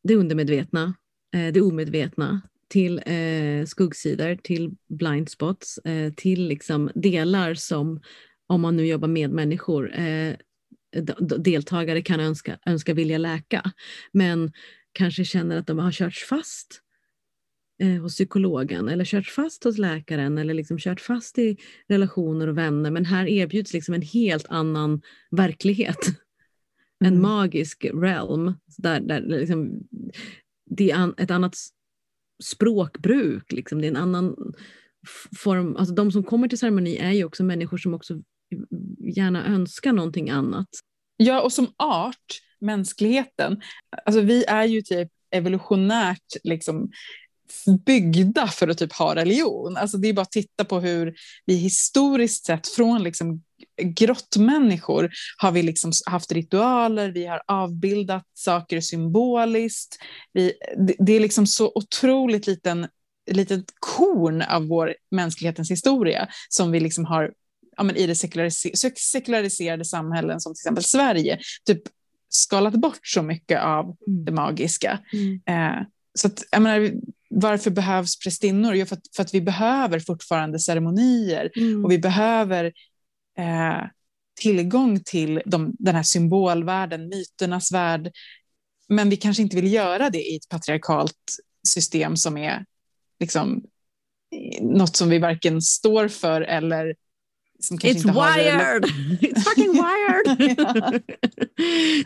det 0.02 0.14
undermedvetna, 0.14 0.94
eh, 1.34 1.52
det 1.52 1.60
omedvetna, 1.60 2.40
till 2.68 3.02
eh, 3.06 3.64
skuggsidor, 3.66 4.36
till 4.42 4.74
blind 4.88 5.28
spots, 5.28 5.78
eh, 5.78 6.12
till 6.12 6.48
liksom 6.48 6.90
delar 6.94 7.54
som, 7.54 8.00
om 8.46 8.60
man 8.60 8.76
nu 8.76 8.86
jobbar 8.86 9.08
med 9.08 9.30
människor, 9.30 9.98
eh, 9.98 10.34
deltagare 11.38 12.02
kan 12.02 12.20
önska, 12.20 12.58
önska 12.66 12.94
vilja 12.94 13.18
läka, 13.18 13.72
men 14.12 14.52
kanske 14.92 15.24
känner 15.24 15.58
att 15.58 15.66
de 15.66 15.78
har 15.78 15.92
körts 15.92 16.24
fast 16.24 16.80
eh, 17.82 18.02
hos 18.02 18.14
psykologen 18.14 18.88
eller 18.88 19.04
kört 19.04 19.26
fast 19.26 19.64
hos 19.64 19.78
läkaren 19.78 20.38
eller 20.38 20.54
liksom 20.54 20.78
kört 20.78 21.00
fast 21.00 21.38
i 21.38 21.56
relationer 21.88 22.46
och 22.46 22.58
vänner. 22.58 22.90
Men 22.90 23.04
här 23.04 23.26
erbjuds 23.26 23.72
liksom 23.72 23.94
en 23.94 24.02
helt 24.02 24.46
annan 24.48 25.02
verklighet. 25.30 26.06
Mm. 27.04 27.14
En 27.14 27.20
magisk 27.20 27.84
realm. 27.94 28.54
Där, 28.78 29.00
där 29.00 29.20
liksom, 29.20 29.88
det 30.70 30.90
är 30.90 31.20
ett 31.20 31.30
annat 31.30 31.56
språkbruk. 32.42 33.52
Liksom. 33.52 33.80
Det 33.80 33.86
är 33.86 33.90
en 33.90 33.96
annan 33.96 34.36
form. 35.38 35.76
Alltså 35.76 35.94
de 35.94 36.12
som 36.12 36.22
kommer 36.22 36.48
till 36.48 36.58
ceremoni 36.58 36.96
är 36.96 37.12
ju 37.12 37.24
också 37.24 37.44
människor 37.44 37.78
som 37.78 37.94
också 37.94 38.14
gärna 39.16 39.46
önskar 39.46 39.92
någonting 39.92 40.30
annat. 40.30 40.68
Ja, 41.16 41.40
och 41.40 41.52
som 41.52 41.72
art, 41.76 42.40
mänskligheten, 42.60 43.60
alltså 44.04 44.20
vi 44.20 44.44
är 44.44 44.64
ju 44.64 44.82
typ 44.82 45.08
evolutionärt 45.30 46.36
liksom 46.44 46.90
byggda 47.86 48.46
för 48.46 48.68
att 48.68 48.78
typ 48.78 48.92
ha 48.92 49.14
religion. 49.14 49.76
Alltså 49.76 49.98
det 49.98 50.08
är 50.08 50.12
bara 50.12 50.22
att 50.22 50.32
titta 50.32 50.64
på 50.64 50.80
hur 50.80 51.14
vi 51.44 51.54
historiskt 51.54 52.46
sett 52.46 52.68
från 52.68 53.02
liksom 53.02 53.42
grottmänniskor 53.82 55.10
har 55.38 55.52
vi 55.52 55.62
liksom 55.62 55.92
haft 56.06 56.32
ritualer, 56.32 57.10
vi 57.10 57.26
har 57.26 57.42
avbildat 57.46 58.24
saker 58.34 58.80
symboliskt. 58.80 59.98
Vi, 60.32 60.52
det, 60.86 60.94
det 60.98 61.12
är 61.12 61.20
liksom 61.20 61.46
så 61.46 61.72
otroligt 61.74 62.46
liten 62.46 62.86
litet 63.30 63.64
korn 63.78 64.42
av 64.42 64.66
vår 64.66 64.94
mänsklighetens 65.10 65.70
historia 65.70 66.28
som 66.48 66.70
vi 66.70 66.80
liksom 66.80 67.04
har 67.04 67.32
ja, 67.76 67.82
men 67.82 67.96
i 67.96 68.06
det 68.06 68.14
sekulariser 68.14 68.92
sekulariserade 68.96 69.84
samhällen 69.84 70.40
som 70.40 70.54
till 70.54 70.60
exempel 70.60 70.84
Sverige 70.84 71.38
typ 71.66 71.82
skalat 72.28 72.74
bort 72.74 73.00
så 73.02 73.22
mycket 73.22 73.62
av 73.62 73.84
mm. 73.84 74.24
det 74.24 74.32
magiska. 74.32 74.98
Mm. 75.12 75.40
Eh, 75.46 75.82
så 76.18 76.26
att, 76.26 76.44
jag 76.50 76.62
menar, 76.62 76.92
varför 77.30 77.70
behövs 77.70 78.18
prästinnor? 78.18 78.74
Jo, 78.74 78.86
för 78.86 78.96
att, 78.96 79.02
för 79.16 79.22
att 79.22 79.34
vi 79.34 79.40
behöver 79.40 80.00
fortfarande 80.00 80.58
ceremonier 80.58 81.50
mm. 81.56 81.84
och 81.84 81.90
vi 81.90 81.98
behöver 81.98 82.72
eh, 83.38 83.88
tillgång 84.40 85.00
till 85.00 85.42
de, 85.46 85.74
den 85.78 85.94
här 85.94 86.02
symbolvärlden, 86.02 87.08
myternas 87.08 87.72
värld. 87.72 88.12
Men 88.88 89.10
vi 89.10 89.16
kanske 89.16 89.42
inte 89.42 89.56
vill 89.56 89.72
göra 89.72 90.10
det 90.10 90.22
i 90.22 90.36
ett 90.36 90.48
patriarkalt 90.48 91.36
system 91.68 92.16
som 92.16 92.36
är 92.36 92.64
liksom, 93.20 93.64
något 94.60 94.96
som 94.96 95.08
vi 95.08 95.18
varken 95.18 95.62
står 95.62 96.08
för 96.08 96.40
eller 96.40 96.94
som 97.60 97.78
It's 97.78 97.96
inte 97.96 98.08
wired! 98.08 98.60
Har 98.60 98.80
It's 99.20 99.40
fucking 99.40 99.72
wired! 99.72 101.02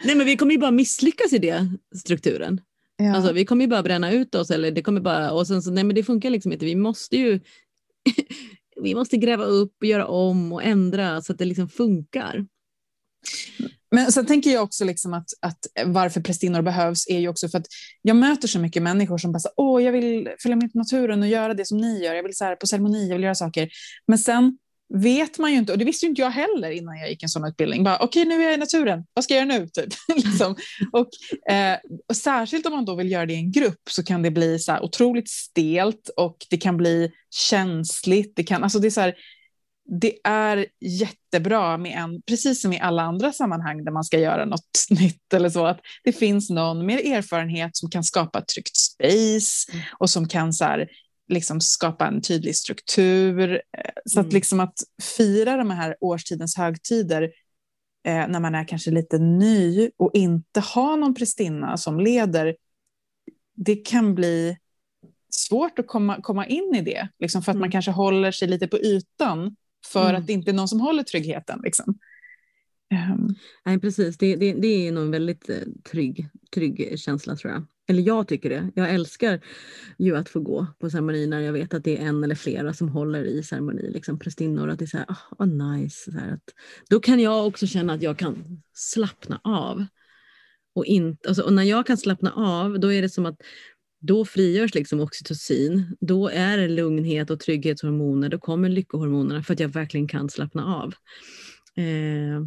Nej 0.05 0.17
men 0.17 0.27
vi 0.27 0.37
kommer 0.37 0.53
ju 0.53 0.59
bara 0.59 0.71
misslyckas 0.71 1.33
i 1.33 1.39
det 1.39 1.71
strukturen. 1.97 2.61
Ja. 2.97 3.17
Alltså, 3.17 3.33
vi 3.33 3.45
kommer 3.45 3.65
ju 3.65 3.69
bara 3.69 3.83
bränna 3.83 4.13
ut 4.13 4.35
oss 4.35 4.51
eller 4.51 4.71
det 4.71 4.83
kommer 4.83 5.01
bara, 5.01 5.33
och 5.33 5.47
sen 5.47 5.63
så, 5.63 5.71
nej 5.71 5.85
men 5.85 5.97
det 5.97 6.03
funkar 6.03 6.31
liksom 6.31 6.53
inte. 6.53 6.65
Vi 6.65 6.77
måste 6.77 7.17
ju 7.17 7.41
vi 8.83 8.95
måste 8.95 9.17
gräva 9.17 9.45
upp 9.45 9.73
och 9.81 9.87
göra 9.87 10.07
om 10.07 10.53
och 10.53 10.63
ändra 10.63 11.23
så 11.23 11.33
att 11.33 11.39
det 11.39 11.45
liksom 11.45 11.69
funkar. 11.69 12.47
Men 13.91 14.13
sen 14.13 14.27
tänker 14.27 14.51
jag 14.51 14.63
också 14.63 14.85
liksom 14.85 15.15
att, 15.15 15.29
att 15.41 15.59
varför 15.87 16.21
prästinnor 16.21 16.63
behövs 16.63 17.09
är 17.09 17.19
ju 17.19 17.29
också 17.29 17.49
för 17.49 17.59
att 17.59 17.67
jag 18.03 18.17
möter 18.17 18.49
så 18.49 18.59
mycket 18.59 18.83
människor 18.83 19.19
som 19.19 19.33
bara 19.33 19.41
åh, 19.57 19.83
jag 19.83 19.93
vill 19.93 20.29
följa 20.43 20.57
med 20.57 20.73
på 20.73 20.79
naturen 20.79 21.23
och 21.23 21.29
göra 21.29 21.55
det 21.55 21.65
som 21.65 21.79
ni 21.79 22.05
gör. 22.05 22.15
Jag 22.15 22.23
vill 22.23 22.37
så 22.37 22.45
här, 22.45 22.57
på 22.57 22.67
ceremoni, 22.67 23.09
jag 23.09 23.15
vill 23.15 23.25
göra 23.25 23.35
saker. 23.35 23.69
Men 24.07 24.19
sen 24.19 24.59
vet 24.95 25.39
man 25.39 25.53
ju 25.53 25.59
inte, 25.59 25.73
och 25.73 25.79
det 25.79 25.85
visste 25.85 26.07
inte 26.07 26.21
jag 26.21 26.31
heller 26.31 26.71
innan 26.71 26.99
jag 26.99 27.11
gick 27.11 27.23
en 27.23 27.29
sån 27.29 27.45
utbildning. 27.45 27.81
Okej, 27.81 27.99
okay, 28.05 28.25
nu 28.25 28.35
är 28.35 28.45
jag 28.45 28.55
i 28.55 28.57
naturen, 28.57 29.05
vad 29.15 29.25
ska 29.25 29.35
jag 29.35 29.49
göra 29.49 29.59
nu? 29.59 29.69
Typ. 29.75 29.95
liksom. 30.17 30.57
och, 30.93 31.09
eh, 31.53 31.79
och 32.09 32.17
särskilt 32.17 32.67
om 32.67 32.73
man 32.73 32.85
då 32.85 32.95
vill 32.95 33.11
göra 33.11 33.27
det 33.27 33.33
i 33.33 33.37
en 33.37 33.53
grupp 33.53 33.83
så 33.91 34.05
kan 34.05 34.23
det 34.23 34.31
bli 34.31 34.59
så 34.59 34.81
otroligt 34.81 35.31
stelt 35.31 36.11
och 36.17 36.37
det 36.51 36.57
kan 36.57 36.77
bli 36.77 37.11
känsligt. 37.31 38.33
Det, 38.37 38.45
kan, 38.45 38.63
alltså 38.63 38.79
det, 38.79 38.89
är 38.89 38.91
så 38.91 39.01
här, 39.01 39.15
det 40.01 40.15
är 40.25 40.67
jättebra 40.81 41.79
med 41.79 41.99
en, 41.99 42.23
precis 42.23 42.63
som 42.63 42.73
i 42.73 42.81
alla 42.81 43.03
andra 43.03 43.33
sammanhang 43.33 43.85
där 43.85 43.93
man 43.93 44.05
ska 44.05 44.19
göra 44.19 44.45
något 44.45 44.71
nytt 44.91 45.35
eller 45.35 45.51
så, 45.51 45.67
att 45.67 45.81
det 46.05 46.13
finns 46.13 46.51
någon 46.51 46.87
med 46.87 46.99
erfarenhet 46.99 47.77
som 47.77 47.91
kan 47.91 48.05
skapa 48.05 48.39
ett 48.39 48.49
tryggt 48.49 48.77
space 48.77 49.73
mm. 49.73 49.85
och 49.99 50.11
som 50.11 50.29
kan 50.29 50.53
så 50.53 50.65
här, 50.65 50.89
liksom 51.31 51.61
skapa 51.61 52.07
en 52.07 52.23
tydlig 52.23 52.57
struktur. 52.57 53.51
Eh, 53.53 53.93
så 54.05 54.21
att, 54.21 54.25
mm. 54.25 54.35
liksom 54.35 54.61
att 54.61 54.79
fira 55.17 55.57
de 55.57 55.71
här 55.71 55.97
årstidens 56.01 56.57
högtider 56.57 57.23
eh, 58.05 58.29
när 58.29 58.41
man 58.41 58.55
är 58.55 58.69
kanske 58.69 58.91
lite 58.91 59.19
ny 59.19 59.91
och 59.97 60.11
inte 60.15 60.61
ha 60.61 60.97
någon 60.97 61.15
prästinna 61.15 61.77
som 61.77 62.01
leder, 62.01 62.57
det 63.57 63.77
kan 63.77 64.15
bli 64.15 64.57
svårt 65.31 65.79
att 65.79 65.87
komma, 65.87 66.21
komma 66.23 66.47
in 66.47 66.75
i 66.75 66.83
det, 66.83 67.09
liksom 67.19 67.43
för 67.43 67.53
att 67.53 67.55
mm. 67.55 67.61
man 67.61 67.71
kanske 67.71 67.91
håller 67.91 68.33
sig 68.33 68.49
lite 68.49 68.69
på 68.69 68.79
ytan 68.79 69.57
för 69.87 70.09
mm. 70.09 70.21
att 70.21 70.27
det 70.27 70.33
inte 70.33 70.51
är 70.51 70.55
någon 70.55 70.69
som 70.69 70.81
håller 70.81 71.03
tryggheten. 71.03 71.61
Liksom. 71.65 71.99
Um. 73.13 73.35
Nej, 73.65 73.81
precis. 73.81 74.19
Det, 74.19 74.37
det, 74.37 74.53
det 74.53 74.89
är 74.89 74.93
nog 74.93 75.05
en 75.05 75.11
väldigt 75.11 75.49
eh, 75.49 75.57
trygg, 75.91 76.29
trygg 76.55 76.99
känsla 76.99 77.37
tror 77.37 77.53
jag. 77.53 77.67
Eller 77.91 78.03
jag 78.03 78.29
tycker 78.29 78.51
det. 78.51 78.71
Jag 78.75 78.91
älskar 78.91 79.41
ju 79.99 80.17
att 80.17 80.29
få 80.29 80.41
gå 80.41 80.67
på 80.79 80.91
ceremoni 80.91 81.27
när 81.27 81.41
jag 81.41 81.53
vet 81.53 81.75
att 81.75 81.85
det 81.85 81.99
är 81.99 82.07
en 82.07 82.25
eller 82.25 82.35
flera 82.35 82.73
som 82.73 82.89
håller 82.89 83.25
i 83.25 83.43
ceremoni, 83.43 83.91
liksom 83.91 84.19
prästinnor. 84.19 84.69
Att 84.69 84.79
det 84.79 84.85
är 84.85 84.87
så 84.87 84.97
här, 84.97 85.07
oh, 85.09 85.17
oh 85.39 85.47
nice. 85.47 86.11
Så 86.11 86.19
här, 86.19 86.33
att, 86.33 86.55
då 86.91 87.01
kan 87.01 87.21
jag 87.21 87.47
också 87.47 87.67
känna 87.67 87.93
att 87.93 88.03
jag 88.03 88.19
kan 88.19 88.63
slappna 88.75 89.41
av. 89.45 89.87
Och, 90.75 90.87
in, 90.87 91.17
alltså, 91.29 91.43
och 91.43 91.53
när 91.53 91.63
jag 91.63 91.87
kan 91.87 91.97
slappna 91.97 92.33
av, 92.33 92.81
då 92.81 92.93
är 92.93 93.03
det 93.03 93.09
som 93.09 93.27
att 93.27 93.41
då 94.01 94.25
frigörs 94.25 94.75
liksom 94.75 95.01
oxytocin. 95.01 95.97
Då 96.01 96.29
är 96.29 96.59
det 96.59 96.69
lugnhet 96.69 97.31
och 97.31 97.41
trygghetshormoner. 97.41 98.29
Då 98.29 98.39
kommer 98.39 98.69
lyckohormonerna 98.69 99.43
för 99.43 99.53
att 99.53 99.61
jag 99.61 99.69
verkligen 99.69 100.09
kan 100.09 100.29
slappna 100.29 100.77
av. 100.77 100.95
Eh, 101.77 102.47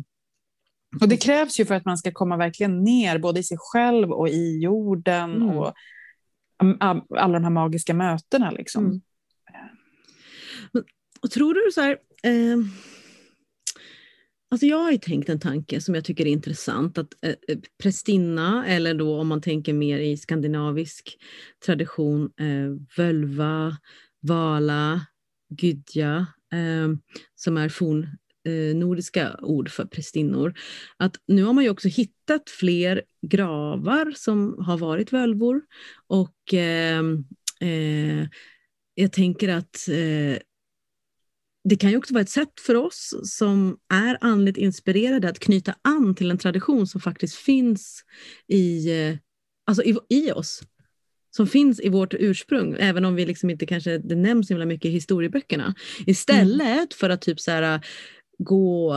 och 1.02 1.08
det 1.08 1.18
krävs 1.18 1.60
ju 1.60 1.66
för 1.66 1.76
att 1.76 1.86
man 1.86 1.98
ska 1.98 2.12
komma 2.12 2.38
verkligen 2.38 2.84
ner 2.84 3.18
både 3.20 3.40
i 3.40 3.44
sig 3.44 3.58
själv 3.60 4.12
och 4.12 4.30
i 4.30 4.60
jorden 4.60 5.36
mm. 5.36 5.50
och 5.50 5.74
alla 7.18 7.34
de 7.34 7.44
här 7.44 7.52
magiska 7.52 7.94
mötena. 7.94 8.52
Liksom. 8.52 8.86
Mm. 8.86 9.02
Och 11.22 11.32
tror 11.32 11.54
du 11.54 11.72
så 11.72 11.82
här, 11.82 11.98
eh, 12.24 12.58
alltså 14.52 14.66
jag 14.66 14.78
har 14.78 14.92
ju 14.92 14.98
tänkt 14.98 15.30
en 15.30 15.40
tanke 15.40 15.82
som 15.82 15.96
jag 15.96 16.06
tycker 16.06 16.26
är 16.26 16.32
intressant, 16.32 16.98
att 16.98 17.14
eh, 17.22 17.36
eh 17.48 17.58
prästinna, 17.84 18.66
eller 18.68 18.94
då 18.94 19.20
om 19.20 19.28
man 19.28 19.42
tänker 19.42 19.74
mer 19.74 20.00
i 20.00 20.18
skandinavisk 20.18 21.18
tradition, 21.66 22.32
eh, 22.40 22.98
völva, 22.98 23.78
vala, 24.22 25.06
gydja, 25.58 26.28
eh, 26.54 26.90
som 27.36 27.58
är 27.58 27.70
forn 27.70 28.08
nordiska 28.76 29.40
ord 29.42 29.70
för 29.70 29.86
prästinnor. 29.86 30.54
Att 30.98 31.16
nu 31.28 31.44
har 31.44 31.54
man 31.54 31.64
ju 31.64 31.70
också 31.70 31.88
hittat 31.88 32.50
fler 32.50 33.02
gravar 33.28 34.14
som 34.16 34.56
har 34.60 34.78
varit 34.78 35.14
völvor. 35.14 35.62
Och 36.08 36.54
eh, 36.54 37.00
eh, 37.60 38.28
jag 38.94 39.12
tänker 39.12 39.50
att 39.50 39.88
eh, 39.88 40.42
det 41.64 41.76
kan 41.80 41.90
ju 41.90 41.98
också 41.98 42.14
vara 42.14 42.22
ett 42.22 42.30
sätt 42.30 42.60
för 42.60 42.76
oss 42.76 43.14
som 43.24 43.78
är 43.94 44.18
andligt 44.22 44.58
inspirerade 44.58 45.30
att 45.30 45.40
knyta 45.40 45.76
an 45.82 46.16
till 46.16 46.32
en 46.32 46.38
tradition 46.38 46.88
som 46.88 47.02
faktiskt 47.02 47.36
finns 47.36 48.04
i, 48.48 48.92
eh, 49.02 49.16
alltså 49.68 49.84
i, 49.84 49.98
i 50.10 50.32
oss 50.32 50.64
som 51.36 51.48
finns 51.48 51.80
i 51.80 51.90
vårt 51.90 52.14
ursprung, 52.14 52.76
även 52.80 53.06
om 53.06 53.16
vi 53.16 53.26
liksom 53.26 53.50
inte 53.50 53.66
kanske, 53.66 53.98
det 53.98 54.16
nämns 54.16 54.48
så 54.48 54.54
himla 54.54 54.66
mycket 54.66 54.86
i 54.86 54.90
historieböckerna. 54.90 55.76
Istället 56.06 56.78
mm. 56.78 56.88
för 56.96 57.10
att 57.10 57.22
typ 57.22 57.40
så 57.40 57.52
här, 57.52 57.86
gå 58.38 58.96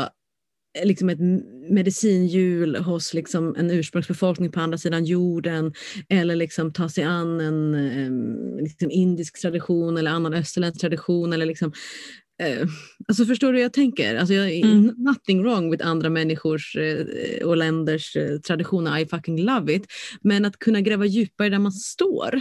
eh, 0.79 0.87
liksom 0.87 1.09
ett 1.09 1.21
medicinhjul 1.71 2.77
hos 2.77 3.15
liksom 3.15 3.55
en 3.57 3.71
ursprungsbefolkning 3.71 4.53
på 4.53 4.61
andra 4.61 4.79
sidan 4.79 5.05
jorden 5.05 5.73
eller 6.09 6.37
liksom 6.37 6.73
ta 6.73 6.89
sig 6.89 7.05
an 7.05 7.41
en 7.41 7.75
eh, 7.75 8.63
liksom 8.63 8.91
indisk 8.91 9.41
tradition 9.41 9.97
eller 9.97 10.11
annan 10.11 10.35
österländsk 10.35 10.81
tradition. 10.81 11.33
Eller 11.33 11.47
liksom, 11.47 11.73
eh, 12.43 12.69
alltså 13.09 13.25
förstår 13.25 13.53
du 13.53 13.59
hur 13.59 13.63
jag 13.63 13.73
tänker? 13.73 14.17
Alltså 14.17 14.35
jag, 14.35 14.55
mm. 14.55 14.95
Nothing 14.97 15.43
wrong 15.43 15.71
with 15.71 15.87
andra 15.87 16.11
människors 16.11 16.77
eh, 16.77 17.47
och 17.47 17.57
länders 17.57 18.17
eh, 18.17 18.39
traditioner, 18.39 18.99
I 18.99 19.07
fucking 19.07 19.43
love 19.43 19.75
it. 19.75 19.87
Men 20.21 20.45
att 20.45 20.59
kunna 20.59 20.81
gräva 20.81 21.07
djupare 21.07 21.49
där 21.49 21.59
man 21.59 21.73
står. 21.73 22.41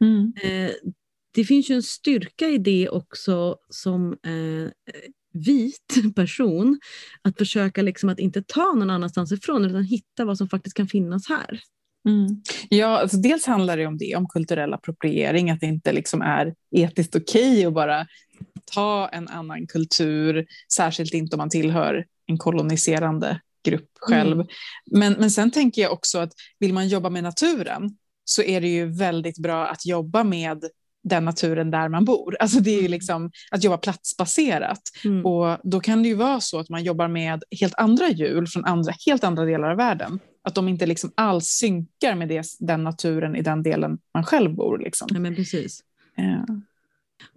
Mm. 0.00 0.32
Eh, 0.42 0.72
det 1.34 1.44
finns 1.44 1.70
ju 1.70 1.74
en 1.74 1.82
styrka 1.82 2.48
i 2.48 2.58
det 2.58 2.88
också 2.88 3.56
som 3.70 4.16
vit 5.36 6.14
person 6.16 6.80
att 7.22 7.38
försöka 7.38 7.82
liksom 7.82 8.08
att 8.08 8.18
inte 8.18 8.42
ta 8.42 8.72
någon 8.74 8.90
annanstans 8.90 9.32
ifrån 9.32 9.64
utan 9.64 9.84
hitta 9.84 10.24
vad 10.24 10.38
som 10.38 10.48
faktiskt 10.48 10.76
kan 10.76 10.88
finnas 10.88 11.28
här. 11.28 11.60
Mm. 12.08 12.42
Ja, 12.68 12.98
alltså 12.98 13.16
dels 13.16 13.46
handlar 13.46 13.76
det 13.76 13.86
om 13.86 13.98
det, 13.98 14.16
om 14.16 14.28
kulturell 14.28 14.74
appropriering, 14.74 15.50
att 15.50 15.60
det 15.60 15.66
inte 15.66 15.92
liksom 15.92 16.22
är 16.22 16.54
etiskt 16.70 17.16
okej 17.16 17.52
okay 17.52 17.64
att 17.64 17.74
bara 17.74 18.06
ta 18.74 19.08
en 19.08 19.28
annan 19.28 19.66
kultur, 19.66 20.46
särskilt 20.72 21.14
inte 21.14 21.36
om 21.36 21.38
man 21.38 21.50
tillhör 21.50 22.04
en 22.26 22.38
koloniserande 22.38 23.40
grupp 23.64 23.90
själv. 24.00 24.32
Mm. 24.32 24.46
Men, 24.90 25.12
men 25.12 25.30
sen 25.30 25.50
tänker 25.50 25.82
jag 25.82 25.92
också 25.92 26.18
att 26.18 26.32
vill 26.58 26.72
man 26.72 26.88
jobba 26.88 27.10
med 27.10 27.22
naturen 27.22 27.96
så 28.24 28.42
är 28.42 28.60
det 28.60 28.68
ju 28.68 28.86
väldigt 28.86 29.38
bra 29.38 29.66
att 29.66 29.86
jobba 29.86 30.24
med 30.24 30.64
den 31.08 31.24
naturen 31.24 31.70
där 31.70 31.88
man 31.88 32.04
bor. 32.04 32.36
Alltså 32.40 32.60
det 32.60 32.70
är 32.70 32.74
ju 32.74 32.78
mm. 32.78 32.90
liksom 32.90 33.30
att 33.50 33.64
jobba 33.64 33.78
platsbaserat. 33.78 34.82
Mm. 35.04 35.26
Och 35.26 35.58
då 35.62 35.80
kan 35.80 36.02
det 36.02 36.08
ju 36.08 36.14
vara 36.14 36.40
så 36.40 36.58
att 36.58 36.68
man 36.68 36.84
jobbar 36.84 37.08
med 37.08 37.42
helt 37.60 37.74
andra 37.74 38.08
djur 38.08 38.46
från 38.46 38.64
andra, 38.64 38.92
helt 39.06 39.24
andra 39.24 39.44
delar 39.44 39.70
av 39.70 39.76
världen. 39.76 40.20
Att 40.42 40.54
de 40.54 40.68
inte 40.68 40.86
liksom 40.86 41.12
alls 41.14 41.46
synkar 41.46 42.14
med 42.14 42.28
det, 42.28 42.46
den 42.58 42.84
naturen 42.84 43.36
i 43.36 43.42
den 43.42 43.62
delen 43.62 43.98
man 44.14 44.24
själv 44.24 44.54
bor. 44.54 44.78
Liksom. 44.78 45.08
Ja, 45.10 45.20
men 45.20 45.36
precis. 45.36 45.80
Ja. 46.14 46.46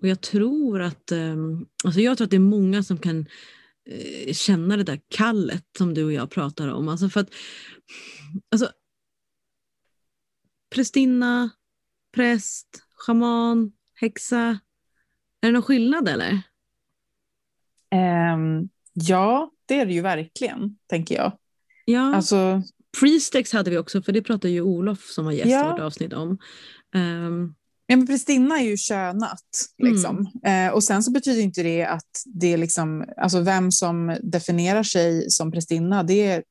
Och 0.01 0.07
jag 0.07 0.21
tror 0.21 0.81
att, 0.81 1.11
um, 1.11 1.67
alltså 1.83 2.01
jag 2.01 2.17
tror 2.17 2.25
att 2.25 2.31
det 2.31 2.37
är 2.37 2.39
många 2.39 2.83
som 2.83 2.97
kan 2.97 3.17
uh, 3.17 4.33
känna 4.33 4.77
det 4.77 4.83
där 4.83 4.99
kallet 5.07 5.65
som 5.77 5.93
du 5.93 6.03
och 6.03 6.13
jag 6.13 6.29
pratar 6.29 6.67
om. 6.67 6.87
Alltså 6.87 7.09
för 7.09 7.19
att, 7.19 7.29
alltså, 8.51 8.69
prästinna, 10.75 11.49
präst, 12.15 12.83
schaman, 12.99 13.71
häxa. 13.95 14.59
Är 15.41 15.47
det 15.47 15.51
någon 15.51 15.61
skillnad 15.61 16.09
eller? 16.09 16.41
Um, 18.33 18.69
ja, 18.93 19.51
det 19.65 19.79
är 19.79 19.85
det 19.85 19.93
ju 19.93 20.01
verkligen, 20.01 20.77
tänker 20.87 21.15
jag. 21.15 21.37
Ja. 21.85 22.15
Alltså... 22.15 22.61
Priestex 22.99 23.53
hade 23.53 23.71
vi 23.71 23.77
också, 23.77 24.01
för 24.01 24.11
det 24.11 24.21
pratade 24.21 24.53
ju 24.53 24.61
Olof 24.61 25.05
som 25.05 25.25
var 25.25 25.31
gäst 25.31 25.51
ja. 25.51 25.67
i 25.67 25.71
vårt 25.71 25.79
avsnitt 25.79 26.13
om. 26.13 26.37
Um... 26.95 27.55
Ja, 27.91 27.97
men 27.97 28.07
prästinna 28.07 28.59
är 28.59 28.63
ju 28.63 28.77
könat. 28.77 29.45
Liksom. 29.77 30.31
Mm. 30.43 30.67
Eh, 30.67 30.73
och 30.73 30.83
sen 30.83 31.03
så 31.03 31.11
betyder 31.11 31.41
inte 31.41 31.63
det 31.63 31.85
att 31.85 32.23
det 32.25 32.53
är 32.53 32.57
liksom, 32.57 33.05
alltså 33.17 33.41
vem 33.41 33.71
som 33.71 34.17
definierar 34.21 34.83
sig 34.83 35.29
som 35.29 35.51
prästinna, 35.51 36.03
det 36.03 36.27
är, 36.27 36.43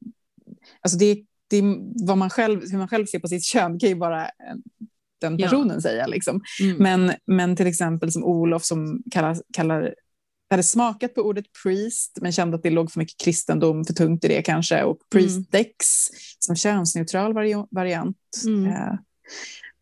alltså 0.81 0.99
det, 0.99 1.25
det 1.49 1.57
är 1.57 1.63
vad 2.07 2.19
man 2.19 2.31
själv, 2.31 2.61
hur 2.71 2.79
man 2.79 2.89
själv 2.89 3.07
ser 3.07 3.19
på 3.19 3.29
sitt 3.29 3.45
kön 3.45 3.79
kan 3.79 3.89
ju 3.89 3.95
bara 3.95 4.31
den 5.21 5.39
personen 5.39 5.75
ja. 5.75 5.81
säga. 5.81 6.07
Liksom. 6.07 6.41
Mm. 6.61 6.77
Men, 6.77 7.13
men 7.27 7.57
till 7.57 7.67
exempel 7.67 8.13
som 8.13 8.25
Olof 8.25 8.65
som 8.65 9.03
kallar, 9.11 9.37
kallar 9.53 9.95
hade 10.51 10.63
smakat 10.63 11.15
på 11.15 11.21
ordet 11.21 11.45
priest 11.63 12.19
men 12.21 12.33
kände 12.33 12.57
att 12.57 12.63
det 12.63 12.71
låg 12.71 12.93
för 12.93 12.99
mycket 12.99 13.21
kristendom 13.25 13.85
för 13.85 13.95
tungt 13.95 14.25
i 14.25 14.29
det 14.29 14.43
kanske. 14.43 14.83
Och 14.83 14.99
priestdex 15.11 16.11
mm. 16.11 16.21
som 16.39 16.57
könsneutral 16.57 17.35
vari 17.35 17.55
variant. 17.71 18.17
Mm. 18.47 18.67
Eh, 18.67 18.95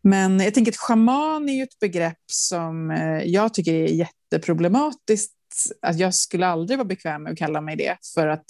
men 0.01 0.39
jag 0.39 0.53
tänker 0.53 0.71
att 0.71 0.77
schaman 0.77 1.49
är 1.49 1.53
ju 1.53 1.63
ett 1.63 1.79
begrepp 1.79 2.23
som 2.31 2.91
eh, 2.91 3.23
jag 3.23 3.53
tycker 3.53 3.73
är 3.73 3.87
jätteproblematiskt. 3.87 5.33
Att 5.81 5.99
jag 5.99 6.13
skulle 6.13 6.47
aldrig 6.47 6.77
vara 6.77 6.87
bekväm 6.87 7.23
med 7.23 7.31
att 7.31 7.37
kalla 7.37 7.61
mig 7.61 7.75
det 7.75 7.97
för 8.15 8.27
att 8.27 8.45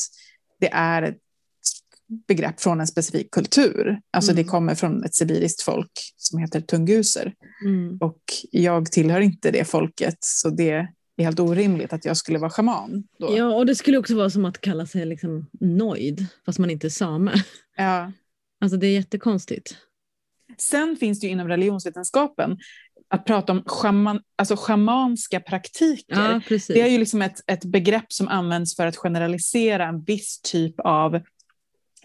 det 0.60 0.70
är 0.74 1.16
begrepp 2.28 2.62
från 2.62 2.80
en 2.80 2.88
specifik 2.88 3.32
kultur. 3.32 4.00
Alltså 4.12 4.32
mm. 4.32 4.44
det 4.44 4.50
kommer 4.50 4.76
från 4.76 5.04
ett 5.04 5.16
sibiriskt 5.16 5.62
folk 5.62 5.92
som 6.18 6.40
heter 6.40 6.62
tunguser. 6.62 7.34
Mm. 7.66 7.98
Och 7.98 8.22
jag 8.52 8.92
tillhör 8.92 9.22
inte 9.22 9.52
det 9.52 9.66
folket, 9.66 10.18
så 10.20 10.50
det 10.50 10.70
är 11.18 11.24
helt 11.24 11.40
orimligt 11.40 11.94
att 11.94 12.06
jag 12.06 12.18
skulle 12.18 12.40
vara 12.40 12.50
schaman. 12.50 13.04
Då. 13.20 13.38
Ja, 13.38 13.56
och 13.56 13.66
det 13.66 13.76
skulle 13.76 13.98
också 13.98 14.16
vara 14.16 14.30
som 14.30 14.46
att 14.46 14.62
kalla 14.62 14.86
sig 14.86 15.06
liksom 15.06 15.46
nojd, 15.60 16.26
fast 16.46 16.60
man 16.60 16.70
inte 16.70 16.88
är 16.88 16.90
same. 16.90 17.34
Ja. 17.80 18.12
Alltså 18.62 18.78
det 18.78 18.88
är 18.88 18.92
jättekonstigt. 18.92 19.78
Sen 20.58 20.98
finns 21.00 21.20
det 21.20 21.28
inom 21.28 21.48
religionsvetenskapen 21.48 22.58
att 23.10 23.26
prata 23.26 23.52
om 23.52 23.64
shaman, 23.66 24.22
alltså 24.36 24.56
schamanska 24.56 25.40
praktiker. 25.40 26.42
Ja, 26.50 26.58
det 26.68 26.82
är 26.82 26.88
ju 26.88 26.98
liksom 26.98 27.22
ett, 27.22 27.42
ett 27.48 27.66
begrepp 27.66 28.14
som 28.14 28.28
används 28.28 28.76
för 28.76 28.88
att 28.88 28.98
generalisera 28.98 29.88
en 29.88 30.04
viss 30.04 30.42
typ 30.42 30.76
av 30.80 31.22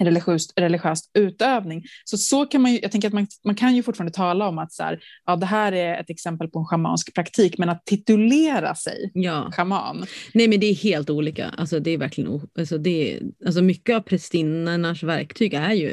religiöst, 0.04 0.52
religiöst 0.56 1.10
utövning. 1.14 1.84
Så, 2.04 2.18
så 2.18 2.46
kan 2.46 2.62
man 2.62 2.72
ju, 2.72 2.80
jag 2.82 2.92
tänker 2.92 3.08
att 3.08 3.14
man, 3.14 3.26
man 3.44 3.54
kan 3.54 3.76
ju 3.76 3.82
fortfarande 3.82 4.12
tala 4.12 4.48
om 4.48 4.58
att 4.58 4.72
så 4.72 4.82
här, 4.82 5.00
ja, 5.26 5.36
det 5.36 5.46
här 5.46 5.72
är 5.72 6.00
ett 6.00 6.10
exempel 6.10 6.48
på 6.48 6.58
en 6.58 6.64
schamansk 6.64 7.14
praktik, 7.14 7.58
men 7.58 7.68
att 7.68 7.86
titulera 7.86 8.74
sig 8.74 9.10
ja. 9.14 9.50
schaman. 9.52 10.06
Nej, 10.34 10.48
men 10.48 10.60
det 10.60 10.66
är 10.66 10.74
helt 10.74 11.10
olika. 11.10 11.48
Alltså, 11.48 11.80
det 11.80 11.90
är 11.90 11.98
verkligen, 11.98 12.40
alltså, 12.58 12.78
det 12.78 13.14
är, 13.14 13.22
alltså, 13.46 13.62
mycket 13.62 13.96
av 13.96 14.00
prästinnornas 14.00 15.02
verktyg 15.02 15.54
är 15.54 15.72
ju, 15.72 15.90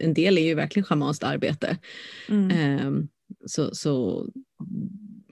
en 0.00 0.14
del 0.14 0.38
är 0.38 0.42
ju 0.42 0.54
verkligen 0.54 0.84
schamanskt 0.84 1.22
arbete. 1.22 1.76
Mm. 2.28 2.86
Um, 2.86 3.08
så, 3.46 3.74
så 3.74 4.26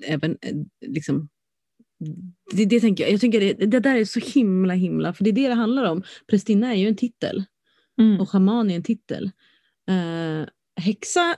även 0.06 0.36
eh, 0.42 0.54
liksom 0.86 1.28
det, 2.52 2.64
det 2.64 2.80
tänker 2.80 3.04
jag. 3.04 3.12
jag 3.12 3.20
tänker 3.20 3.40
det, 3.40 3.52
det 3.52 3.80
där 3.80 3.96
är 3.96 4.04
så 4.04 4.20
himla 4.20 4.74
himla, 4.74 5.12
för 5.12 5.24
det 5.24 5.30
är 5.30 5.32
det 5.32 5.48
det 5.48 5.54
handlar 5.54 5.84
om. 5.84 6.02
Prästinna 6.30 6.74
är 6.74 6.78
ju 6.78 6.88
en 6.88 6.96
titel. 6.96 7.44
Mm. 7.98 8.20
Och 8.20 8.30
schaman 8.30 8.70
är 8.70 8.76
en 8.76 8.82
titel. 8.82 9.30
Eh, 9.88 10.48
häxa 10.80 11.36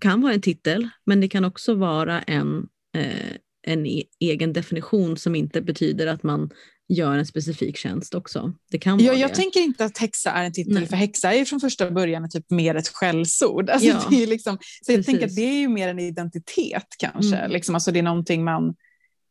kan 0.00 0.20
vara 0.20 0.34
en 0.34 0.40
titel, 0.40 0.88
men 1.06 1.20
det 1.20 1.28
kan 1.28 1.44
också 1.44 1.74
vara 1.74 2.22
en, 2.22 2.68
eh, 2.96 3.32
en 3.66 3.86
e 3.86 4.04
egen 4.20 4.52
definition 4.52 5.16
som 5.16 5.34
inte 5.34 5.62
betyder 5.62 6.06
att 6.06 6.22
man 6.22 6.50
gör 6.88 7.18
en 7.18 7.26
specifik 7.26 7.76
tjänst 7.76 8.14
också. 8.14 8.52
Det 8.70 8.78
kan 8.78 8.98
ja, 8.98 9.06
vara 9.06 9.20
jag 9.20 9.30
det. 9.30 9.34
tänker 9.34 9.60
inte 9.60 9.84
att 9.84 9.98
häxa 9.98 10.30
är 10.30 10.44
en 10.44 10.52
titel, 10.52 10.74
Nej. 10.74 10.86
för 10.86 10.96
häxa 10.96 11.34
är 11.34 11.44
från 11.44 11.60
första 11.60 11.90
början 11.90 12.30
typ 12.30 12.50
mer 12.50 12.74
ett 12.74 12.88
skällsord. 12.88 13.70
Alltså, 13.70 13.88
ja. 13.88 14.06
det 14.10 14.22
är 14.22 14.26
liksom, 14.26 14.58
så 14.82 14.92
jag 14.92 14.98
Precis. 14.98 15.06
tänker 15.06 15.26
att 15.26 15.36
det 15.36 15.42
är 15.42 15.60
ju 15.60 15.68
mer 15.68 15.88
en 15.88 15.98
identitet 15.98 16.86
kanske. 16.98 17.36
Mm. 17.36 17.50
Liksom, 17.50 17.74
alltså, 17.74 17.92
det 17.92 17.98
är 17.98 18.02
någonting 18.02 18.44
man 18.44 18.74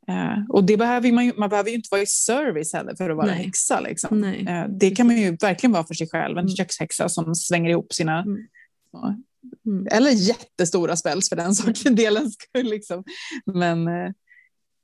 Uh, 0.09 0.49
och 0.49 0.63
det 0.63 0.77
behöver 0.77 1.11
man, 1.11 1.25
ju, 1.25 1.33
man 1.37 1.49
behöver 1.49 1.69
ju 1.69 1.75
inte 1.75 1.87
vara 1.91 2.01
i 2.01 2.05
service 2.05 2.73
heller 2.73 2.95
för 2.95 3.09
att 3.09 3.17
vara 3.17 3.27
Nej. 3.27 3.43
häxa. 3.45 3.79
Liksom. 3.79 4.23
Uh, 4.23 4.65
det 4.69 4.91
kan 4.91 5.07
man 5.07 5.17
ju 5.17 5.37
verkligen 5.41 5.71
vara 5.71 5.83
för 5.83 5.93
sig 5.93 6.09
själv, 6.09 6.37
en 6.37 6.45
mm. 6.45 6.55
kökshäxa 6.55 7.09
som 7.09 7.35
svänger 7.35 7.69
ihop 7.69 7.93
sina 7.93 8.19
mm. 8.19 8.37
Mm. 9.65 9.87
Eller 9.91 10.11
jättestora 10.11 10.95
spells 10.95 11.29
för 11.29 11.35
den 11.35 11.55
saken 11.55 11.95
delen 11.95 12.31
skull. 12.31 12.69
Liksom. 12.69 13.03
Men, 13.45 13.87
uh, 13.87 14.11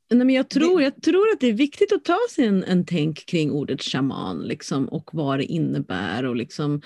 Nej, 0.09 0.25
men 0.25 0.35
jag, 0.35 0.49
tror, 0.49 0.81
jag 0.81 1.01
tror 1.01 1.29
att 1.33 1.39
det 1.39 1.47
är 1.47 1.53
viktigt 1.53 1.91
att 1.91 2.05
ta 2.05 2.17
sig 2.35 2.45
en, 2.45 2.63
en 2.63 2.85
tänk 2.85 3.25
kring 3.25 3.51
ordet 3.51 3.81
shaman 3.81 4.41
liksom, 4.41 4.87
och 4.87 5.09
vad 5.13 5.39
det 5.39 5.45
innebär. 5.45 6.25
Och 6.25 6.35
liksom, 6.35 6.81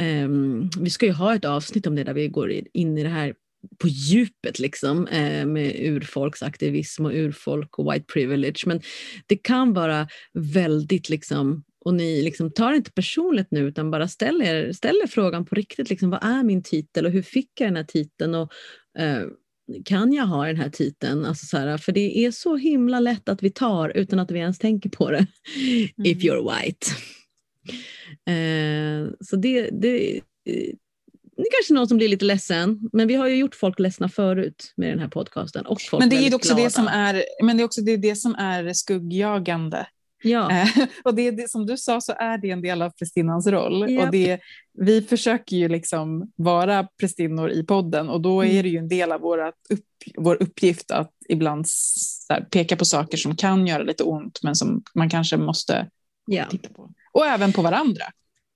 um, 0.00 0.70
vi 0.80 0.90
ska 0.90 1.06
ju 1.06 1.12
ha 1.12 1.34
ett 1.34 1.44
avsnitt 1.44 1.86
om 1.86 1.94
det 1.94 2.04
där 2.04 2.14
vi 2.14 2.28
går 2.28 2.52
in 2.72 2.98
i 2.98 3.02
det 3.02 3.08
här 3.08 3.34
på 3.78 3.88
djupet 3.88 4.58
liksom, 4.58 5.06
eh, 5.06 5.46
med 5.46 5.76
urfolksaktivism 5.80 7.04
och 7.06 7.12
urfolk 7.12 7.78
och 7.78 7.92
white 7.92 8.04
privilege. 8.12 8.62
Men 8.66 8.80
det 9.26 9.36
kan 9.36 9.72
vara 9.72 10.08
väldigt, 10.32 11.08
liksom, 11.08 11.64
och 11.84 11.94
ni 11.94 12.22
liksom 12.22 12.50
tar 12.50 12.72
inte 12.72 12.90
personligt 12.90 13.50
nu 13.50 13.60
utan 13.60 13.90
bara 13.90 14.08
ställer, 14.08 14.72
ställer 14.72 15.06
frågan 15.06 15.44
på 15.44 15.54
riktigt. 15.54 15.90
Liksom, 15.90 16.10
vad 16.10 16.24
är 16.24 16.42
min 16.42 16.62
titel 16.62 17.06
och 17.06 17.12
hur 17.12 17.22
fick 17.22 17.60
jag 17.60 17.68
den 17.68 17.76
här 17.76 17.84
titeln? 17.84 18.34
Och, 18.34 18.52
eh, 18.98 19.26
kan 19.84 20.12
jag 20.12 20.26
ha 20.26 20.46
den 20.46 20.56
här 20.56 20.70
titeln? 20.70 21.24
Alltså 21.24 21.46
så 21.46 21.58
här, 21.58 21.78
för 21.78 21.92
det 21.92 22.18
är 22.18 22.30
så 22.30 22.56
himla 22.56 23.00
lätt 23.00 23.28
att 23.28 23.42
vi 23.42 23.50
tar 23.50 23.88
utan 23.88 24.18
att 24.18 24.30
vi 24.30 24.38
ens 24.38 24.58
tänker 24.58 24.90
på 24.90 25.10
det. 25.10 25.26
Mm. 25.56 26.10
If 26.10 26.18
you're 26.18 26.62
white. 26.62 26.86
Eh, 28.26 29.14
så 29.20 29.36
det, 29.36 29.70
det 29.70 30.20
det 31.36 31.42
är 31.42 31.52
kanske 31.58 31.74
någon 31.74 31.88
som 31.88 31.96
blir 31.96 32.08
lite 32.08 32.24
ledsen, 32.24 32.80
men 32.92 33.08
vi 33.08 33.14
har 33.14 33.28
ju 33.28 33.36
gjort 33.36 33.54
folk 33.54 33.78
ledsna 33.78 34.08
förut 34.08 34.72
med 34.76 34.90
den 34.90 34.98
här 34.98 35.08
podcasten. 35.08 35.66
Och 35.66 35.80
folk 35.80 36.00
men 36.00 36.10
det 36.10 36.16
är 36.16 36.34
också 36.34 36.54
det 36.54 36.70
som 36.70 36.86
är, 36.88 37.24
men 37.42 37.56
det 37.56 37.62
är 37.62 37.64
också 37.64 37.80
det, 37.80 37.96
det 37.96 38.16
som 38.16 38.34
är 38.34 38.72
skuggjagande. 38.72 39.86
Ja. 40.22 40.50
Eh, 40.50 40.68
och 41.04 41.14
det, 41.14 41.30
det, 41.30 41.50
som 41.50 41.66
du 41.66 41.76
sa 41.76 42.00
så 42.00 42.12
är 42.18 42.38
det 42.38 42.50
en 42.50 42.62
del 42.62 42.82
av 42.82 42.90
prästinnans 42.90 43.46
roll. 43.46 43.90
Yep. 43.90 44.04
Och 44.04 44.10
det, 44.10 44.40
vi 44.78 45.02
försöker 45.02 45.56
ju 45.56 45.68
liksom 45.68 46.32
vara 46.36 46.88
prästinnor 47.00 47.50
i 47.50 47.64
podden 47.64 48.08
och 48.08 48.20
då 48.20 48.42
mm. 48.42 48.56
är 48.56 48.62
det 48.62 48.68
ju 48.68 48.78
en 48.78 48.88
del 48.88 49.12
av 49.12 49.20
våra 49.20 49.48
upp, 49.48 49.84
vår 50.16 50.42
uppgift 50.42 50.90
att 50.90 51.12
ibland 51.28 51.66
här, 52.28 52.40
peka 52.40 52.76
på 52.76 52.84
saker 52.84 53.16
som 53.16 53.36
kan 53.36 53.66
göra 53.66 53.82
lite 53.82 54.02
ont 54.02 54.40
men 54.42 54.54
som 54.54 54.82
man 54.94 55.10
kanske 55.10 55.36
måste 55.36 55.88
yeah. 56.32 56.48
titta 56.48 56.68
på. 56.68 56.90
Och 57.12 57.26
även 57.26 57.52
på 57.52 57.62
varandra. 57.62 58.04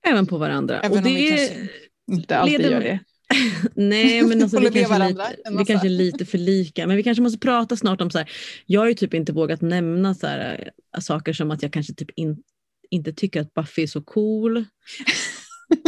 Även 0.07 0.26
på 0.26 0.39
varandra. 0.39 0.81
Även 0.81 0.99
och 0.99 1.05
det, 1.05 1.29
kanske 1.29 1.68
inte 2.09 2.39
alltid 2.39 2.59
leder... 2.59 2.71
gör 2.71 2.81
det. 2.81 3.01
Nej, 3.75 4.23
men 4.23 4.43
alltså, 4.43 4.61
vi, 4.61 4.71
kanske 4.71 5.09
lite, 5.09 5.37
vi 5.59 5.65
kanske 5.65 5.89
är 5.89 5.91
lite 5.91 6.25
för 6.25 6.39
lika. 6.39 6.87
Men 6.87 6.97
vi 6.97 7.03
kanske 7.03 7.23
måste 7.23 7.39
prata 7.39 7.77
snart 7.77 8.01
om 8.01 8.11
så 8.11 8.19
här. 8.19 8.31
Jag 8.67 8.81
har 8.81 8.89
ju 8.89 8.95
typ 8.95 9.15
inte 9.15 9.33
vågat 9.33 9.61
nämna 9.61 10.15
så 10.15 10.27
här, 10.27 10.71
äh, 10.97 11.01
saker 11.01 11.33
som 11.33 11.51
att 11.51 11.63
jag 11.63 11.73
kanske 11.73 11.95
typ 11.95 12.11
in, 12.17 12.43
inte 12.91 13.13
tycker 13.13 13.41
att 13.41 13.55
Buffy 13.55 13.83
är 13.83 13.87
så 13.87 14.03
cool. 14.03 14.65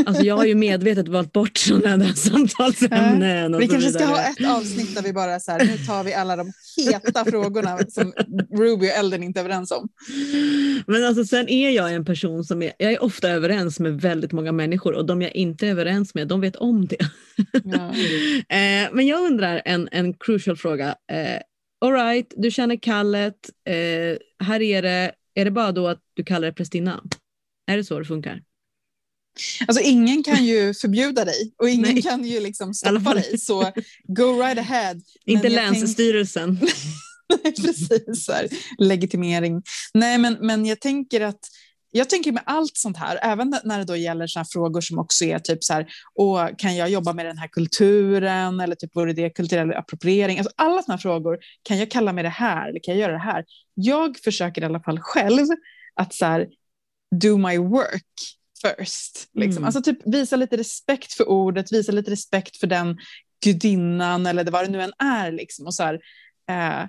Alltså 0.06 0.22
jag 0.22 0.36
har 0.36 0.44
ju 0.44 0.54
medvetet 0.54 1.08
valt 1.08 1.32
bort 1.32 1.58
sådana 1.58 1.96
där 1.96 2.12
samtalsämnen. 2.14 3.58
vi 3.58 3.68
kanske 3.68 3.90
ska 3.90 4.04
ha 4.04 4.20
ett 4.20 4.46
avsnitt 4.50 4.94
där 4.94 5.02
vi 5.02 5.12
bara 5.12 5.40
så 5.40 5.52
här, 5.52 5.64
nu 5.64 5.78
tar 5.78 6.04
vi 6.04 6.14
alla 6.14 6.36
de 6.36 6.52
heta 6.76 7.24
frågorna 7.24 7.78
som 7.88 8.12
Ruby 8.58 8.86
och 8.86 8.98
Elden 8.98 9.22
inte 9.22 9.40
är 9.40 9.44
överens 9.44 9.70
om. 9.70 9.88
Men 10.86 11.04
alltså 11.04 11.24
sen 11.24 11.48
är 11.48 11.70
jag 11.70 11.94
en 11.94 12.04
person 12.04 12.44
som 12.44 12.62
är, 12.62 12.72
jag 12.78 12.92
är 12.92 13.02
ofta 13.02 13.28
överens 13.28 13.80
med 13.80 14.00
väldigt 14.00 14.32
många 14.32 14.52
människor 14.52 14.94
och 14.94 15.06
de 15.06 15.22
jag 15.22 15.34
inte 15.34 15.66
är 15.66 15.70
överens 15.70 16.14
med, 16.14 16.28
de 16.28 16.40
vet 16.40 16.56
om 16.56 16.86
det. 16.86 17.10
Ja. 17.64 17.88
eh, 18.56 18.88
men 18.92 19.06
jag 19.06 19.20
undrar 19.20 19.62
en, 19.64 19.88
en 19.92 20.14
crucial 20.14 20.56
fråga. 20.56 20.88
Eh, 21.12 21.40
all 21.80 21.92
right, 21.92 22.34
du 22.36 22.50
känner 22.50 22.76
kallet, 22.76 23.50
eh, 23.68 24.44
här 24.46 24.62
är 24.62 24.82
det, 24.82 25.12
är 25.34 25.44
det 25.44 25.50
bara 25.50 25.72
då 25.72 25.88
att 25.88 26.00
du 26.14 26.24
kallar 26.24 26.46
det 26.46 26.54
prästinna? 26.54 27.02
Är 27.66 27.76
det 27.76 27.84
så 27.84 27.98
det 27.98 28.04
funkar? 28.04 28.42
Alltså 29.66 29.82
ingen 29.82 30.22
kan 30.22 30.44
ju 30.44 30.74
förbjuda 30.80 31.24
dig 31.24 31.52
och 31.58 31.68
ingen 31.68 31.94
Nej. 31.94 32.02
kan 32.02 32.24
ju 32.24 32.40
liksom 32.40 32.74
stoppa 32.74 33.14
dig. 33.14 33.38
Så 33.38 33.72
go 34.08 34.42
right 34.42 34.58
ahead. 34.58 34.94
Inte 35.26 35.42
tänk- 35.42 35.54
Länsstyrelsen. 35.54 36.58
Nej, 37.44 37.54
precis. 37.54 38.28
Här, 38.28 38.48
legitimering. 38.78 39.62
Nej, 39.94 40.18
men, 40.18 40.36
men 40.40 40.66
jag 40.66 40.80
tänker 40.80 41.20
att 41.20 41.40
jag 41.92 42.10
tänker 42.10 42.32
med 42.32 42.42
allt 42.46 42.76
sånt 42.76 42.96
här, 42.96 43.18
även 43.22 43.54
när 43.64 43.78
det 43.78 43.84
då 43.84 43.96
gäller 43.96 44.26
såna 44.26 44.44
frågor 44.44 44.80
som 44.80 44.98
också 44.98 45.24
är 45.24 45.38
typ 45.38 45.64
så 45.64 45.72
här, 45.72 45.86
åh, 46.14 46.48
kan 46.58 46.76
jag 46.76 46.90
jobba 46.90 47.12
med 47.12 47.26
den 47.26 47.38
här 47.38 47.48
kulturen 47.48 48.60
eller 48.60 48.74
typ 48.74 48.96
vore 48.96 49.12
det 49.12 49.30
kulturell 49.30 49.72
appropriering? 49.72 50.38
Alltså 50.38 50.52
alla 50.56 50.82
såna 50.82 50.94
här 50.96 51.02
frågor, 51.02 51.38
kan 51.62 51.78
jag 51.78 51.90
kalla 51.90 52.12
mig 52.12 52.22
det 52.24 52.28
här 52.28 52.68
eller 52.68 52.80
kan 52.82 52.94
jag 52.94 53.00
göra 53.00 53.12
det 53.12 53.24
här? 53.32 53.44
Jag 53.74 54.18
försöker 54.24 54.62
i 54.62 54.64
alla 54.64 54.80
fall 54.80 55.00
själv 55.00 55.46
att 55.94 56.14
så 56.14 56.24
här, 56.24 56.46
do 57.20 57.36
my 57.36 57.58
work 57.58 58.04
first. 58.62 59.28
Liksom. 59.34 59.56
Mm. 59.56 59.64
Alltså 59.64 59.82
typ 59.82 59.98
visa 60.04 60.36
lite 60.36 60.56
respekt 60.56 61.12
för 61.12 61.28
ordet, 61.28 61.72
visa 61.72 61.92
lite 61.92 62.10
respekt 62.10 62.56
för 62.56 62.66
den 62.66 62.98
gudinnan 63.44 64.26
eller 64.26 64.50
vad 64.50 64.64
det 64.64 64.70
nu 64.70 64.82
än 64.82 64.92
är. 64.98 65.32
Liksom. 65.32 65.66
Och 65.66 65.74
så 65.74 65.82
här, 65.82 66.00
eh, 66.50 66.88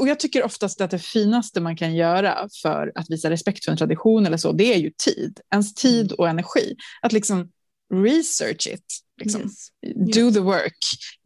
och 0.00 0.08
jag 0.08 0.20
tycker 0.20 0.42
oftast 0.42 0.80
att 0.80 0.90
det 0.90 0.98
finaste 0.98 1.60
man 1.60 1.76
kan 1.76 1.94
göra 1.94 2.48
för 2.62 2.92
att 2.94 3.10
visa 3.10 3.30
respekt 3.30 3.64
för 3.64 3.72
en 3.72 3.78
tradition 3.78 4.26
eller 4.26 4.36
så, 4.36 4.52
det 4.52 4.74
är 4.74 4.78
ju 4.78 4.92
tid. 5.04 5.40
Ens 5.52 5.74
tid 5.74 6.12
och 6.12 6.28
energi. 6.28 6.76
Att 7.02 7.12
liksom 7.12 7.50
research 7.94 8.66
it. 8.66 8.84
Liksom. 9.20 9.40
Yes. 9.40 9.68
Do 10.14 10.30
the 10.30 10.40
work. 10.40 10.78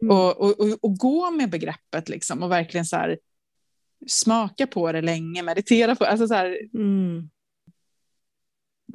Mm. 0.03 0.16
Och, 0.16 0.36
och, 0.36 0.61
och, 0.61 0.78
och 0.80 0.97
gå 0.97 1.30
med 1.30 1.51
begreppet 1.51 2.09
liksom, 2.09 2.42
och 2.42 2.51
verkligen 2.51 2.86
så 2.86 2.97
här, 2.97 3.18
smaka 4.07 4.66
på 4.66 4.92
det 4.92 5.01
länge, 5.01 5.42
meditera 5.42 5.97
på 5.97 6.05
alltså 6.05 6.28
så 6.28 6.34
här, 6.34 6.59
Mm. 6.74 7.30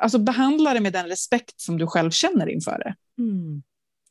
Alltså 0.01 0.19
behandla 0.19 0.73
det 0.73 0.79
med 0.79 0.93
den 0.93 1.07
respekt 1.07 1.61
som 1.61 1.77
du 1.77 1.87
själv 1.87 2.11
känner 2.11 2.49
inför 2.49 2.79
det. 2.79 2.95
Mm. 3.21 3.63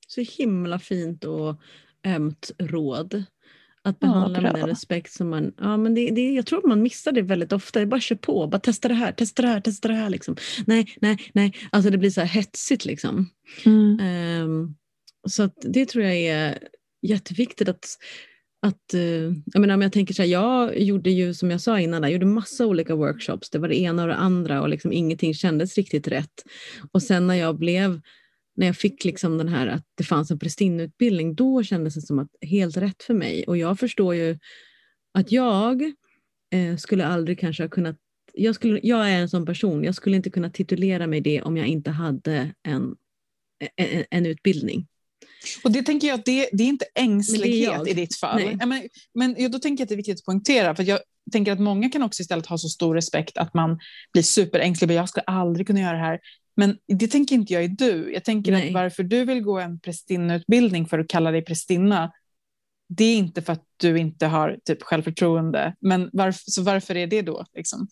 Så 0.09 0.21
himla 0.21 0.79
fint 0.79 1.25
och 1.25 1.61
ömt 2.07 2.51
råd. 2.59 3.25
Att 3.83 3.97
Ja, 4.01 4.07
behandla 4.07 4.41
med 4.41 4.53
bra. 4.53 4.61
den 4.61 4.69
respekt 4.71 5.13
som 5.13 5.29
man... 5.31 5.53
Ja, 5.59 5.77
men 5.77 5.95
det, 5.95 6.11
det, 6.11 6.31
jag 6.35 6.47
tror 6.47 6.59
att 6.59 6.65
man 6.65 6.83
missar 6.83 7.13
det 7.13 7.23
väldigt 7.23 7.53
ofta. 7.53 7.79
Det 7.79 7.83
är 7.85 7.87
bara 7.87 8.01
kör 8.01 8.17
på, 8.17 8.47
bara 8.47 8.59
testa 8.61 8.89
det 8.89 8.95
här, 8.95 9.13
testa 9.13 9.43
det 9.43 9.49
här, 9.49 9.61
testa 9.61 9.89
det 9.89 9.95
här. 9.95 10.11
Liksom. 10.11 10.37
Nej, 10.67 10.95
nej, 11.01 11.31
nej. 11.35 11.53
Alltså 11.73 11.91
det 11.91 11.99
blir 11.99 12.11
så 12.11 12.21
här 12.21 12.29
hetsigt 12.29 12.85
liksom. 12.85 13.31
Ehm, 14.01 14.75
så 15.29 15.43
att 15.43 15.55
det 15.63 15.87
tror 15.87 16.05
jag 16.05 16.17
är 16.17 16.59
jätteviktigt 17.03 17.69
att 17.69 17.87
att, 18.63 18.95
eh, 18.95 19.33
jag, 19.53 19.61
menar, 19.61 19.75
om 19.75 19.83
jag 19.83 19.93
tänker 19.93 20.15
så 20.15 20.23
här, 20.23 20.29
jag 20.29 20.79
gjorde 20.79 21.11
ju 21.11 21.35
som 21.35 21.51
jag 21.51 21.61
sa 21.61 21.81
innan, 21.81 22.03
jag 22.03 22.13
gjorde 22.13 22.27
massa 22.27 22.67
olika 22.67 22.95
workshops. 22.95 23.51
Det 23.51 23.59
var 23.59 23.69
det 23.69 23.81
ena 23.81 24.03
och 24.03 24.09
det 24.09 24.15
andra 24.15 24.63
och 24.63 24.69
liksom 24.69 24.93
ingenting 24.93 25.35
kändes 25.35 25.77
riktigt 25.77 26.09
rätt. 26.09 26.45
Och 26.93 27.03
sen 27.03 27.27
när 27.27 27.35
jag 27.35 27.59
blev, 27.59 28.01
när 28.57 28.67
jag 28.67 28.77
fick 28.77 29.05
liksom 29.05 29.39
den 29.39 29.49
här 29.49 29.67
att 29.67 29.85
det 29.95 30.05
fanns 30.05 30.31
en 30.31 30.39
prästinneutbildning, 30.39 31.35
då 31.35 31.63
kändes 31.63 31.95
det 31.95 32.01
som 32.01 32.19
att 32.19 32.31
helt 32.43 32.77
rätt 32.77 33.03
för 33.03 33.15
mig. 33.15 33.45
Och 33.47 33.57
jag 33.57 33.79
förstår 33.79 34.15
ju 34.15 34.39
att 35.15 35.33
jag 35.33 35.83
eh, 36.53 36.77
skulle 36.77 37.07
aldrig 37.07 37.39
kanske 37.39 37.63
ha 37.63 37.69
kunnat 37.69 37.97
jag, 38.33 38.55
skulle, 38.55 38.81
jag 38.83 39.11
är 39.11 39.21
en 39.21 39.29
sån 39.29 39.47
person, 39.47 39.85
jag 39.85 39.95
skulle 39.95 40.17
inte 40.17 40.31
kunna 40.31 40.51
titulera 40.51 41.07
mig 41.07 41.21
det 41.21 41.43
om 41.43 41.57
jag 41.57 41.67
inte 41.67 41.91
hade 41.91 42.55
en, 42.63 42.97
en, 43.77 44.05
en 44.11 44.27
utbildning. 44.27 44.87
Och 45.65 45.73
det 45.73 45.83
tänker 45.83 46.09
jag 46.09 46.19
att 46.19 46.25
det, 46.25 46.49
det 46.53 46.65
är 46.65 46.69
inte 46.69 46.87
ängslighet 46.95 47.73
jag. 47.73 47.89
i 47.89 47.93
ditt 47.93 48.17
fall. 48.17 48.37
Nej. 48.37 48.57
Men, 48.67 48.89
men 49.15 49.37
ja, 49.39 49.49
då 49.49 49.59
tänker 49.59 49.81
jag 49.81 49.85
att 49.85 49.89
det 49.89 49.95
är 49.95 49.97
viktigt 49.97 50.19
att 50.19 50.25
poängtera, 50.25 50.75
för 50.75 50.83
jag 50.83 51.01
tänker 51.33 51.53
att 51.53 51.61
många 51.61 51.91
kan 51.91 52.03
också 52.03 52.23
istället 52.23 52.47
ha 52.47 52.59
så 52.59 52.69
stor 52.69 52.95
respekt 52.95 53.39
att 53.39 53.55
man 53.55 53.79
blir 54.13 54.23
superängslig, 54.23 54.91
jag 54.91 55.09
skulle 55.09 55.25
aldrig 55.25 55.67
kunna 55.67 55.81
göra 55.81 55.93
det 55.93 56.05
här. 56.05 56.21
Men 56.57 56.79
det 56.87 57.09
tänker 57.09 57.35
inte 57.35 57.53
jag 57.53 57.65
är 57.65 57.69
du. 57.69 58.13
Jag 58.13 58.25
tänker 58.25 58.53
Nej. 58.53 58.69
att 58.69 58.75
varför 58.75 59.03
du 59.03 59.25
vill 59.25 59.41
gå 59.41 59.59
en 59.59 59.81
prästinneutbildning 59.81 60.87
för 60.87 60.99
att 60.99 61.09
kalla 61.09 61.31
dig 61.31 61.45
prästinna, 61.45 62.13
det 62.89 63.05
är 63.05 63.17
inte 63.17 63.43
för 63.43 63.53
att 63.53 63.65
du 63.77 63.99
inte 63.99 64.27
har 64.27 64.59
typ 64.65 64.83
självförtroende. 64.83 65.75
Men 65.81 66.11
varför, 66.13 66.41
så 66.47 66.63
varför 66.63 66.97
är 66.97 67.07
det 67.07 67.23
då? 67.23 67.45
Liksom? 67.55 67.89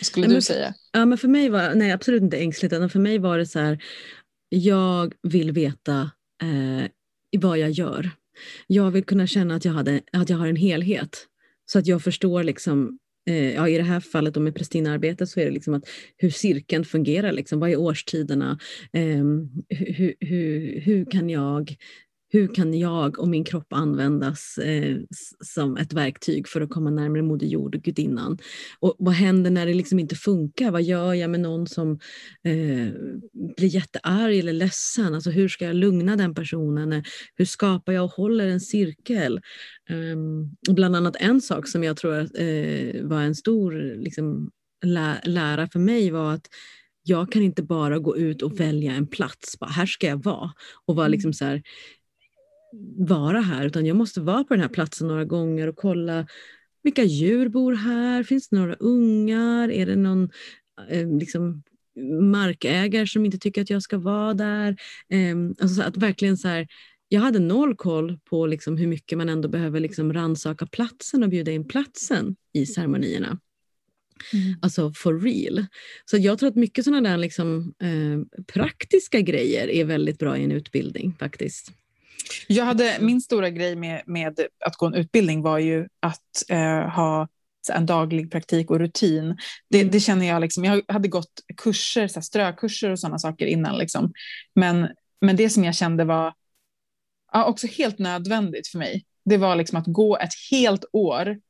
Skulle 0.00 0.26
Nej, 0.26 0.36
du 0.36 0.42
säga? 0.42 0.74
Ja, 0.92 1.04
men 1.04 1.18
för 1.18 1.28
mig 1.28 1.48
var 1.48 1.74
nej, 1.74 1.92
absolut 1.92 2.22
inte 2.22 2.38
ängsligt, 2.38 2.74
utan 2.74 2.90
för 2.90 2.98
mig 2.98 3.18
var 3.18 3.38
det 3.38 3.46
så 3.46 3.58
här, 3.58 3.82
jag 4.48 5.14
vill 5.22 5.52
veta 5.52 6.10
eh, 6.42 6.88
vad 7.38 7.58
jag 7.58 7.70
gör. 7.70 8.10
Jag 8.66 8.90
vill 8.90 9.04
kunna 9.04 9.26
känna 9.26 9.54
att 9.54 9.64
jag, 9.64 9.72
hade, 9.72 10.00
att 10.12 10.30
jag 10.30 10.36
har 10.36 10.46
en 10.46 10.56
helhet. 10.56 11.26
Så 11.66 11.78
att 11.78 11.86
jag 11.86 12.02
förstår, 12.02 12.42
liksom, 12.42 12.98
eh, 13.28 13.54
ja, 13.54 13.68
i 13.68 13.76
det 13.76 13.82
här 13.82 14.00
fallet 14.00 14.36
med 14.36 14.54
prästinnearbete 14.54 15.26
så 15.26 15.40
är 15.40 15.44
det 15.44 15.50
liksom 15.50 15.74
att 15.74 15.84
hur 16.16 16.30
cirkeln 16.30 16.84
fungerar. 16.84 17.32
Liksom, 17.32 17.60
vad 17.60 17.70
är 17.70 17.76
årstiderna? 17.76 18.58
Eh, 18.92 19.24
hur, 19.68 20.14
hur, 20.20 20.80
hur, 20.80 21.04
kan 21.10 21.30
jag, 21.30 21.76
hur 22.32 22.54
kan 22.54 22.74
jag 22.78 23.18
och 23.18 23.28
min 23.28 23.44
kropp 23.44 23.72
användas 23.72 24.58
eh, 24.58 24.96
som 25.44 25.76
ett 25.76 25.92
verktyg 25.92 26.48
för 26.48 26.60
att 26.60 26.70
komma 26.70 26.90
närmare 26.90 27.22
Moder 27.22 27.46
Jord 27.46 27.74
och 27.74 27.82
gudinnan? 27.82 28.38
Och 28.80 28.96
vad 28.98 29.14
händer 29.14 29.50
när 29.50 29.66
det 29.66 29.74
liksom 29.74 29.98
inte 29.98 30.14
funkar? 30.14 30.70
Vad 30.70 30.82
gör 30.82 31.14
jag 31.14 31.30
med 31.30 31.40
någon 31.40 31.66
som 31.66 31.90
eh, 32.44 32.92
blir 33.56 33.68
jättearg 33.68 34.38
eller 34.38 34.52
ledsen? 34.52 35.14
Alltså 35.14 35.30
hur 35.30 35.48
ska 35.48 35.64
jag 35.64 35.76
lugna 35.76 36.16
den 36.16 36.34
personen? 36.34 36.92
Eh, 36.92 37.02
Hur 37.36 37.44
skapar 37.44 37.92
jag 37.92 38.04
och 38.04 38.10
håller 38.10 38.46
en 38.46 38.60
cirkel? 38.60 39.40
Um, 39.90 40.56
bland 40.74 40.96
annat 40.96 41.16
en 41.20 41.40
sak 41.40 41.68
som 41.68 41.84
jag 41.84 41.96
tror 41.96 42.40
eh, 42.40 43.02
var 43.02 43.22
en 43.22 43.34
stor 43.34 43.96
liksom, 43.96 44.50
lä- 44.84 45.20
lära 45.24 45.68
för 45.68 45.78
mig 45.78 46.10
var 46.10 46.34
att 46.34 46.46
jag 47.02 47.32
kan 47.32 47.42
inte 47.42 47.62
bara 47.62 47.98
gå 47.98 48.16
ut 48.16 48.42
och 48.42 48.60
välja 48.60 48.92
en 48.92 49.06
plats. 49.06 49.58
Bara, 49.58 49.70
här 49.70 49.86
ska 49.86 50.06
jag 50.06 50.24
vara. 50.24 50.52
Och 50.86 50.96
vara 50.96 51.08
liksom 51.08 51.32
så 51.32 51.44
här, 51.44 51.62
vara 52.96 53.40
här, 53.40 53.66
utan 53.66 53.86
jag 53.86 53.96
måste 53.96 54.20
vara 54.20 54.44
på 54.44 54.54
den 54.54 54.62
här 54.62 54.68
platsen 54.68 55.08
några 55.08 55.24
gånger 55.24 55.66
och 55.66 55.76
kolla 55.76 56.26
vilka 56.82 57.04
djur 57.04 57.48
bor 57.48 57.74
här? 57.74 58.22
Finns 58.22 58.48
det 58.48 58.56
några 58.56 58.74
ungar? 58.74 59.70
Är 59.70 59.86
det 59.86 59.96
någon 59.96 60.30
eh, 60.88 61.18
liksom, 61.18 61.62
markägare 62.20 63.06
som 63.06 63.24
inte 63.24 63.38
tycker 63.38 63.62
att 63.62 63.70
jag 63.70 63.82
ska 63.82 63.98
vara 63.98 64.34
där? 64.34 64.76
Eh, 65.08 65.36
alltså 65.60 65.68
så 65.68 65.82
att 65.82 65.96
verkligen 65.96 66.36
så 66.36 66.48
här, 66.48 66.66
jag 67.08 67.20
hade 67.20 67.38
noll 67.38 67.76
koll 67.76 68.18
på 68.18 68.46
liksom 68.46 68.76
hur 68.76 68.86
mycket 68.86 69.18
man 69.18 69.28
ändå 69.28 69.48
behöver 69.48 69.80
liksom 69.80 70.12
ransaka 70.12 70.66
platsen 70.66 71.22
och 71.22 71.28
bjuda 71.28 71.52
in 71.52 71.68
platsen 71.68 72.36
i 72.52 72.66
ceremonierna. 72.66 73.38
Alltså 74.62 74.92
for 74.92 75.20
real. 75.20 75.66
Så 76.04 76.16
jag 76.16 76.38
tror 76.38 76.48
att 76.48 76.56
mycket 76.56 76.84
sådana 76.84 77.10
där 77.10 77.16
liksom, 77.16 77.74
eh, 77.82 78.42
praktiska 78.46 79.20
grejer 79.20 79.68
är 79.68 79.84
väldigt 79.84 80.18
bra 80.18 80.38
i 80.38 80.44
en 80.44 80.52
utbildning 80.52 81.16
faktiskt. 81.18 81.72
Jag 82.46 82.64
hade, 82.64 82.96
min 83.00 83.20
stora 83.20 83.50
grej 83.50 83.76
med, 83.76 84.02
med 84.06 84.40
att 84.64 84.76
gå 84.76 84.86
en 84.86 84.94
utbildning 84.94 85.42
var 85.42 85.58
ju 85.58 85.88
att 86.00 86.44
eh, 86.48 86.88
ha 86.88 87.28
en 87.72 87.86
daglig 87.86 88.30
praktik 88.32 88.70
och 88.70 88.78
rutin. 88.78 89.36
Det, 89.70 89.80
Mm. 89.80 89.90
det 89.90 90.00
känner 90.00 90.26
jag, 90.26 90.40
liksom, 90.40 90.64
jag 90.64 90.82
hade 90.88 91.08
gått 91.08 91.40
kurser, 91.56 92.08
så 92.08 92.14
här, 92.14 92.22
strökurser 92.22 92.90
och 92.90 92.98
sådana 92.98 93.18
saker 93.18 93.46
innan. 93.46 93.78
Liksom. 93.78 94.12
Men, 94.54 94.88
men 95.20 95.36
det 95.36 95.50
som 95.50 95.64
jag 95.64 95.74
kände 95.74 96.04
var 96.04 96.34
ja, 97.32 97.44
också 97.44 97.66
helt 97.66 97.98
nödvändigt 97.98 98.68
för 98.68 98.78
mig, 98.78 99.04
det 99.24 99.36
var 99.36 99.56
liksom 99.56 99.78
att 99.78 99.86
gå 99.86 100.18
ett 100.18 100.32
helt 100.50 100.84
år 100.92 101.40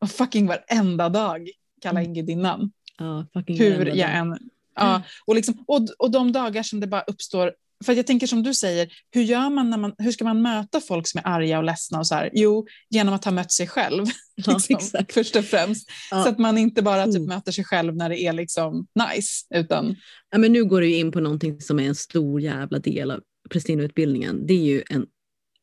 och 0.00 0.10
fucking 0.10 0.46
varenda 0.46 1.08
dag 1.08 1.48
kalla 1.82 2.02
in 2.02 2.14
gudinnan. 2.14 2.72
Ja, 2.98 3.26
Hur 3.46 3.86
jag 3.86 4.14
än... 4.14 4.38
Ja, 4.74 5.02
och, 5.26 5.34
liksom, 5.34 5.64
och, 5.66 5.86
och 5.98 6.10
de 6.10 6.32
dagar 6.32 6.62
som 6.62 6.80
det 6.80 6.86
bara 6.86 7.02
uppstår... 7.02 7.52
För 7.84 7.92
jag 7.92 8.06
tänker 8.06 8.26
som 8.26 8.42
du 8.42 8.54
säger, 8.54 8.92
hur, 9.10 9.22
gör 9.22 9.50
man 9.50 9.70
när 9.70 9.78
man, 9.78 9.94
hur 9.98 10.12
ska 10.12 10.24
man 10.24 10.42
möta 10.42 10.80
folk 10.80 11.08
som 11.08 11.18
är 11.18 11.26
arga 11.28 11.58
och 11.58 11.64
ledsna? 11.64 11.98
Och 11.98 12.06
så 12.06 12.14
här? 12.14 12.30
Jo, 12.32 12.66
genom 12.90 13.14
att 13.14 13.24
ha 13.24 13.32
mött 13.32 13.52
sig 13.52 13.66
själv, 13.66 14.04
Ja, 14.34 14.52
liksom, 14.52 14.76
exakt. 14.76 15.12
först 15.12 15.36
och 15.36 15.44
främst. 15.44 15.90
Ja. 16.10 16.22
Så 16.22 16.28
att 16.28 16.38
man 16.38 16.58
inte 16.58 16.82
bara 16.82 17.04
typ, 17.06 17.16
Mm. 17.16 17.26
möter 17.28 17.52
sig 17.52 17.64
själv 17.64 17.96
när 17.96 18.08
det 18.08 18.20
är 18.20 18.32
liksom 18.32 18.86
nice, 19.16 19.46
utan 19.54 19.96
Ja, 20.30 20.38
men 20.38 20.52
nu 20.52 20.64
går 20.64 20.80
du 20.80 20.94
in 20.94 21.12
på 21.12 21.20
någonting 21.20 21.60
som 21.60 21.78
är 21.80 21.86
en 21.88 21.94
stor 21.94 22.40
jävla 22.40 22.78
del 22.78 23.10
av 23.10 23.20
prästinneutbildningen. 23.50 24.46
Det 24.46 24.54
är 24.54 24.64
ju 24.64 24.82
en 24.90 25.06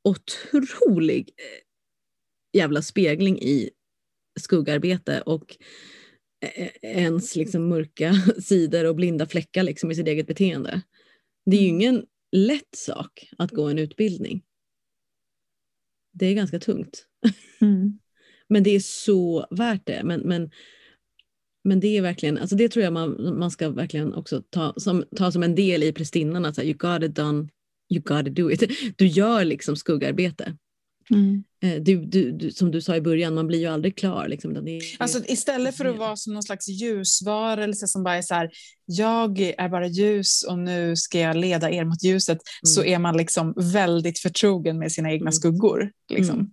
otrolig 0.03 1.30
eh, 1.38 2.59
jävla 2.59 2.82
spegling 2.82 3.41
i 3.41 3.70
skuggarbete 4.39 5.22
och 5.22 5.57
eh, 6.45 6.68
ens 6.82 7.36
liksom 7.36 7.70
mörka 7.70 8.14
sidor 8.43 8.86
och 8.86 8.95
blinda 8.95 9.26
fläckar 9.28 9.64
liksom 9.64 9.91
i 9.91 9.95
sitt 9.95 10.07
eget 10.07 10.28
beteende. 10.28 10.82
Det 11.46 11.58
är 11.58 11.62
ju 11.62 11.70
Mm. 11.70 11.82
ingen 11.82 12.06
lätt 12.32 12.76
sak 12.76 13.30
att 13.38 13.52
gå 13.52 13.68
en 13.68 13.80
utbildning. 13.80 14.44
Det 16.14 16.26
är 16.26 16.34
ganska 16.34 16.60
tungt. 16.60 17.08
Men 18.48 18.64
det 18.64 18.70
är 18.76 18.80
så 18.80 19.48
värt 19.52 19.86
det. 19.86 20.02
Men, 20.04 20.22
men, 20.22 20.52
men 21.64 21.80
det 21.80 21.98
är 21.98 22.02
verkligen, 22.02 22.38
alltså 22.38 22.56
det 22.56 22.70
tror 22.70 22.84
jag 22.84 22.94
man, 22.94 23.39
man 23.39 23.52
ska 23.52 23.70
verkligen 23.70 24.14
också 24.14 24.44
ta 24.50 24.74
som, 24.78 25.04
ta 25.16 25.32
som 25.32 25.44
en 25.44 25.56
del 25.56 25.84
i 25.84 25.94
prästinnan. 25.94 26.46
Att 26.46 26.56
så 26.56 26.62
här, 26.62 26.68
you 26.68 26.78
got 26.78 27.04
it 27.04 27.16
done, 27.16 27.48
you 27.89 28.02
got 28.02 28.26
to 28.26 28.32
do 28.32 28.52
it. 28.52 28.64
Du 28.98 29.08
gör 29.08 29.46
liksom 29.46 29.76
skuggarbete. 29.76 30.58
Mm. 31.12 31.43
Eh, 31.64 31.82
du, 31.82 32.06
du, 32.06 32.32
du, 32.32 32.51
som 32.51 32.72
du 32.72 32.82
sa 32.82 32.95
i 32.95 33.01
början, 33.01 33.34
man 33.34 33.47
blir 33.47 33.60
ju 33.60 33.68
aldrig 33.68 33.97
klar. 33.97 34.28
Liksom. 34.28 34.54
Det, 34.54 34.82
alltså, 34.97 35.20
istället 35.28 35.78
för 35.78 35.86
att 35.86 35.97
vara 35.97 36.16
som 36.16 36.34
någon 36.34 36.43
slags 36.43 36.68
ljusvarelse 36.68 37.88
som 37.88 38.04
bara 38.04 38.16
är 38.16 38.22
så 38.22 38.34
här, 38.34 38.49
jag 38.86 39.39
är 39.39 39.70
bara 39.70 39.88
ljus 39.88 40.43
och 40.43 40.60
nu 40.60 40.95
ska 40.95 41.20
jag 41.20 41.38
leda 41.38 41.72
er 41.72 41.86
mot 41.86 42.04
ljuset, 42.04 42.38
mm. 42.38 42.66
så 42.66 42.84
är 42.84 42.99
man 42.99 43.18
liksom 43.18 43.54
väldigt 43.58 44.20
förtrogen 44.20 44.80
med 44.80 44.91
sina 44.91 45.12
egna 45.12 45.24
mm. 45.24 45.32
skuggor. 45.32 45.91
Liksom. 46.10 46.36
Mm. 46.36 46.51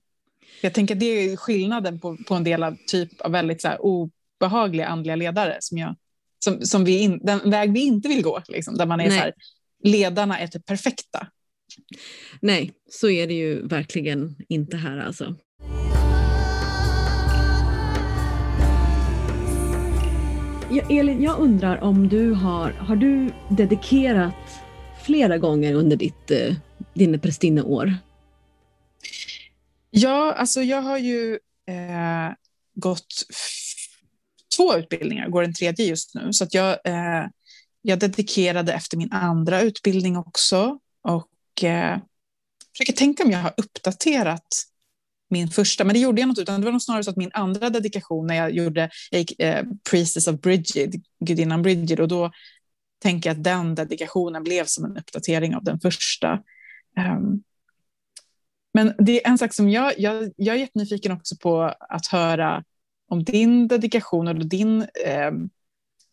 Jag 0.63 0.75
tänker 0.75 0.95
att 0.95 1.01
det 1.01 1.07
är 1.07 1.37
skillnaden 1.37 2.01
på, 2.01 2.17
på 2.29 2.35
en 2.35 2.45
del 2.45 2.63
av 2.63 2.77
typ 2.87 3.21
av 3.21 3.33
väldigt 3.33 3.63
så 3.63 3.69
här, 3.69 3.79
obehagliga 3.81 4.87
andliga 4.87 5.17
ledare 5.17 5.57
som, 5.61 5.79
jag, 5.79 5.97
som, 6.39 6.61
som 6.61 6.85
vi 6.85 6.99
in, 6.99 7.21
den 7.23 7.51
väg 7.51 7.73
vi 7.73 7.81
inte 7.81 8.09
vill 8.09 8.23
gå, 8.23 8.43
liksom, 8.49 8.77
där 8.77 8.87
man 8.87 9.01
är 9.01 9.09
Nej. 9.09 9.19
så 9.19 9.25
här, 9.25 9.35
ledarna 9.83 10.39
är 10.39 10.47
typ 10.47 10.67
perfekta. 10.67 11.27
Nej, 12.41 12.73
så 12.91 13.11
är 13.11 13.27
det 13.27 13.35
ju 13.35 13.67
verkligen 13.67 14.37
inte 14.49 14.77
här 14.77 14.99
alltså. 14.99 15.37
Ja, 20.73 20.83
Elin, 20.91 21.23
jag 21.23 21.39
undrar 21.39 21.83
om 21.83 22.09
du 22.09 22.33
har, 22.33 22.71
har 22.71 22.97
du 22.97 23.33
dedikerat 23.49 24.35
flera 25.05 25.39
gånger 25.39 25.75
under 25.75 25.97
ditt, 25.97 26.31
eh, 26.31 26.55
dina 26.95 27.19
prästinneår? 27.19 27.95
Ja, 29.91 30.33
alltså 30.33 30.63
jag 30.63 30.83
har 30.83 30.99
ju 30.99 31.39
eh, 31.69 32.35
gått 32.75 33.07
två 34.57 34.77
utbildningar, 34.77 35.29
går 35.29 35.43
en 35.43 35.55
tredje 35.55 35.87
just 35.87 36.15
nu. 36.15 36.33
Så 36.33 36.45
att 36.45 36.55
jag, 36.55 36.79
eh, 36.85 37.27
jag 37.83 37.99
dedikerade 37.99 38.73
efter 38.73 38.97
min 38.97 39.13
andra 39.13 39.61
utbildning 39.61 40.17
också. 40.17 40.79
Och 41.03 41.30
eh, 41.65 41.99
försöker 42.73 42.93
tänka 42.93 43.25
om 43.25 43.31
jag 43.31 43.39
har 43.39 43.55
uppdaterat 43.57 44.47
min 45.31 45.49
första, 45.49 45.85
men 45.85 45.95
det 45.95 46.01
gjorde 46.01 46.21
jag 46.21 46.29
inte, 46.29 46.43
utan 46.43 46.61
det 46.61 46.65
var 46.65 46.73
nog 46.73 46.83
snarare 46.83 47.05
så 47.05 47.11
att 47.11 47.17
min 47.17 47.31
andra 47.35 47.71
dedikation 47.71 48.27
när 48.27 48.35
jag 48.35 48.51
gjorde, 48.51 48.91
jag 49.11 49.19
gick 49.19 49.41
eh, 49.41 49.65
Priestess 49.91 50.29
of 50.29 50.41
Bridget, 50.41 50.91
gudinnan 51.25 51.63
Bridget, 51.63 52.01
och 52.01 52.09
då 52.09 52.31
tänker 53.03 53.31
jag 53.31 53.37
att 53.37 53.45
den 53.45 53.75
dedikationen 53.75 54.43
blev 54.45 54.65
som 54.65 54.85
en 54.85 54.97
uppdatering 54.97 55.57
av 55.57 55.65
den 55.65 55.81
första. 55.81 56.43
Um, 56.99 57.43
men 58.75 58.95
det 58.99 59.25
är 59.25 59.31
en 59.31 59.39
sak 59.39 59.55
som 59.55 59.71
jag, 59.71 59.99
jag, 59.99 60.33
jag 60.37 60.57
är 60.57 60.61
jättenyfiken 60.61 61.13
också 61.13 61.37
på 61.37 61.75
att 61.81 62.07
höra 62.07 62.65
om 63.09 63.25
din 63.25 63.69
dedikation 63.69 64.29
eller 64.29 64.45
din 64.45 64.81
eh, 64.81 65.31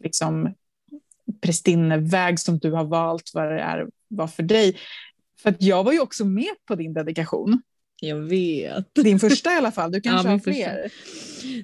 liksom, 0.03 0.53
prästinneväg 1.41 2.39
som 2.39 2.59
du 2.59 2.71
har 2.71 2.83
valt, 2.83 3.31
vad 3.33 3.51
det 3.51 3.61
är, 3.61 3.87
var 4.07 4.27
för 4.27 4.43
dig. 4.43 4.77
För 5.41 5.49
att 5.49 5.61
jag 5.61 5.83
var 5.83 5.91
ju 5.91 5.99
också 5.99 6.25
med 6.25 6.53
på 6.67 6.75
din 6.75 6.93
dedikation. 6.93 7.61
Jag 8.01 8.15
vet. 8.15 8.95
Din 8.95 9.19
första 9.19 9.53
i 9.53 9.55
alla 9.55 9.71
fall, 9.71 9.91
du 9.91 10.01
kanske 10.01 10.27
ja, 10.27 10.31
har 10.31 10.39
fler. 10.39 10.91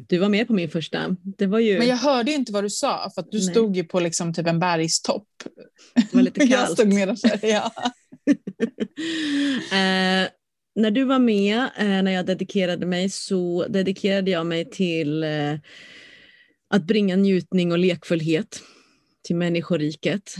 Du 0.07 0.17
var 0.17 0.29
med 0.29 0.47
på 0.47 0.53
min 0.53 0.69
första. 0.69 1.15
Det 1.37 1.47
var 1.47 1.59
ju... 1.59 1.77
Men 1.77 1.87
jag 1.87 1.97
hörde 1.97 2.31
inte 2.31 2.51
vad 2.51 2.63
du 2.63 2.69
sa, 2.69 3.11
för 3.15 3.21
att 3.21 3.31
du 3.31 3.37
Nej. 3.37 3.47
stod 3.47 3.75
ju 3.75 3.83
på 3.83 3.99
liksom 3.99 4.33
typ 4.33 4.47
en 4.47 4.59
bergstopp. 4.59 5.27
Det 5.93 6.13
var 6.13 6.21
lite 6.21 6.39
kallt. 6.39 6.51
jag 6.51 6.69
stod 6.69 6.93
med 6.93 7.07
där, 7.07 7.39
ja. 7.41 7.71
uh, 8.27 8.35
när 10.75 10.91
du 10.91 11.03
var 11.03 11.19
med, 11.19 11.57
uh, 11.57 12.03
när 12.03 12.11
jag 12.11 12.25
dedikerade 12.25 12.85
mig, 12.85 13.09
så 13.09 13.65
dedikerade 13.69 14.31
jag 14.31 14.45
mig 14.45 14.69
till 14.69 15.23
uh, 15.23 15.59
att 16.69 16.83
bringa 16.83 17.15
njutning 17.15 17.71
och 17.71 17.77
lekfullhet 17.77 18.61
till 19.27 19.35
människoriket. 19.35 20.35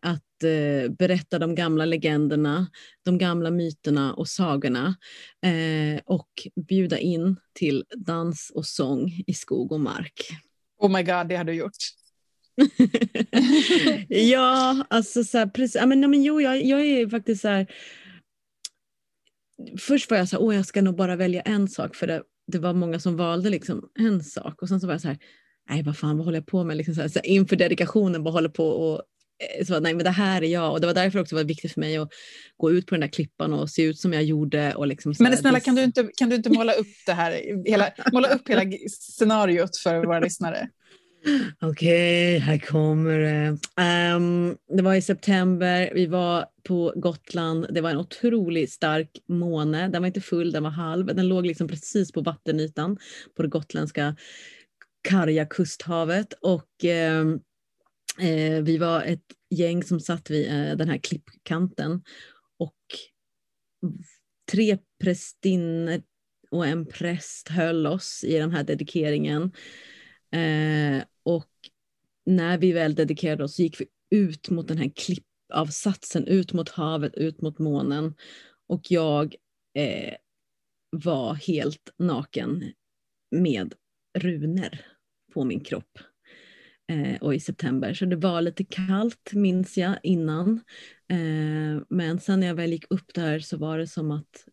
att 0.00 0.25
eh, 0.44 0.90
berätta 0.90 1.38
de 1.38 1.54
gamla 1.54 1.84
legenderna, 1.84 2.66
de 3.04 3.18
gamla 3.18 3.50
myterna 3.50 4.14
och 4.14 4.28
sagorna 4.28 4.96
eh, 5.42 6.00
och 6.04 6.28
bjuda 6.68 6.98
in 6.98 7.36
till 7.54 7.84
dans 7.96 8.52
och 8.54 8.66
sång 8.66 9.22
i 9.26 9.34
skog 9.34 9.72
och 9.72 9.80
mark. 9.80 10.28
Oh 10.78 10.90
my 10.90 11.02
god, 11.02 11.28
det 11.28 11.36
har 11.36 11.44
du 11.44 11.52
gjort. 11.52 11.76
ja, 14.08 14.86
alltså 14.90 15.24
så 15.24 15.38
här, 15.38 15.46
precis. 15.46 15.74
Ja, 15.74 15.86
men, 15.86 16.00
men, 16.00 16.22
jo, 16.22 16.40
jag, 16.40 16.64
jag 16.64 16.80
är 16.80 17.08
faktiskt 17.08 17.42
så 17.42 17.48
här. 17.48 17.66
Först 19.78 20.10
var 20.10 20.18
jag 20.18 20.28
så 20.28 20.36
här, 20.36 20.42
åh, 20.42 20.56
jag 20.56 20.66
ska 20.66 20.82
nog 20.82 20.96
bara 20.96 21.16
välja 21.16 21.40
en 21.40 21.68
sak 21.68 21.94
för 21.94 22.06
det, 22.06 22.22
det 22.46 22.58
var 22.58 22.74
många 22.74 23.00
som 23.00 23.16
valde 23.16 23.50
liksom 23.50 23.88
en 23.98 24.24
sak 24.24 24.62
och 24.62 24.68
sen 24.68 24.80
så 24.80 24.86
var 24.86 24.94
jag 24.94 25.00
så 25.00 25.08
här, 25.08 25.18
nej 25.70 25.82
vad 25.82 25.96
fan 25.96 26.16
vad 26.16 26.24
håller 26.24 26.38
jag 26.38 26.46
på 26.46 26.64
med 26.64 26.76
liksom 26.76 26.94
så 26.94 27.00
här, 27.00 27.08
så 27.08 27.20
inför 27.20 27.56
dedikationen 27.56 28.24
bara 28.24 28.30
håller 28.30 28.48
på 28.48 28.68
och 28.68 29.02
så 29.66 29.80
nej 29.80 29.94
men 29.94 30.04
det 30.04 30.10
här 30.10 30.42
är 30.42 30.48
jag 30.48 30.72
och 30.72 30.80
det 30.80 30.86
var 30.86 30.94
därför 30.94 31.18
också 31.18 31.36
var 31.36 31.44
viktigt 31.44 31.72
för 31.72 31.80
mig 31.80 31.96
att 31.96 32.10
gå 32.56 32.72
ut 32.72 32.86
på 32.86 32.94
den 32.94 33.00
där 33.00 33.08
klippan 33.08 33.52
och 33.52 33.70
se 33.70 33.82
ut 33.82 33.98
som 33.98 34.12
jag 34.12 34.24
gjorde. 34.24 34.74
Och 34.74 34.86
liksom 34.86 35.14
så 35.14 35.22
men 35.22 35.36
snälla 35.36 35.60
kan 35.60 35.74
du, 35.74 35.82
inte, 35.82 36.10
kan 36.16 36.28
du 36.28 36.36
inte 36.36 36.50
måla 36.50 36.72
upp 36.72 36.86
det 37.06 37.12
här, 37.12 37.62
hela, 37.66 37.90
måla 38.12 38.28
upp 38.28 38.48
hela 38.48 38.62
scenariot 38.88 39.76
för 39.76 40.04
våra 40.04 40.20
lyssnare? 40.20 40.68
Okej, 41.60 42.36
okay, 42.36 42.38
här 42.38 42.58
kommer 42.58 43.18
det. 43.18 43.48
Um, 44.16 44.56
det 44.76 44.82
var 44.82 44.94
i 44.94 45.02
september, 45.02 45.90
vi 45.94 46.06
var 46.06 46.46
på 46.68 46.92
Gotland. 46.96 47.66
Det 47.70 47.80
var 47.80 47.90
en 47.90 47.96
otroligt 47.96 48.72
stark 48.72 49.10
måne. 49.28 49.88
Den 49.88 50.02
var 50.02 50.06
inte 50.06 50.20
full, 50.20 50.52
den 50.52 50.62
var 50.62 50.70
halv. 50.70 51.06
Den 51.06 51.28
låg 51.28 51.46
liksom 51.46 51.68
precis 51.68 52.12
på 52.12 52.20
vattenytan 52.20 52.98
på 53.36 53.42
det 53.42 53.48
gotländska 53.48 54.16
karga 55.08 55.46
kusthavet. 55.46 56.32
Och 56.32 56.84
um, 57.20 57.40
Eh, 58.20 58.62
vi 58.62 58.78
var 58.78 59.02
ett 59.02 59.24
gäng 59.50 59.82
som 59.82 60.00
satt 60.00 60.30
vid 60.30 60.46
eh, 60.46 60.76
den 60.76 60.88
här 60.88 60.98
klippkanten 60.98 62.02
och 62.58 62.76
tre 64.52 64.78
prästinnor 65.02 66.02
och 66.50 66.66
en 66.66 66.86
präst 66.86 67.48
höll 67.48 67.86
oss 67.86 68.24
i 68.24 68.38
den 68.38 68.50
här 68.50 68.64
dedikeringen. 68.64 69.42
Eh, 70.30 71.04
och 71.22 71.50
när 72.26 72.58
vi 72.58 72.72
väl 72.72 72.94
dedikerade 72.94 73.44
oss 73.44 73.58
gick 73.58 73.80
vi 73.80 73.86
ut 74.10 74.50
mot 74.50 74.68
den 74.68 74.78
här 74.78 74.92
klippavsatsen, 74.96 76.26
ut 76.26 76.52
mot 76.52 76.68
havet, 76.68 77.14
ut 77.14 77.40
mot 77.40 77.58
månen. 77.58 78.14
Och 78.68 78.80
jag 78.90 79.34
eh, 79.74 80.14
var 80.90 81.34
helt 81.34 81.90
naken 81.98 82.72
med 83.30 83.74
runor 84.18 84.78
på 85.32 85.44
min 85.44 85.60
kropp 85.60 85.98
eh, 86.90 87.16
och 87.20 87.34
i 87.34 87.40
september. 87.40 87.94
Så 87.94 88.04
det 88.04 88.16
var 88.16 88.40
lite 88.40 88.64
kallt 88.64 89.32
minns 89.32 89.78
jag 89.78 89.98
innan. 90.02 90.60
Eh, 91.08 91.82
men 91.88 92.20
sen 92.20 92.40
när 92.40 92.46
jag 92.46 92.54
väl 92.54 92.72
gick 92.72 92.84
upp 92.90 93.14
där 93.14 93.38
så 93.38 93.56
var 93.56 93.78
det 93.78 93.86
som 93.86 94.10
att 94.10 94.48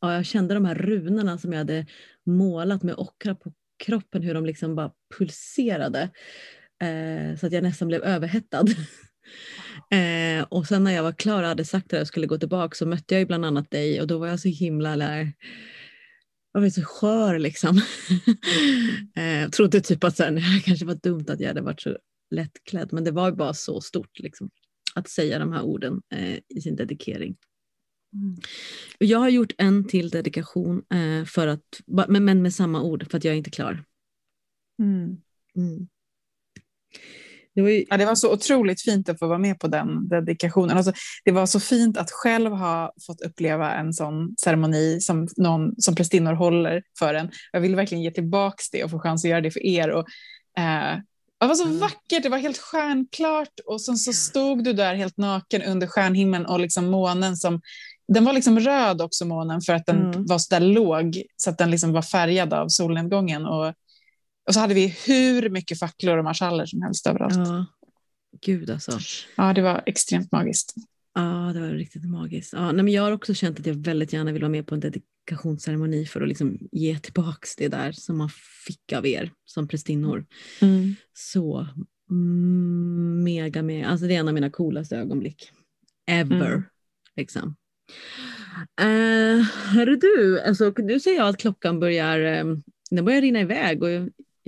ja, 0.00 0.14
jag 0.14 0.26
kände 0.26 0.54
de 0.54 0.64
här 0.64 0.74
runorna 0.74 1.38
som 1.38 1.52
jag 1.52 1.58
hade 1.58 1.86
målat 2.26 2.82
med 2.82 2.94
ockra 2.94 3.34
på 3.34 3.52
kroppen, 3.84 4.22
hur 4.22 4.34
de 4.34 4.46
liksom 4.46 4.74
bara 4.74 4.92
pulserade. 5.18 6.10
Eh, 6.82 7.36
så 7.38 7.46
att 7.46 7.52
jag 7.52 7.62
nästan 7.62 7.88
blev 7.88 8.02
överhettad. 8.02 8.64
Eh, 9.90 10.42
och 10.48 10.66
sen 10.66 10.84
när 10.84 10.90
jag 10.90 11.02
var 11.02 11.12
klar 11.12 11.42
och 11.42 11.48
hade 11.48 11.64
sagt 11.64 11.92
att 11.92 11.98
jag 11.98 12.06
skulle 12.06 12.26
gå 12.26 12.38
tillbaka 12.38 12.74
så 12.74 12.86
mötte 12.86 13.14
jag 13.14 13.18
ju 13.18 13.26
bland 13.26 13.44
annat 13.44 13.70
dig 13.70 14.00
och 14.00 14.06
då 14.06 14.18
var 14.18 14.26
jag 14.26 14.40
så 14.40 14.48
himla 14.48 14.96
där, 14.96 15.32
jag 16.52 16.60
var 16.60 16.68
så 16.68 16.82
skör 16.82 17.38
liksom. 17.38 17.80
Mm. 19.16 19.44
eh, 19.44 19.50
trodde 19.50 19.80
typ 19.80 20.04
att 20.04 20.16
så 20.16 20.22
här, 20.22 20.30
det 20.56 20.62
kanske 20.64 20.86
var 20.86 20.94
dumt 20.94 21.24
att 21.28 21.40
jag 21.40 21.48
hade 21.48 21.60
varit 21.60 21.80
så 21.80 21.98
lättklädd 22.30 22.92
men 22.92 23.04
det 23.04 23.10
var 23.10 23.30
ju 23.30 23.36
bara 23.36 23.54
så 23.54 23.80
stort 23.80 24.18
liksom, 24.18 24.50
att 24.94 25.08
säga 25.08 25.38
de 25.38 25.52
här 25.52 25.62
orden 25.62 26.02
eh, 26.14 26.38
i 26.48 26.60
sin 26.60 26.76
dedikering. 26.76 27.36
Mm. 28.14 28.36
Jag 28.98 29.18
har 29.18 29.28
gjort 29.28 29.52
en 29.58 29.84
till 29.84 30.10
dedikation, 30.10 30.82
eh, 30.94 31.24
för 31.24 31.46
att, 31.46 31.80
men, 32.08 32.24
men 32.24 32.42
med 32.42 32.54
samma 32.54 32.82
ord 32.82 33.10
för 33.10 33.18
att 33.18 33.24
jag 33.24 33.34
är 33.34 33.38
inte 33.38 33.50
klar. 33.50 33.84
Mm. 34.78 35.88
Det 37.60 37.64
var, 37.64 37.70
ju... 37.70 37.84
ja, 37.90 37.96
det 37.96 38.04
var 38.04 38.14
så 38.14 38.32
otroligt 38.32 38.82
fint 38.82 39.08
att 39.08 39.18
få 39.18 39.26
vara 39.26 39.38
med 39.38 39.60
på 39.60 39.68
den 39.68 40.08
dedikationen. 40.08 40.76
Alltså, 40.76 40.92
det 41.24 41.32
var 41.32 41.46
så 41.46 41.60
fint 41.60 41.96
att 41.96 42.10
själv 42.10 42.52
ha 42.52 42.92
fått 43.06 43.20
uppleva 43.20 43.72
en 43.72 43.92
sån 43.92 44.34
ceremoni 44.44 45.00
som, 45.00 45.28
någon, 45.36 45.80
som 45.80 45.94
prästinnor 45.94 46.32
håller 46.32 46.82
för 46.98 47.14
en. 47.14 47.30
Jag 47.52 47.60
vill 47.60 47.76
verkligen 47.76 48.02
ge 48.02 48.10
tillbaka 48.10 48.62
det 48.72 48.84
och 48.84 48.90
få 48.90 48.98
chans 48.98 49.24
att 49.24 49.30
göra 49.30 49.40
det 49.40 49.50
för 49.50 49.66
er. 49.66 49.90
Och, 49.90 50.06
eh, 50.58 50.98
det 51.40 51.46
var 51.46 51.54
så 51.54 51.64
mm. 51.64 51.78
vackert, 51.78 52.22
det 52.22 52.28
var 52.28 52.38
helt 52.38 52.58
stjärnklart 52.58 53.60
och 53.66 53.80
sen 53.80 53.96
så 53.96 54.12
stod 54.12 54.64
du 54.64 54.72
där 54.72 54.94
helt 54.94 55.16
naken 55.16 55.62
under 55.62 55.86
stjärnhimlen 55.86 56.46
och 56.46 56.60
liksom 56.60 56.86
månen 56.86 57.36
som 57.36 57.60
den 58.14 58.24
var 58.24 58.32
liksom 58.32 58.60
röd 58.60 59.02
också 59.02 59.24
månen 59.24 59.60
för 59.60 59.72
att 59.72 59.86
den 59.86 60.06
mm. 60.06 60.26
var 60.26 60.38
så 60.38 60.54
där 60.54 60.60
låg 60.60 61.22
så 61.36 61.50
att 61.50 61.58
den 61.58 61.70
liksom 61.70 61.92
var 61.92 62.02
färgad 62.02 62.52
av 62.52 62.68
solnedgången. 62.68 63.46
Och 63.46 63.74
och 64.46 64.54
så 64.54 64.60
hade 64.60 64.74
vi 64.74 64.96
hur 65.06 65.50
mycket 65.50 65.78
facklor 65.78 66.18
och 66.18 66.24
marschaller 66.24 66.66
som 66.66 66.82
helst 66.82 67.06
överallt. 67.06 67.36
Ja. 67.36 67.66
Gud 68.40 68.70
alltså. 68.70 68.98
Ja, 69.36 69.52
det 69.52 69.62
var 69.62 69.82
extremt 69.86 70.32
magiskt. 70.32 70.74
Ja, 71.14 71.50
det 71.54 71.60
var 71.60 71.68
riktigt 71.68 72.04
magiskt. 72.04 72.52
Ja, 72.52 72.72
nej, 72.72 72.84
men 72.84 72.92
jag 72.92 73.02
har 73.02 73.12
också 73.12 73.34
känt 73.34 73.60
att 73.60 73.66
jag 73.66 73.74
väldigt 73.74 74.12
gärna 74.12 74.32
vill 74.32 74.42
vara 74.42 74.50
med 74.50 74.66
på 74.66 74.74
en 74.74 74.80
dedikationsceremoni 74.80 76.06
för 76.06 76.20
att 76.20 76.28
liksom 76.28 76.58
ge 76.72 76.98
tillbaka 76.98 77.46
det 77.58 77.68
där 77.68 77.92
som 77.92 78.18
man 78.18 78.30
fick 78.66 78.92
av 78.92 79.06
er 79.06 79.32
som 79.44 79.68
prästinnor. 79.68 80.26
Mm. 80.60 80.94
Så 81.12 81.66
mega 83.24 83.62
med, 83.62 83.86
alltså 83.86 84.06
det 84.06 84.14
är 84.14 84.20
en 84.20 84.28
av 84.28 84.34
mina 84.34 84.50
coolaste 84.50 84.96
ögonblick 84.96 85.50
ever. 86.06 86.52
Mm. 86.52 86.62
Liksom. 87.16 87.56
Uh, 88.80 89.42
Hörru 89.42 89.96
du, 89.96 90.40
alltså, 90.40 90.74
nu 90.78 91.00
ser 91.00 91.14
jag 91.14 91.28
att 91.28 91.36
klockan 91.36 91.80
börjar, 91.80 92.20
eh, 92.20 92.44
den 92.90 93.04
börjar 93.04 93.20
rinna 93.20 93.40
iväg 93.40 93.82
och 93.82 93.88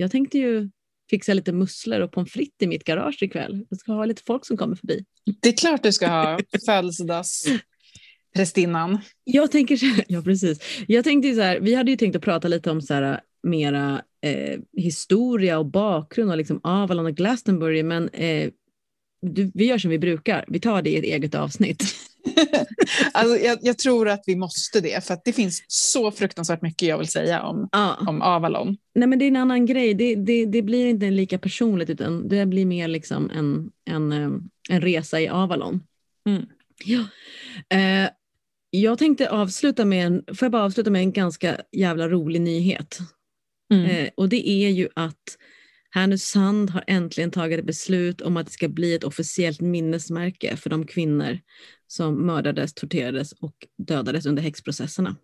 jag 0.03 0.11
tänkte 0.11 0.37
ju 0.37 0.69
fixa 1.09 1.33
lite 1.33 1.51
musslor 1.51 1.99
och 1.99 2.11
pommes 2.11 2.31
frites 2.31 2.55
i 2.59 2.67
mitt 2.67 2.83
garage 2.83 3.23
ikväll. 3.23 3.65
Jag 3.69 3.79
ska 3.79 3.91
ha 3.91 4.05
lite 4.05 4.21
folk 4.25 4.45
som 4.45 4.57
kommer 4.57 4.75
förbi. 4.75 5.05
Det 5.41 5.49
är 5.49 5.57
klart 5.57 5.83
du 5.83 5.91
ska 5.91 6.07
ha 6.07 6.39
födelsedagsprästinnan. 6.65 8.99
Jag 9.23 9.51
tänker 9.51 9.77
så 9.77 9.85
här, 9.85 10.05
ja 10.11 10.21
precis. 10.21 10.59
Jag 10.87 11.03
tänkte 11.03 11.33
så 11.33 11.41
här, 11.41 11.59
vi 11.59 11.75
hade 11.75 11.91
ju 11.91 11.97
tänkt 11.97 12.15
att 12.15 12.21
prata 12.21 12.47
lite 12.47 12.71
om 12.71 12.81
så 12.81 12.93
här, 12.93 13.21
mera 13.43 14.01
eh, 14.21 14.59
historia 14.77 15.59
och 15.59 15.65
bakgrund 15.65 16.31
och 16.31 16.37
liksom 16.37 16.59
Avalon 16.63 17.05
och 17.05 17.15
Glastonbury, 17.15 17.83
men 17.83 18.09
eh, 18.09 18.49
du, 19.21 19.51
vi 19.53 19.65
gör 19.65 19.77
som 19.77 19.91
vi 19.91 19.99
brukar. 19.99 20.45
Vi 20.47 20.59
tar 20.59 20.81
det 20.81 20.89
i 20.89 20.97
ett 20.97 21.03
eget 21.03 21.35
avsnitt. 21.35 21.83
alltså, 23.13 23.37
jag, 23.37 23.59
jag, 23.61 23.77
tror 23.77 24.09
att 24.09 24.23
vi 24.27 24.35
måste 24.35 24.81
det, 24.81 25.05
för 25.05 25.17
det 25.25 25.33
finns 25.33 25.63
så 25.67 26.11
fruktansvärt 26.11 26.61
mycket 26.61 26.87
jag 26.87 26.97
vill 26.97 27.07
säga 27.07 27.43
om, 27.43 27.69
ja. 27.71 27.97
om 28.07 28.21
Avalon. 28.21 28.77
Nej, 28.95 29.07
men 29.07 29.19
det 29.19 29.25
är 29.25 29.27
en 29.27 29.35
annan 29.35 29.65
grej. 29.65 29.93
Det, 29.93 30.15
det, 30.15 30.45
det 30.45 30.61
blir 30.61 30.87
inte 30.87 31.09
lika 31.09 31.39
personligt, 31.39 31.89
utan 31.89 32.27
det 32.27 32.45
blir 32.45 32.65
mer 32.65 32.87
liksom 32.87 33.29
en, 33.29 33.71
en, 33.85 34.11
eh, 34.11 34.29
en 34.69 34.81
resa 34.81 35.21
i 35.21 35.27
Avalon. 35.27 35.83
Mm. 36.27 36.45
Ja. 36.85 37.05
Eh, 37.77 38.09
jag 38.69 38.97
tänkte 38.97 39.29
avsluta 39.29 39.85
med 39.85 40.05
en, 40.05 40.23
får 40.27 40.45
jag 40.45 40.51
bara 40.51 40.63
avsluta 40.63 40.91
med 40.91 41.01
en 41.01 41.11
ganska 41.11 41.57
jävla 41.71 42.09
rolig 42.09 42.41
nyhet. 42.41 42.99
Mm. 43.73 43.85
Eh, 43.85 44.09
och 44.17 44.29
det 44.29 44.49
är 44.49 44.69
ju 44.69 44.89
att 44.95 45.37
Härnösand 45.95 46.69
har 46.69 46.83
äntligen 46.87 47.31
tagit 47.31 47.59
ett 47.59 47.65
beslut 47.65 48.21
om 48.21 48.37
att 48.37 48.45
det 48.45 48.51
ska 48.51 48.67
bli 48.67 48.95
ett 48.95 49.03
officiellt 49.03 49.61
minnesmärke 49.61 50.57
för 50.57 50.69
de 50.69 50.87
kvinnor 50.87 51.39
som 51.93 52.25
mördades, 52.25 52.73
torterades 52.73 53.31
och 53.31 53.67
dödades 53.77 54.25
under 54.25 54.43
häxprocesserna. 54.43 55.15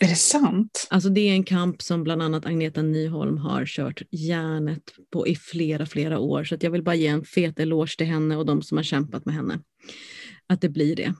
Är 0.00 0.08
det 0.08 0.16
sant? 0.16 0.86
Alltså 0.90 1.08
det 1.08 1.20
är 1.20 1.32
en 1.32 1.44
kamp 1.44 1.82
som 1.82 2.04
bland 2.04 2.22
annat 2.22 2.46
Agneta 2.46 2.82
Nyholm 2.82 3.38
har 3.38 3.66
kört 3.66 4.02
järnet 4.10 4.82
på 5.12 5.26
i 5.26 5.36
flera, 5.36 5.86
flera 5.86 6.18
år. 6.18 6.44
Så 6.44 6.56
jag 6.60 6.70
vill 6.70 6.82
bara 6.82 6.94
ge 6.94 7.06
en 7.06 7.24
fet 7.24 7.60
eloge 7.60 7.96
till 7.96 8.06
henne 8.06 8.36
och 8.36 8.46
de 8.46 8.62
som 8.62 8.76
har 8.76 8.82
kämpat 8.82 9.24
med 9.24 9.34
henne. 9.34 9.60
Att 10.46 10.60
det 10.60 10.68
blir 10.68 10.96
det. 10.96 11.14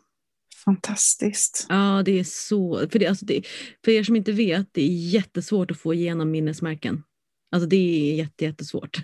Fantastiskt. 0.64 1.66
Ja, 1.68 2.02
det 2.04 2.18
är 2.18 2.24
så. 2.24 2.88
För, 2.90 2.98
det, 2.98 3.06
alltså 3.06 3.26
det, 3.26 3.46
för 3.84 3.90
er 3.90 4.02
som 4.02 4.16
inte 4.16 4.32
vet, 4.32 4.68
det 4.72 4.82
är 4.82 5.10
jättesvårt 5.10 5.70
att 5.70 5.78
få 5.78 5.94
igenom 5.94 6.30
minnesmärken. 6.30 7.02
Alltså 7.50 7.68
det 7.68 7.76
är 7.76 8.14
jätte, 8.14 8.44
jättesvårt. 8.44 9.00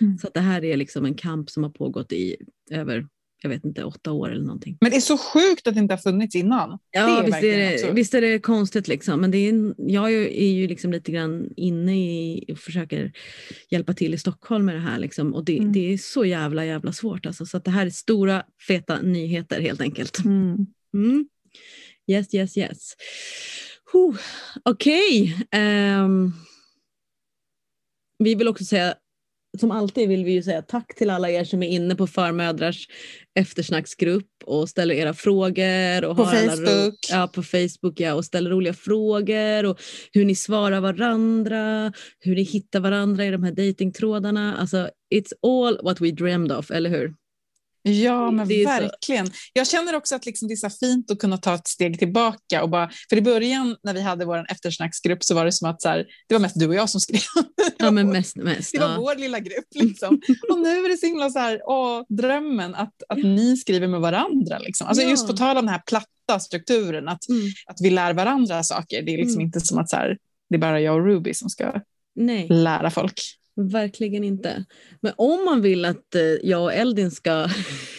Mm. 0.00 0.18
Så 0.18 0.26
att 0.26 0.34
det 0.34 0.40
här 0.40 0.64
är 0.64 0.76
liksom 0.76 1.04
en 1.04 1.14
kamp 1.14 1.50
som 1.50 1.62
har 1.62 1.70
pågått 1.70 2.12
i 2.12 2.36
över 2.70 3.06
jag 3.44 3.50
vet 3.50 3.64
inte, 3.64 3.84
åtta 3.84 4.12
år 4.12 4.30
eller 4.32 4.44
någonting. 4.44 4.78
Men 4.80 4.90
det 4.90 4.96
är 4.96 5.00
så 5.00 5.18
sjukt 5.18 5.66
att 5.66 5.74
det 5.74 5.80
inte 5.80 5.94
har 5.94 5.98
funnits 5.98 6.34
innan. 6.34 6.78
Ja, 6.90 7.18
är 7.18 7.26
visst, 7.26 7.42
är 7.42 7.86
det, 7.86 7.92
visst 7.92 8.14
är 8.14 8.20
det 8.20 8.38
konstigt 8.38 8.88
liksom. 8.88 9.20
Men 9.20 9.30
det 9.30 9.38
är, 9.38 9.74
jag 9.78 10.12
är 10.12 10.48
ju 10.48 10.68
liksom 10.68 10.92
lite 10.92 11.12
grann 11.12 11.48
inne 11.56 11.96
i 11.96 12.44
och 12.52 12.58
försöker 12.58 13.12
hjälpa 13.70 13.94
till 13.94 14.14
i 14.14 14.18
Stockholm 14.18 14.64
med 14.64 14.74
det 14.74 14.80
här. 14.80 14.98
Liksom. 14.98 15.34
Och 15.34 15.44
det, 15.44 15.58
mm. 15.58 15.72
det 15.72 15.92
är 15.92 15.98
så 15.98 16.24
jävla 16.24 16.64
jävla 16.64 16.92
svårt. 16.92 17.26
Alltså. 17.26 17.46
Så 17.46 17.58
det 17.58 17.70
här 17.70 17.86
är 17.86 17.90
stora 17.90 18.42
feta 18.66 19.00
nyheter 19.02 19.60
helt 19.60 19.80
enkelt. 19.80 20.24
Mm. 20.24 20.66
Mm. 20.94 21.28
Yes, 22.06 22.34
yes, 22.34 22.58
yes. 22.58 22.92
Okej. 23.92 24.24
Okay. 24.64 25.24
Um, 25.24 25.40
ehm, 25.50 26.32
vi 28.18 28.34
vill 28.34 28.48
också 28.48 28.64
säga 28.64 28.94
som 29.58 29.70
alltid 29.70 30.08
vill 30.08 30.24
vi 30.24 30.32
ju 30.32 30.42
säga 30.42 30.62
tack 30.62 30.94
till 30.94 31.10
alla 31.10 31.30
er 31.30 31.44
som 31.44 31.62
är 31.62 31.68
inne 31.68 31.94
på 31.94 32.06
Förmödrars 32.06 32.88
eftersnacksgrupp 33.34 34.30
och 34.44 34.68
ställer 34.68 34.94
era 34.94 35.14
frågor. 35.14 36.04
Och 36.04 36.16
på 36.16 36.24
Facebook. 36.24 36.94
ja, 37.10 37.30
på 37.34 37.42
Facebook 37.42 38.00
ja, 38.00 38.14
och 38.14 38.24
ställer 38.24 38.50
roliga 38.50 38.72
frågor 38.72 39.64
och 39.64 39.80
hur 40.12 40.24
ni 40.24 40.34
svarar 40.34 40.80
varandra, 40.80 41.92
hur 42.20 42.34
ni 42.34 42.42
hittar 42.42 42.80
varandra 42.80 43.24
i 43.24 43.30
de 43.30 43.42
här 43.42 43.52
datingtrådarna. 43.52 44.56
Alltså, 44.56 44.90
it's 45.14 45.32
all 45.42 45.78
what 45.82 46.00
we 46.00 46.10
dreamed 46.10 46.52
of, 46.52 46.70
eller 46.70 46.90
hur? 46.90 47.14
Ja, 47.86 48.30
men 48.30 48.48
verkligen. 48.48 49.26
Så... 49.26 49.32
Jag 49.52 49.66
känner 49.66 49.94
också 49.94 50.14
att 50.14 50.26
liksom 50.26 50.48
det 50.48 50.54
är 50.54 50.56
så 50.56 50.70
fint 50.70 51.10
att 51.10 51.18
kunna 51.18 51.36
ta 51.36 51.54
ett 51.54 51.68
steg 51.68 51.98
tillbaka. 51.98 52.62
Och 52.62 52.70
bara, 52.70 52.90
för 53.08 53.16
i 53.16 53.22
början 53.22 53.76
när 53.82 53.94
vi 53.94 54.00
hade 54.00 54.24
vår 54.24 54.46
eftersnacksgrupp 54.50 55.24
så 55.24 55.34
var 55.34 55.44
det 55.44 55.52
som 55.52 55.70
att 55.70 55.82
så 55.82 55.88
här, 55.88 56.06
det 56.28 56.34
var 56.34 56.40
mest 56.40 56.60
du 56.60 56.68
och 56.68 56.74
jag 56.74 56.90
som 56.90 57.00
skrev. 57.00 57.20
Ja, 57.78 57.90
men 57.90 58.10
mest, 58.10 58.36
mest, 58.36 58.72
det 58.72 58.78
var 58.78 58.88
ja. 58.88 58.96
vår 58.98 59.14
lilla 59.14 59.38
grupp. 59.38 59.66
Liksom. 59.74 60.20
och 60.50 60.58
nu 60.58 60.68
är 60.68 60.88
det 60.88 60.96
så 60.96 61.06
himla 61.06 61.30
så 61.30 61.38
här, 61.38 61.60
åh, 61.64 62.02
drömmen 62.08 62.74
att, 62.74 63.02
att 63.08 63.18
ja. 63.18 63.28
ni 63.28 63.56
skriver 63.56 63.88
med 63.88 64.00
varandra. 64.00 64.58
Liksom. 64.58 64.86
Alltså 64.86 65.02
ja. 65.02 65.10
Just 65.10 65.26
på 65.26 65.32
tal 65.32 65.56
om 65.56 65.66
den 65.66 65.74
här 65.74 65.82
platta 65.86 66.40
strukturen, 66.40 67.08
att, 67.08 67.28
mm. 67.28 67.42
att 67.66 67.76
vi 67.80 67.90
lär 67.90 68.14
varandra 68.14 68.62
saker. 68.62 69.02
Det 69.02 69.14
är 69.14 69.16
liksom 69.16 69.34
mm. 69.34 69.46
inte 69.46 69.60
som 69.60 69.78
att 69.78 69.90
så 69.90 69.96
här, 69.96 70.18
det 70.50 70.56
är 70.56 70.60
bara 70.60 70.80
jag 70.80 70.94
och 70.94 71.06
Ruby 71.06 71.34
som 71.34 71.50
ska 71.50 71.80
Nej. 72.14 72.48
lära 72.48 72.90
folk. 72.90 73.20
Verkligen 73.56 74.24
inte. 74.24 74.64
Men 75.00 75.12
om 75.16 75.44
man 75.44 75.62
vill 75.62 75.84
att 75.84 76.14
eh, 76.14 76.22
jag 76.22 76.62
och 76.62 76.72
Eldin 76.72 77.10
ska 77.10 77.30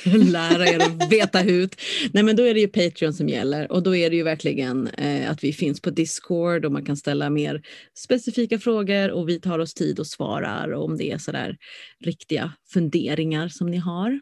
lära 0.05 0.67
er 0.67 0.79
att 0.79 1.11
veta 1.11 1.39
hut, 1.39 1.75
nej 2.13 2.23
men 2.23 2.35
då 2.35 2.43
är 2.43 2.53
det 2.53 2.59
ju 2.59 2.67
Patreon 2.67 3.13
som 3.13 3.29
gäller 3.29 3.71
och 3.71 3.83
då 3.83 3.95
är 3.95 4.09
det 4.09 4.15
ju 4.15 4.23
verkligen 4.23 4.87
eh, 4.87 5.31
att 5.31 5.43
vi 5.43 5.53
finns 5.53 5.81
på 5.81 5.89
Discord 5.89 6.65
och 6.65 6.71
man 6.71 6.85
kan 6.85 6.97
ställa 6.97 7.29
mer 7.29 7.61
specifika 7.97 8.59
frågor 8.59 9.11
och 9.11 9.29
vi 9.29 9.39
tar 9.39 9.59
oss 9.59 9.73
tid 9.73 9.99
och 9.99 10.07
svarar 10.07 10.73
om 10.73 10.97
det 10.97 11.11
är 11.11 11.17
sådär 11.17 11.57
riktiga 12.05 12.53
funderingar 12.73 13.47
som 13.47 13.71
ni 13.71 13.77
har. 13.77 14.19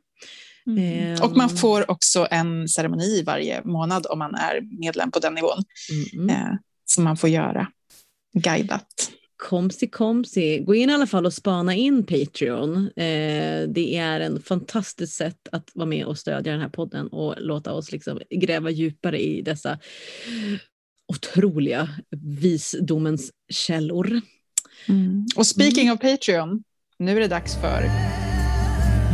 Mm. 0.68 1.14
Eh, 1.14 1.24
och 1.24 1.38
man 1.38 1.50
får 1.50 1.92
också 1.92 2.28
en 2.32 2.68
ceremoni 2.68 3.24
varje 3.24 3.64
månad 3.64 4.06
om 4.10 4.20
man 4.20 4.36
är 4.36 4.80
medlem 4.80 5.12
på 5.12 5.20
den 5.20 5.34
nivån 5.34 5.64
mm. 6.14 6.30
eh, 6.30 6.54
som 6.86 7.04
man 7.04 7.18
får 7.18 7.30
göra 7.30 7.68
guidat 8.34 9.12
komsi 9.44 9.88
komsi. 9.88 10.60
Gå 10.60 10.76
in 10.76 10.90
i 10.90 10.94
alla 10.94 11.08
fall 11.08 11.26
och 11.26 11.34
spana 11.34 11.76
in 11.76 12.06
Patreon. 12.06 12.76
Eh, 12.96 13.68
det 13.68 13.98
är 13.98 14.20
en 14.20 14.42
fantastiskt 14.42 15.14
sätt 15.14 15.48
att 15.52 15.72
vara 15.74 15.86
med 15.86 16.06
och 16.06 16.18
stödja 16.18 16.52
den 16.52 16.62
här 16.62 16.70
podden 16.70 17.08
och 17.08 17.36
låta 17.38 17.74
oss 17.74 17.92
liksom 17.92 18.20
gräva 18.30 18.70
djupare 18.70 19.20
i 19.20 19.42
dessa 19.42 19.80
otroliga 21.14 21.90
visdomens 22.42 23.32
källor. 23.50 24.22
Mm. 24.90 25.26
Och 25.36 25.48
speaking 25.48 25.88
mm. 25.88 25.94
of 25.94 26.00
Patreon, 26.02 26.64
nu 27.00 27.16
är 27.16 27.20
det 27.20 27.28
dags 27.28 27.56
för 27.56 27.84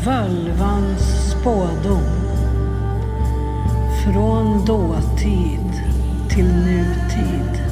Völvans 0.06 1.32
spådom. 1.32 2.04
Från 4.04 4.66
dåtid 4.66 5.72
till 6.30 6.46
nutid 6.46 7.64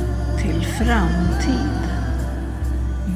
till 0.42 0.62
framtid. 0.62 1.77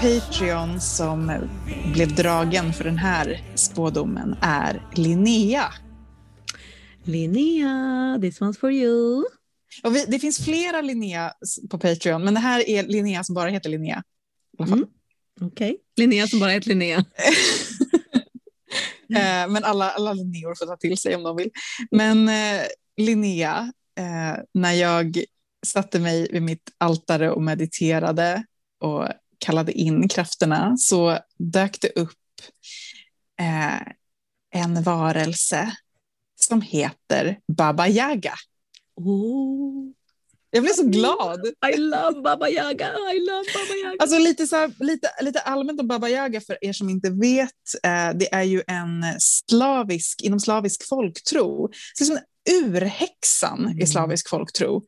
Patreon 0.00 0.80
som 0.80 1.48
blev 1.92 2.14
dragen 2.14 2.72
för 2.72 2.84
den 2.84 2.98
här 2.98 3.44
spådomen 3.54 4.36
är 4.42 4.86
Linnea. 4.94 5.72
Linnea, 7.04 8.18
this 8.20 8.40
one's 8.40 8.60
for 8.60 8.72
you. 8.72 9.24
Vi, 9.84 10.04
det 10.08 10.18
finns 10.18 10.44
flera 10.44 10.80
Linnea 10.80 11.32
på 11.70 11.78
Patreon, 11.78 12.24
men 12.24 12.34
det 12.34 12.40
här 12.40 12.68
är 12.68 12.82
Linnea 12.82 13.24
som 13.24 13.34
bara 13.34 13.50
heter 13.50 13.70
Linnea. 13.70 14.02
Mm. 14.58 14.86
Okej, 15.40 15.46
okay. 15.46 15.76
Linnea 15.96 16.26
som 16.26 16.40
bara 16.40 16.50
heter 16.50 16.68
Linnea. 16.68 17.04
Eh, 19.14 19.48
men 19.48 19.64
alla, 19.64 19.90
alla 19.90 20.12
Linneor 20.12 20.54
får 20.54 20.66
ta 20.66 20.76
till 20.76 20.98
sig 20.98 21.16
om 21.16 21.22
de 21.22 21.36
vill. 21.36 21.50
Men 21.90 22.28
eh, 22.28 22.62
Linnea, 22.96 23.72
eh, 23.98 24.42
när 24.54 24.72
jag 24.72 25.24
satte 25.66 25.98
mig 25.98 26.28
vid 26.32 26.42
mitt 26.42 26.70
altare 26.78 27.30
och 27.30 27.42
mediterade 27.42 28.44
och 28.80 29.08
kallade 29.38 29.72
in 29.72 30.08
krafterna 30.08 30.76
så 30.76 31.18
dök 31.38 31.80
det 31.80 31.88
upp 31.88 32.18
eh, 33.40 33.92
en 34.54 34.82
varelse 34.82 35.76
som 36.40 36.60
heter 36.62 37.38
Baba 37.56 37.88
Yaga. 37.88 38.34
Oh. 38.96 39.92
Jag 40.50 40.62
blev 40.62 40.72
så 40.72 40.84
glad. 40.84 41.40
I 41.74 41.76
love 41.76 42.20
Baba 42.22 42.48
Yaga. 42.48 42.86
I 43.14 43.20
love 43.20 43.44
Baba 43.54 43.74
Yaga. 43.84 43.96
Alltså 43.98 44.18
lite, 44.18 44.46
så 44.46 44.56
här, 44.56 44.72
lite, 44.78 45.08
lite 45.20 45.40
allmänt 45.40 45.80
om 45.80 45.88
Baba 45.88 46.08
Yaga 46.08 46.40
för 46.40 46.58
er 46.60 46.72
som 46.72 46.88
inte 46.88 47.10
vet. 47.10 47.84
Eh, 47.84 48.10
det 48.14 48.34
är 48.34 48.42
ju 48.42 48.62
en 48.66 49.04
slavisk, 49.18 50.22
inom 50.22 50.40
slavisk 50.40 50.88
folktro, 50.88 51.70
så 51.94 52.04
som 52.04 52.18
urhäxan 52.62 53.58
mm. 53.58 53.78
i 53.78 53.86
slavisk 53.86 54.28
folktro. 54.28 54.82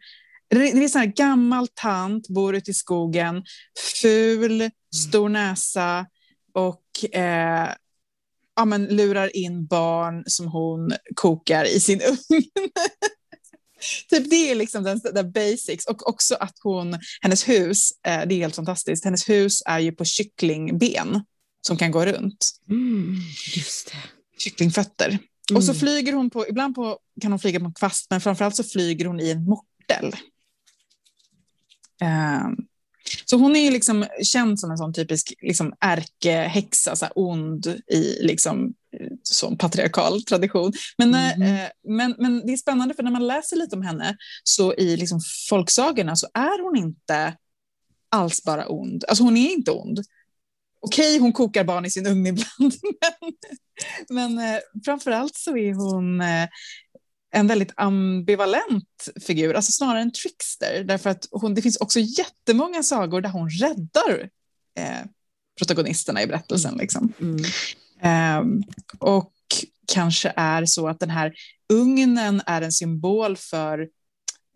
Det 0.50 0.56
är 0.56 0.98
här 0.98 1.06
gammal 1.06 1.68
tant, 1.74 2.28
bor 2.28 2.56
ute 2.56 2.70
i 2.70 2.74
skogen, 2.74 3.44
ful, 4.02 4.70
stor 4.94 5.28
näsa 5.28 6.06
och 6.54 7.14
eh, 7.14 7.68
ja, 8.56 8.64
men 8.64 8.84
lurar 8.84 9.36
in 9.36 9.66
barn 9.66 10.24
som 10.26 10.46
hon 10.46 10.92
kokar 11.14 11.64
i 11.64 11.80
sin 11.80 12.00
ugn. 12.30 12.44
typ 14.10 14.30
det 14.30 14.50
är 14.50 14.54
liksom 14.54 14.82
den, 14.84 15.00
den 15.14 15.32
basics. 15.32 15.86
Och 15.86 16.08
också 16.08 16.34
att 16.34 16.54
hon, 16.62 16.98
hennes 17.20 17.48
hus, 17.48 17.90
eh, 18.06 18.26
det 18.26 18.34
är 18.34 18.38
helt 18.38 18.56
fantastiskt, 18.56 19.04
hennes 19.04 19.28
hus 19.28 19.62
är 19.66 19.78
ju 19.78 19.92
på 19.92 20.04
kycklingben 20.04 21.24
som 21.66 21.76
kan 21.76 21.90
gå 21.90 22.06
runt. 22.06 22.50
Mm, 22.70 23.16
just 23.56 23.90
det. 23.90 23.96
Kycklingfötter. 24.38 25.08
Mm. 25.08 25.56
Och 25.56 25.64
så 25.64 25.74
flyger 25.74 26.12
hon 26.12 26.30
på, 26.30 26.48
ibland 26.48 26.74
på, 26.74 26.98
kan 27.20 27.32
hon 27.32 27.38
flyga 27.38 27.60
på 27.60 27.66
en 27.66 27.74
kvast, 27.74 28.06
men 28.10 28.20
framförallt 28.20 28.56
så 28.56 28.64
flyger 28.64 29.04
hon 29.04 29.20
i 29.20 29.30
en 29.30 29.44
mortel. 29.44 30.16
Um, 32.02 32.56
så 33.24 33.36
hon 33.36 33.56
är 33.56 33.60
ju 33.60 33.70
liksom 33.70 34.06
känd 34.22 34.60
som 34.60 34.70
en 34.70 34.78
sån 34.78 34.92
typisk 34.92 35.34
liksom 35.42 35.74
ärkehäxa, 35.80 36.96
så 36.96 37.06
ond 37.14 37.66
i 37.92 38.18
liksom, 38.22 38.74
sån 39.22 39.58
patriarkal 39.58 40.22
tradition. 40.22 40.72
Men, 40.98 41.08
Mhm. 41.10 41.42
eh, 41.42 41.68
men, 41.88 42.14
men 42.18 42.46
det 42.46 42.52
är 42.52 42.56
spännande 42.56 42.94
för 42.94 43.02
när 43.02 43.10
man 43.10 43.26
läser 43.26 43.56
lite 43.56 43.76
om 43.76 43.82
henne 43.82 44.16
så 44.44 44.74
i 44.74 44.96
liksom 44.96 45.20
folksagorna 45.48 46.16
så 46.16 46.26
är 46.34 46.62
hon 46.62 46.76
inte 46.76 47.36
alls 48.08 48.42
bara 48.44 48.68
ond. 48.68 49.04
Alltså 49.08 49.24
hon 49.24 49.36
är 49.36 49.50
inte 49.52 49.70
ond. 49.70 50.00
Okej, 50.80 51.18
hon 51.18 51.32
kokar 51.32 51.64
barn 51.64 51.84
i 51.84 51.90
sin 51.90 52.06
ugn 52.06 52.26
ibland, 52.26 52.74
men, 54.08 54.36
men 54.36 54.54
eh, 54.54 54.60
framförallt 54.84 55.34
så 55.36 55.56
är 55.56 55.74
hon 55.74 56.20
eh, 56.20 56.48
en 57.30 57.46
väldigt 57.46 57.72
ambivalent 57.76 59.08
figur, 59.26 59.54
alltså 59.54 59.72
snarare 59.72 60.02
en 60.02 60.12
trickster, 60.12 60.84
därför 60.84 61.10
att 61.10 61.28
hon, 61.30 61.54
det 61.54 61.62
finns 61.62 61.76
också 61.76 62.00
jättemånga 62.00 62.82
sagor 62.82 63.20
där 63.20 63.30
hon 63.30 63.50
räddar 63.50 64.30
eh, 64.78 65.06
protagonisterna 65.58 66.22
i 66.22 66.26
berättelsen. 66.26 66.76
Liksom. 66.76 67.12
Mm. 67.20 67.42
Ehm, 68.00 68.62
och 68.98 69.32
kanske 69.92 70.32
är 70.36 70.66
så 70.66 70.88
att 70.88 71.00
den 71.00 71.10
här 71.10 71.34
ugnen 71.72 72.42
är 72.46 72.62
en 72.62 72.72
symbol 72.72 73.36
för 73.36 73.80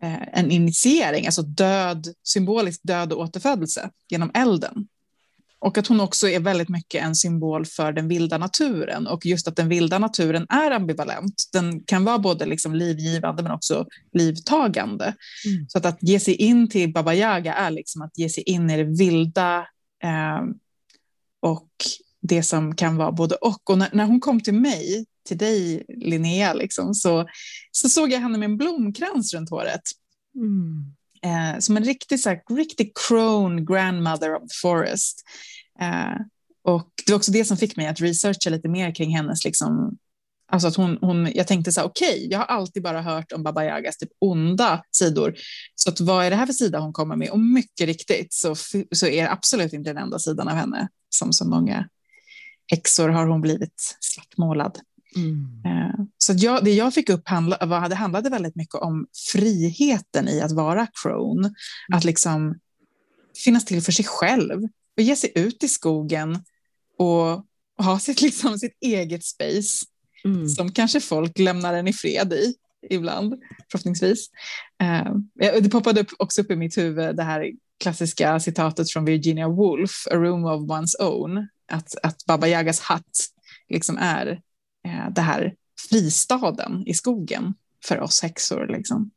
eh, 0.03 0.39
en 0.39 0.51
initiering, 0.51 1.25
alltså 1.25 1.41
död, 1.41 2.07
symbolisk 2.23 2.79
död 2.83 3.13
och 3.13 3.19
återfödelse 3.19 3.89
genom 4.09 4.31
elden. 4.33 4.87
Och 5.59 5.77
att 5.77 5.87
hon 5.87 5.99
också 5.99 6.29
är 6.29 6.39
väldigt 6.39 6.69
mycket 6.69 7.03
en 7.03 7.15
symbol 7.15 7.65
för 7.65 7.91
den 7.91 8.07
vilda 8.07 8.37
naturen 8.37 9.07
och 9.07 9.25
just 9.25 9.47
att 9.47 9.55
den 9.55 9.69
vilda 9.69 9.99
naturen 9.99 10.45
är 10.49 10.71
ambivalent. 10.71 11.43
Den 11.53 11.83
kan 11.83 12.05
vara 12.05 12.19
både 12.19 12.45
liksom 12.45 12.75
livgivande 12.75 13.43
men 13.43 13.51
också 13.51 13.85
livtagande. 14.13 15.05
Mm. 15.45 15.65
Så 15.69 15.77
att, 15.77 15.85
att 15.85 15.97
ge 16.01 16.19
sig 16.19 16.35
in 16.35 16.69
till 16.69 16.93
Baba 16.93 17.13
Yaga 17.13 17.53
är 17.53 17.71
liksom 17.71 18.01
att 18.01 18.17
ge 18.17 18.29
sig 18.29 18.43
in 18.43 18.69
i 18.69 18.77
det 18.77 18.97
vilda 18.97 19.67
eh, 20.03 20.41
och 21.39 21.69
det 22.21 22.43
som 22.43 22.75
kan 22.75 22.97
vara 22.97 23.11
både 23.11 23.35
och. 23.35 23.69
Och 23.69 23.77
när, 23.77 23.89
när 23.93 24.05
hon 24.05 24.19
kom 24.19 24.41
till 24.41 24.53
mig, 24.53 25.05
till 25.27 25.37
dig 25.37 25.85
Linnea, 25.87 26.53
liksom, 26.53 26.93
så, 26.93 27.27
så 27.71 27.89
såg 27.89 28.11
jag 28.11 28.19
henne 28.19 28.37
med 28.37 28.45
en 28.45 28.57
blomkrans 28.57 29.33
runt 29.33 29.49
håret. 29.49 29.81
Mm. 30.35 30.94
Eh, 31.25 31.59
som 31.59 31.77
en 31.77 31.83
riktig, 31.83 32.19
så 32.19 32.29
här, 32.29 32.41
riktig 32.49 32.91
crone 33.07 33.61
grandmother 33.61 34.35
of 34.35 34.41
the 34.41 34.55
forest. 34.61 35.23
Eh, 35.79 36.15
och 36.63 36.91
det 37.05 37.11
var 37.11 37.17
också 37.17 37.31
det 37.31 37.45
som 37.45 37.57
fick 37.57 37.75
mig 37.77 37.87
att 37.87 38.01
researcha 38.01 38.49
lite 38.49 38.67
mer 38.69 38.95
kring 38.95 39.15
hennes, 39.15 39.45
liksom, 39.45 39.97
alltså 40.51 40.67
att 40.67 40.75
hon, 40.75 40.97
hon, 41.01 41.31
jag 41.35 41.47
tänkte 41.47 41.71
så 41.71 41.81
här, 41.81 41.87
okej, 41.87 42.15
okay, 42.15 42.27
jag 42.27 42.39
har 42.39 42.45
alltid 42.45 42.83
bara 42.83 43.01
hört 43.01 43.31
om 43.31 43.43
Baba 43.43 43.65
Yagas 43.65 43.97
typ 43.97 44.09
onda 44.19 44.83
sidor, 44.91 45.35
så 45.75 45.89
att, 45.89 45.99
vad 45.99 46.25
är 46.25 46.29
det 46.29 46.35
här 46.35 46.45
för 46.45 46.53
sida 46.53 46.79
hon 46.79 46.93
kommer 46.93 47.15
med? 47.15 47.29
Och 47.29 47.39
mycket 47.39 47.87
riktigt 47.87 48.33
så, 48.33 48.55
så 48.91 49.07
är 49.07 49.23
det 49.23 49.31
absolut 49.31 49.73
inte 49.73 49.89
den 49.89 50.03
enda 50.03 50.19
sidan 50.19 50.47
av 50.47 50.55
henne, 50.55 50.89
som 51.09 51.33
så 51.33 51.47
många 51.47 51.89
häxor 52.71 53.09
har 53.09 53.27
hon 53.27 53.41
blivit 53.41 53.97
svartmålad. 53.99 54.79
Mm. 55.15 55.47
Eh, 55.65 56.05
Så 56.17 56.33
jag, 56.37 56.65
det 56.65 56.73
jag 56.73 56.93
fick 56.93 57.09
upp 57.09 57.27
handla, 57.27 57.57
var, 57.65 57.89
det 57.89 57.95
handlade 57.95 58.29
väldigt 58.29 58.55
mycket 58.55 58.75
om 58.75 59.07
friheten 59.33 60.27
i 60.27 60.41
att 60.41 60.51
vara 60.51 60.87
crone. 61.03 61.53
Att 61.93 62.03
liksom 62.03 62.59
finnas 63.43 63.65
till 63.65 63.81
för 63.81 63.91
sig 63.91 64.05
själv 64.05 64.63
och 64.97 65.03
ge 65.03 65.15
sig 65.15 65.31
ut 65.35 65.63
i 65.63 65.67
skogen 65.67 66.39
och 66.97 67.45
ha 67.85 67.99
sitt, 67.99 68.21
liksom, 68.27 68.59
sitt 68.59 68.77
eget 68.81 69.25
space 69.25 69.85
Mm. 70.25 70.49
som 70.49 70.71
kanske 70.71 70.99
folk 71.01 71.39
lämnar 71.39 71.73
en 71.73 71.87
i 71.87 71.93
fred 71.93 72.33
i 72.33 72.55
ibland, 72.89 73.33
förhoppningsvis. 73.71 74.29
Eh, 74.81 75.15
Det 75.61 75.69
poppade 75.69 76.01
upp, 76.01 76.07
också 76.19 76.41
upp 76.41 76.51
i 76.51 76.55
mitt 76.55 76.77
huvud 76.77 77.15
det 77.15 77.23
här 77.23 77.51
klassiska 77.79 78.39
citatet 78.39 78.91
från 78.91 79.05
Virginia 79.05 79.47
Woolf, 79.47 79.91
A 80.11 80.15
room 80.15 80.45
of 80.45 80.61
one's 80.61 81.01
own, 81.01 81.47
att, 81.71 81.95
att 82.03 82.25
Baba 82.25 82.47
Yagas 82.47 82.79
hatt 82.79 83.17
liksom 83.69 83.97
är 83.97 84.41
eh, 84.85 85.13
det 85.15 85.21
här 85.21 85.55
fristaden 85.89 86.87
i 86.87 86.93
skogen 86.93 87.53
för 87.85 87.99
oss 87.99 88.21
häxor. 88.21 88.67
Liksom. 88.67 89.11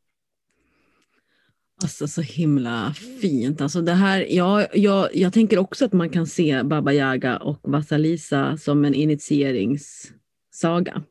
Alltså 1.81 2.07
så 2.07 2.21
himla 2.21 2.93
fint. 3.21 3.61
Alltså 3.61 3.81
det 3.81 3.93
här, 3.93 4.25
jag, 4.29 4.67
jag, 4.73 5.15
jag 5.15 5.33
tänker 5.33 5.59
också 5.59 5.85
att 5.85 5.93
man 5.93 6.09
kan 6.09 6.27
se 6.27 6.63
Baba 6.63 6.93
Yaga 6.93 7.37
och 7.37 7.59
Vasalisa 7.63 8.57
som 8.57 8.85
en 8.85 8.93
initieringssaga. 8.93 11.03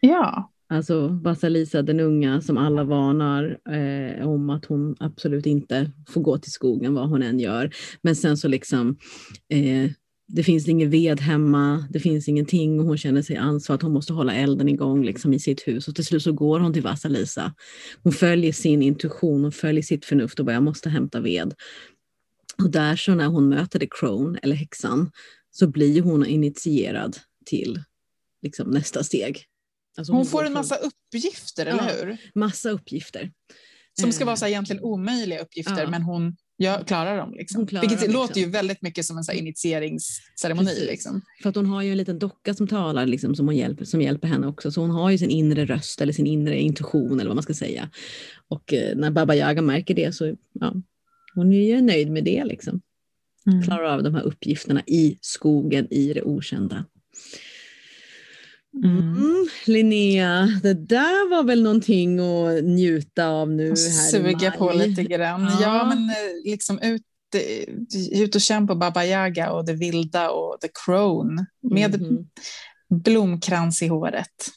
Ja. 0.00 0.50
Alltså 0.68 1.08
Vasalisa 1.08 1.82
den 1.82 2.00
unga 2.00 2.40
som 2.40 2.58
alla 2.58 2.84
varnar 2.84 3.58
eh, 3.70 4.28
om 4.28 4.50
att 4.50 4.64
hon 4.64 4.96
absolut 5.00 5.46
inte 5.46 5.90
får 6.08 6.20
gå 6.20 6.38
till 6.38 6.52
skogen 6.52 6.94
vad 6.94 7.08
hon 7.08 7.22
än 7.22 7.40
gör. 7.40 7.70
Men 8.02 8.16
sen 8.16 8.36
så 8.36 8.48
liksom 8.48 8.96
eh, 9.48 9.90
det 10.26 10.42
finns 10.44 10.68
ingen 10.68 10.90
ved 10.90 11.20
hemma, 11.20 11.88
det 11.90 12.00
finns 12.00 12.28
ingenting 12.28 12.80
och 12.80 12.86
hon 12.86 12.98
känner 12.98 13.22
sig 13.22 13.36
ansvar 13.36 13.76
att 13.76 13.82
hon 13.82 13.92
måste 13.92 14.12
hålla 14.12 14.34
elden 14.34 14.68
igång 14.68 15.04
liksom, 15.04 15.34
i 15.34 15.40
sitt 15.40 15.68
hus 15.68 15.88
och 15.88 15.94
till 15.94 16.04
slut 16.04 16.22
så 16.22 16.32
går 16.32 16.60
hon 16.60 16.72
till 16.72 16.82
Vasalisa. 16.82 17.54
Hon 18.02 18.12
följer 18.12 18.52
sin 18.52 18.82
intuition, 18.82 19.42
hon 19.42 19.52
följer 19.52 19.82
sitt 19.82 20.04
förnuft 20.04 20.38
och 20.40 20.46
bara 20.46 20.52
jag 20.52 20.62
måste 20.62 20.88
hämta 20.90 21.20
ved. 21.20 21.54
Och 22.62 22.70
där 22.70 22.96
så 22.96 23.14
när 23.14 23.26
hon 23.26 23.48
möter 23.48 23.78
The 23.78 23.88
Crone, 24.00 24.38
eller 24.42 24.56
häxan, 24.56 25.10
så 25.50 25.66
blir 25.66 26.02
hon 26.02 26.26
initierad 26.26 27.16
till 27.46 27.82
liksom, 28.42 28.70
nästa 28.70 29.04
steg. 29.04 29.44
Alltså 29.96 30.12
Hon 30.12 30.22
går 30.22 30.30
får 30.30 30.40
en 30.40 30.46
från- 30.46 30.52
massa 30.54 30.76
uppgifter, 30.76 31.66
Ja. 31.66 31.72
eller 31.72 32.06
hur? 32.06 32.16
massa 32.34 32.70
uppgifter. 32.70 33.32
Som 34.00 34.12
ska 34.12 34.22
Eh, 34.22 34.26
vara 34.26 34.36
så 34.36 34.46
egentligen 34.46 34.82
omöjliga 34.82 35.40
uppgifter, 35.42 35.82
Ja. 35.82 35.90
men 35.90 36.02
hon 36.02 36.36
ja, 36.56 36.84
klarar 36.86 37.16
dem. 37.16 37.34
Liksom. 37.34 37.60
Hon 37.60 37.66
klarar 37.66 37.88
Vilket 37.88 38.06
dem, 38.06 38.12
låter 38.12 38.34
liksom. 38.34 38.42
ju 38.42 38.48
väldigt 38.50 38.82
mycket 38.82 39.04
som 39.04 39.18
en 39.18 39.24
så 39.24 39.32
här, 39.32 39.38
initieringsceremoni. 39.38 40.68
Precis. 40.68 40.86
Liksom. 40.86 41.20
För 41.42 41.48
att 41.48 41.56
hon 41.56 41.66
har 41.66 41.82
ju 41.82 41.90
en 41.90 41.96
liten 41.96 42.18
docka 42.18 42.54
som 42.54 42.66
talar 42.66 43.06
liksom, 43.06 43.34
som, 43.34 43.46
hon 43.46 43.56
hjälper, 43.56 43.84
som 43.84 44.02
hjälper 44.02 44.28
henne 44.28 44.46
också. 44.46 44.70
Så 44.70 44.80
hon 44.80 44.90
har 44.90 45.10
ju 45.10 45.18
sin 45.18 45.30
inre 45.30 45.64
röst 45.64 46.00
eller 46.00 46.12
sin 46.12 46.26
inre 46.26 46.60
intuition 46.60 47.20
eller 47.20 47.28
vad 47.28 47.36
man 47.36 47.42
ska 47.42 47.54
säga. 47.54 47.90
Och 48.48 48.72
eh, 48.72 48.96
när 48.96 49.10
Baba 49.10 49.34
Yaga 49.34 49.62
märker 49.62 49.94
det 49.94 50.14
så 50.14 50.36
ja, 50.52 50.74
hon 51.34 51.52
är 51.52 51.66
ju 51.66 51.80
nöjd 51.80 52.10
med 52.10 52.24
det. 52.24 52.44
Liksom. 52.44 52.80
Klarar 53.64 53.84
av 53.84 54.02
de 54.02 54.14
här 54.14 54.22
uppgifterna 54.22 54.82
i 54.86 55.18
skogen, 55.20 55.86
i 55.90 56.12
det 56.12 56.22
okända. 56.22 56.84
Mm. 58.84 58.98
Mm, 58.98 59.46
Linnea, 59.66 60.48
det 60.62 60.74
där 60.74 61.30
var 61.30 61.42
väl 61.42 61.62
någonting 61.62 62.18
att 62.18 62.64
njuta 62.64 63.26
av 63.28 63.50
nu 63.50 63.64
här 63.66 63.72
i 63.72 63.76
Suga 63.76 64.50
på 64.50 64.72
lite 64.72 65.02
grann. 65.04 65.42
Ja, 65.42 65.58
Ja. 65.62 65.84
men 65.88 65.98
eh, 66.10 66.50
liksom 66.50 66.78
ut, 66.78 67.02
eh, 67.34 68.20
ut 68.22 68.34
och 68.34 68.40
känna 68.40 68.66
på 68.66 68.74
Baba 68.74 69.04
Yaga 69.04 69.52
och 69.52 69.64
det 69.64 69.72
vilda 69.72 70.30
och 70.30 70.60
the 70.60 70.68
crone 70.84 71.46
med 71.62 72.00
Mhm. 72.00 72.26
blomkrans 73.04 73.82
i 73.82 73.86
håret. 73.86 74.50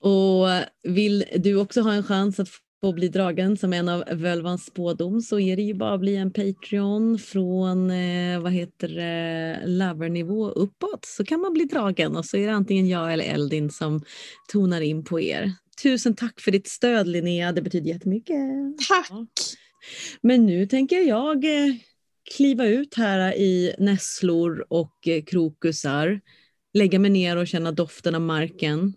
Och 0.00 0.46
vill 0.94 1.24
du 1.36 1.56
också 1.56 1.80
ha 1.80 1.92
en 1.92 2.02
chans 2.04 2.40
att 2.40 2.48
få 2.80 2.92
bli 2.92 3.08
dragen 3.08 3.56
som 3.56 3.72
en 3.72 3.88
av 3.88 4.04
Völvans 4.10 4.64
spådom 4.64 5.20
så 5.20 5.40
är 5.40 5.56
det 5.56 5.62
ju 5.62 5.74
bara 5.74 5.94
att 5.94 6.00
bli 6.00 6.16
en 6.16 6.32
Patreon 6.32 7.18
från 7.18 7.90
eh, 7.90 8.40
vad 8.40 8.52
heter 8.52 8.88
det, 8.88 9.62
lovernivå 9.66 10.50
uppåt 10.50 11.04
så 11.04 11.24
kan 11.24 11.40
man 11.40 11.52
bli 11.52 11.64
dragen 11.64 12.16
och 12.16 12.24
så 12.24 12.36
är 12.36 12.46
det 12.46 12.52
antingen 12.52 12.88
jag 12.88 13.12
eller 13.12 13.24
Eldin 13.24 13.70
som 13.70 14.04
tonar 14.52 14.80
in 14.80 15.04
på 15.04 15.20
er. 15.20 15.52
Tusen 15.82 16.14
tack 16.14 16.40
för 16.40 16.50
ditt 16.50 16.68
stöd 16.68 17.08
Linnea, 17.08 17.52
det 17.52 17.62
betyder 17.62 17.88
jättemycket. 17.88 18.36
Tack! 18.88 19.32
Men 20.20 20.46
nu 20.46 20.66
tänker 20.66 21.00
jag 21.00 21.44
eh, 21.44 21.74
kliva 22.36 22.66
ut 22.66 22.94
här 22.94 23.34
i 23.34 23.74
nässlor 23.78 24.66
och 24.68 25.08
eh, 25.08 25.22
krokusar, 25.22 26.20
lägga 26.74 26.98
mig 26.98 27.10
ner 27.10 27.36
och 27.36 27.46
känna 27.46 27.72
doften 27.72 28.14
av 28.14 28.20
marken 28.20 28.94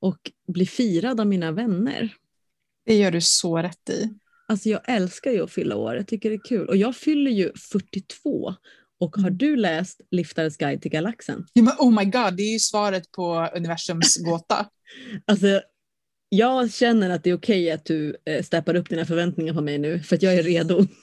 och 0.00 0.30
bli 0.48 0.66
firad 0.66 1.20
av 1.20 1.26
mina 1.26 1.52
vänner. 1.52 2.14
Det 2.86 2.94
gör 2.96 3.10
du 3.10 3.20
så 3.20 3.58
rätt 3.58 3.90
i. 3.90 4.08
Alltså 4.48 4.68
jag 4.68 4.80
älskar 4.84 5.30
ju 5.30 5.44
att 5.44 5.52
fylla 5.52 5.76
år, 5.76 5.96
jag 5.96 6.06
tycker 6.06 6.30
det 6.30 6.36
är 6.36 6.44
kul. 6.48 6.68
Och 6.68 6.76
jag 6.76 6.96
fyller 6.96 7.30
ju 7.30 7.52
42. 7.72 8.54
Och 9.00 9.16
har 9.16 9.30
du 9.30 9.56
läst 9.56 10.00
Liftarens 10.10 10.56
guide 10.56 10.82
till 10.82 10.90
galaxen? 10.90 11.46
Ja, 11.52 11.62
men 11.62 11.74
oh 11.78 11.90
my 11.98 12.04
god, 12.04 12.36
det 12.36 12.42
är 12.42 12.52
ju 12.52 12.58
svaret 12.58 13.12
på 13.12 13.48
universums 13.56 14.16
gåta. 14.24 14.66
Alltså, 15.24 15.60
Jag 16.28 16.72
känner 16.72 17.10
att 17.10 17.24
det 17.24 17.30
är 17.30 17.34
okej 17.36 17.70
att 17.70 17.84
du 17.84 18.16
eh, 18.26 18.42
steppar 18.42 18.74
upp 18.76 18.88
dina 18.88 19.04
förväntningar 19.06 19.54
på 19.54 19.60
mig 19.60 19.78
nu, 19.78 20.00
för 20.02 20.16
att 20.16 20.22
jag 20.22 20.34
är 20.34 20.42
redo. 20.42 20.86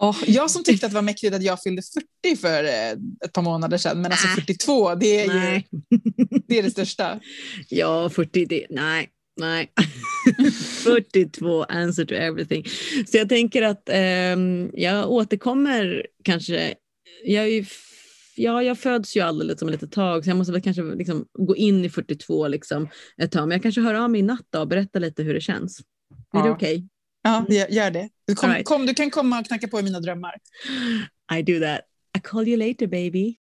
Oh, 0.00 0.16
jag 0.26 0.50
som 0.50 0.64
tyckte 0.64 0.86
att 0.86 0.92
det 0.92 0.94
var 0.94 1.02
mäktigt 1.02 1.34
att 1.34 1.42
jag 1.42 1.62
fyllde 1.62 1.82
40 2.22 2.36
för 2.36 2.64
eh, 2.64 2.90
ett 3.24 3.32
par 3.32 3.42
månader 3.42 3.78
sedan, 3.78 4.00
men 4.00 4.10
alltså 4.12 4.26
Äh. 4.28 4.34
42, 4.34 4.94
det 4.94 5.20
är 5.20 5.54
ju 5.54 5.62
det, 6.46 6.58
är 6.58 6.62
det 6.62 6.70
största. 6.70 7.20
Ja, 7.68 8.10
40, 8.10 8.44
det, 8.46 8.66
nej, 8.70 9.08
nej. 9.38 9.72
42, 10.84 11.62
answer 11.68 12.04
to 12.04 12.14
everything. 12.14 12.64
Så 13.06 13.16
jag 13.16 13.28
tänker 13.28 13.62
att 13.62 13.88
ehm, 13.92 14.70
jag 14.74 15.10
återkommer 15.10 16.06
kanske. 16.24 16.74
Jag, 17.24 17.48
är 17.48 17.66
ja, 18.36 18.62
jag 18.62 18.78
föds 18.78 19.16
ju 19.16 19.20
alldeles 19.20 19.62
om 19.62 19.68
ett 19.68 19.72
litet 19.72 19.92
tag, 19.92 20.24
så 20.24 20.30
jag 20.30 20.36
måste 20.36 20.52
väl 20.52 20.62
kanske 20.62 20.82
liksom 20.82 21.26
gå 21.38 21.56
in 21.56 21.84
i 21.84 21.90
42 21.90 22.48
liksom 22.48 22.88
ett 23.22 23.32
tag. 23.32 23.48
Men 23.48 23.56
jag 23.56 23.62
kanske 23.62 23.80
hör 23.80 23.94
av 23.94 24.10
mig 24.10 24.18
i 24.20 24.22
natt 24.22 24.46
då 24.50 24.60
och 24.60 24.68
berätta 24.68 24.98
lite 24.98 25.22
hur 25.22 25.34
det 25.34 25.40
känns. 25.40 25.80
Är 26.34 26.42
det 26.42 26.48
Ja. 26.48 26.54
okej? 26.54 26.88
Ja, 27.22 27.46
gör- 27.48 27.90
det. 27.90 28.08
Du, 28.26 28.34
kom, 28.34 28.50
right. 28.50 28.66
kom, 28.66 28.86
du 28.86 28.94
kan 28.94 29.10
komma 29.10 29.40
och 29.40 29.46
knacka 29.46 29.68
på 29.68 29.80
i 29.80 29.82
mina 29.82 30.00
drömmar. 30.00 30.34
I 31.38 31.42
do 31.42 31.60
that. 31.60 31.80
I 32.18 32.20
call 32.22 32.48
you 32.48 32.56
later 32.68 32.86
baby. 32.86 33.36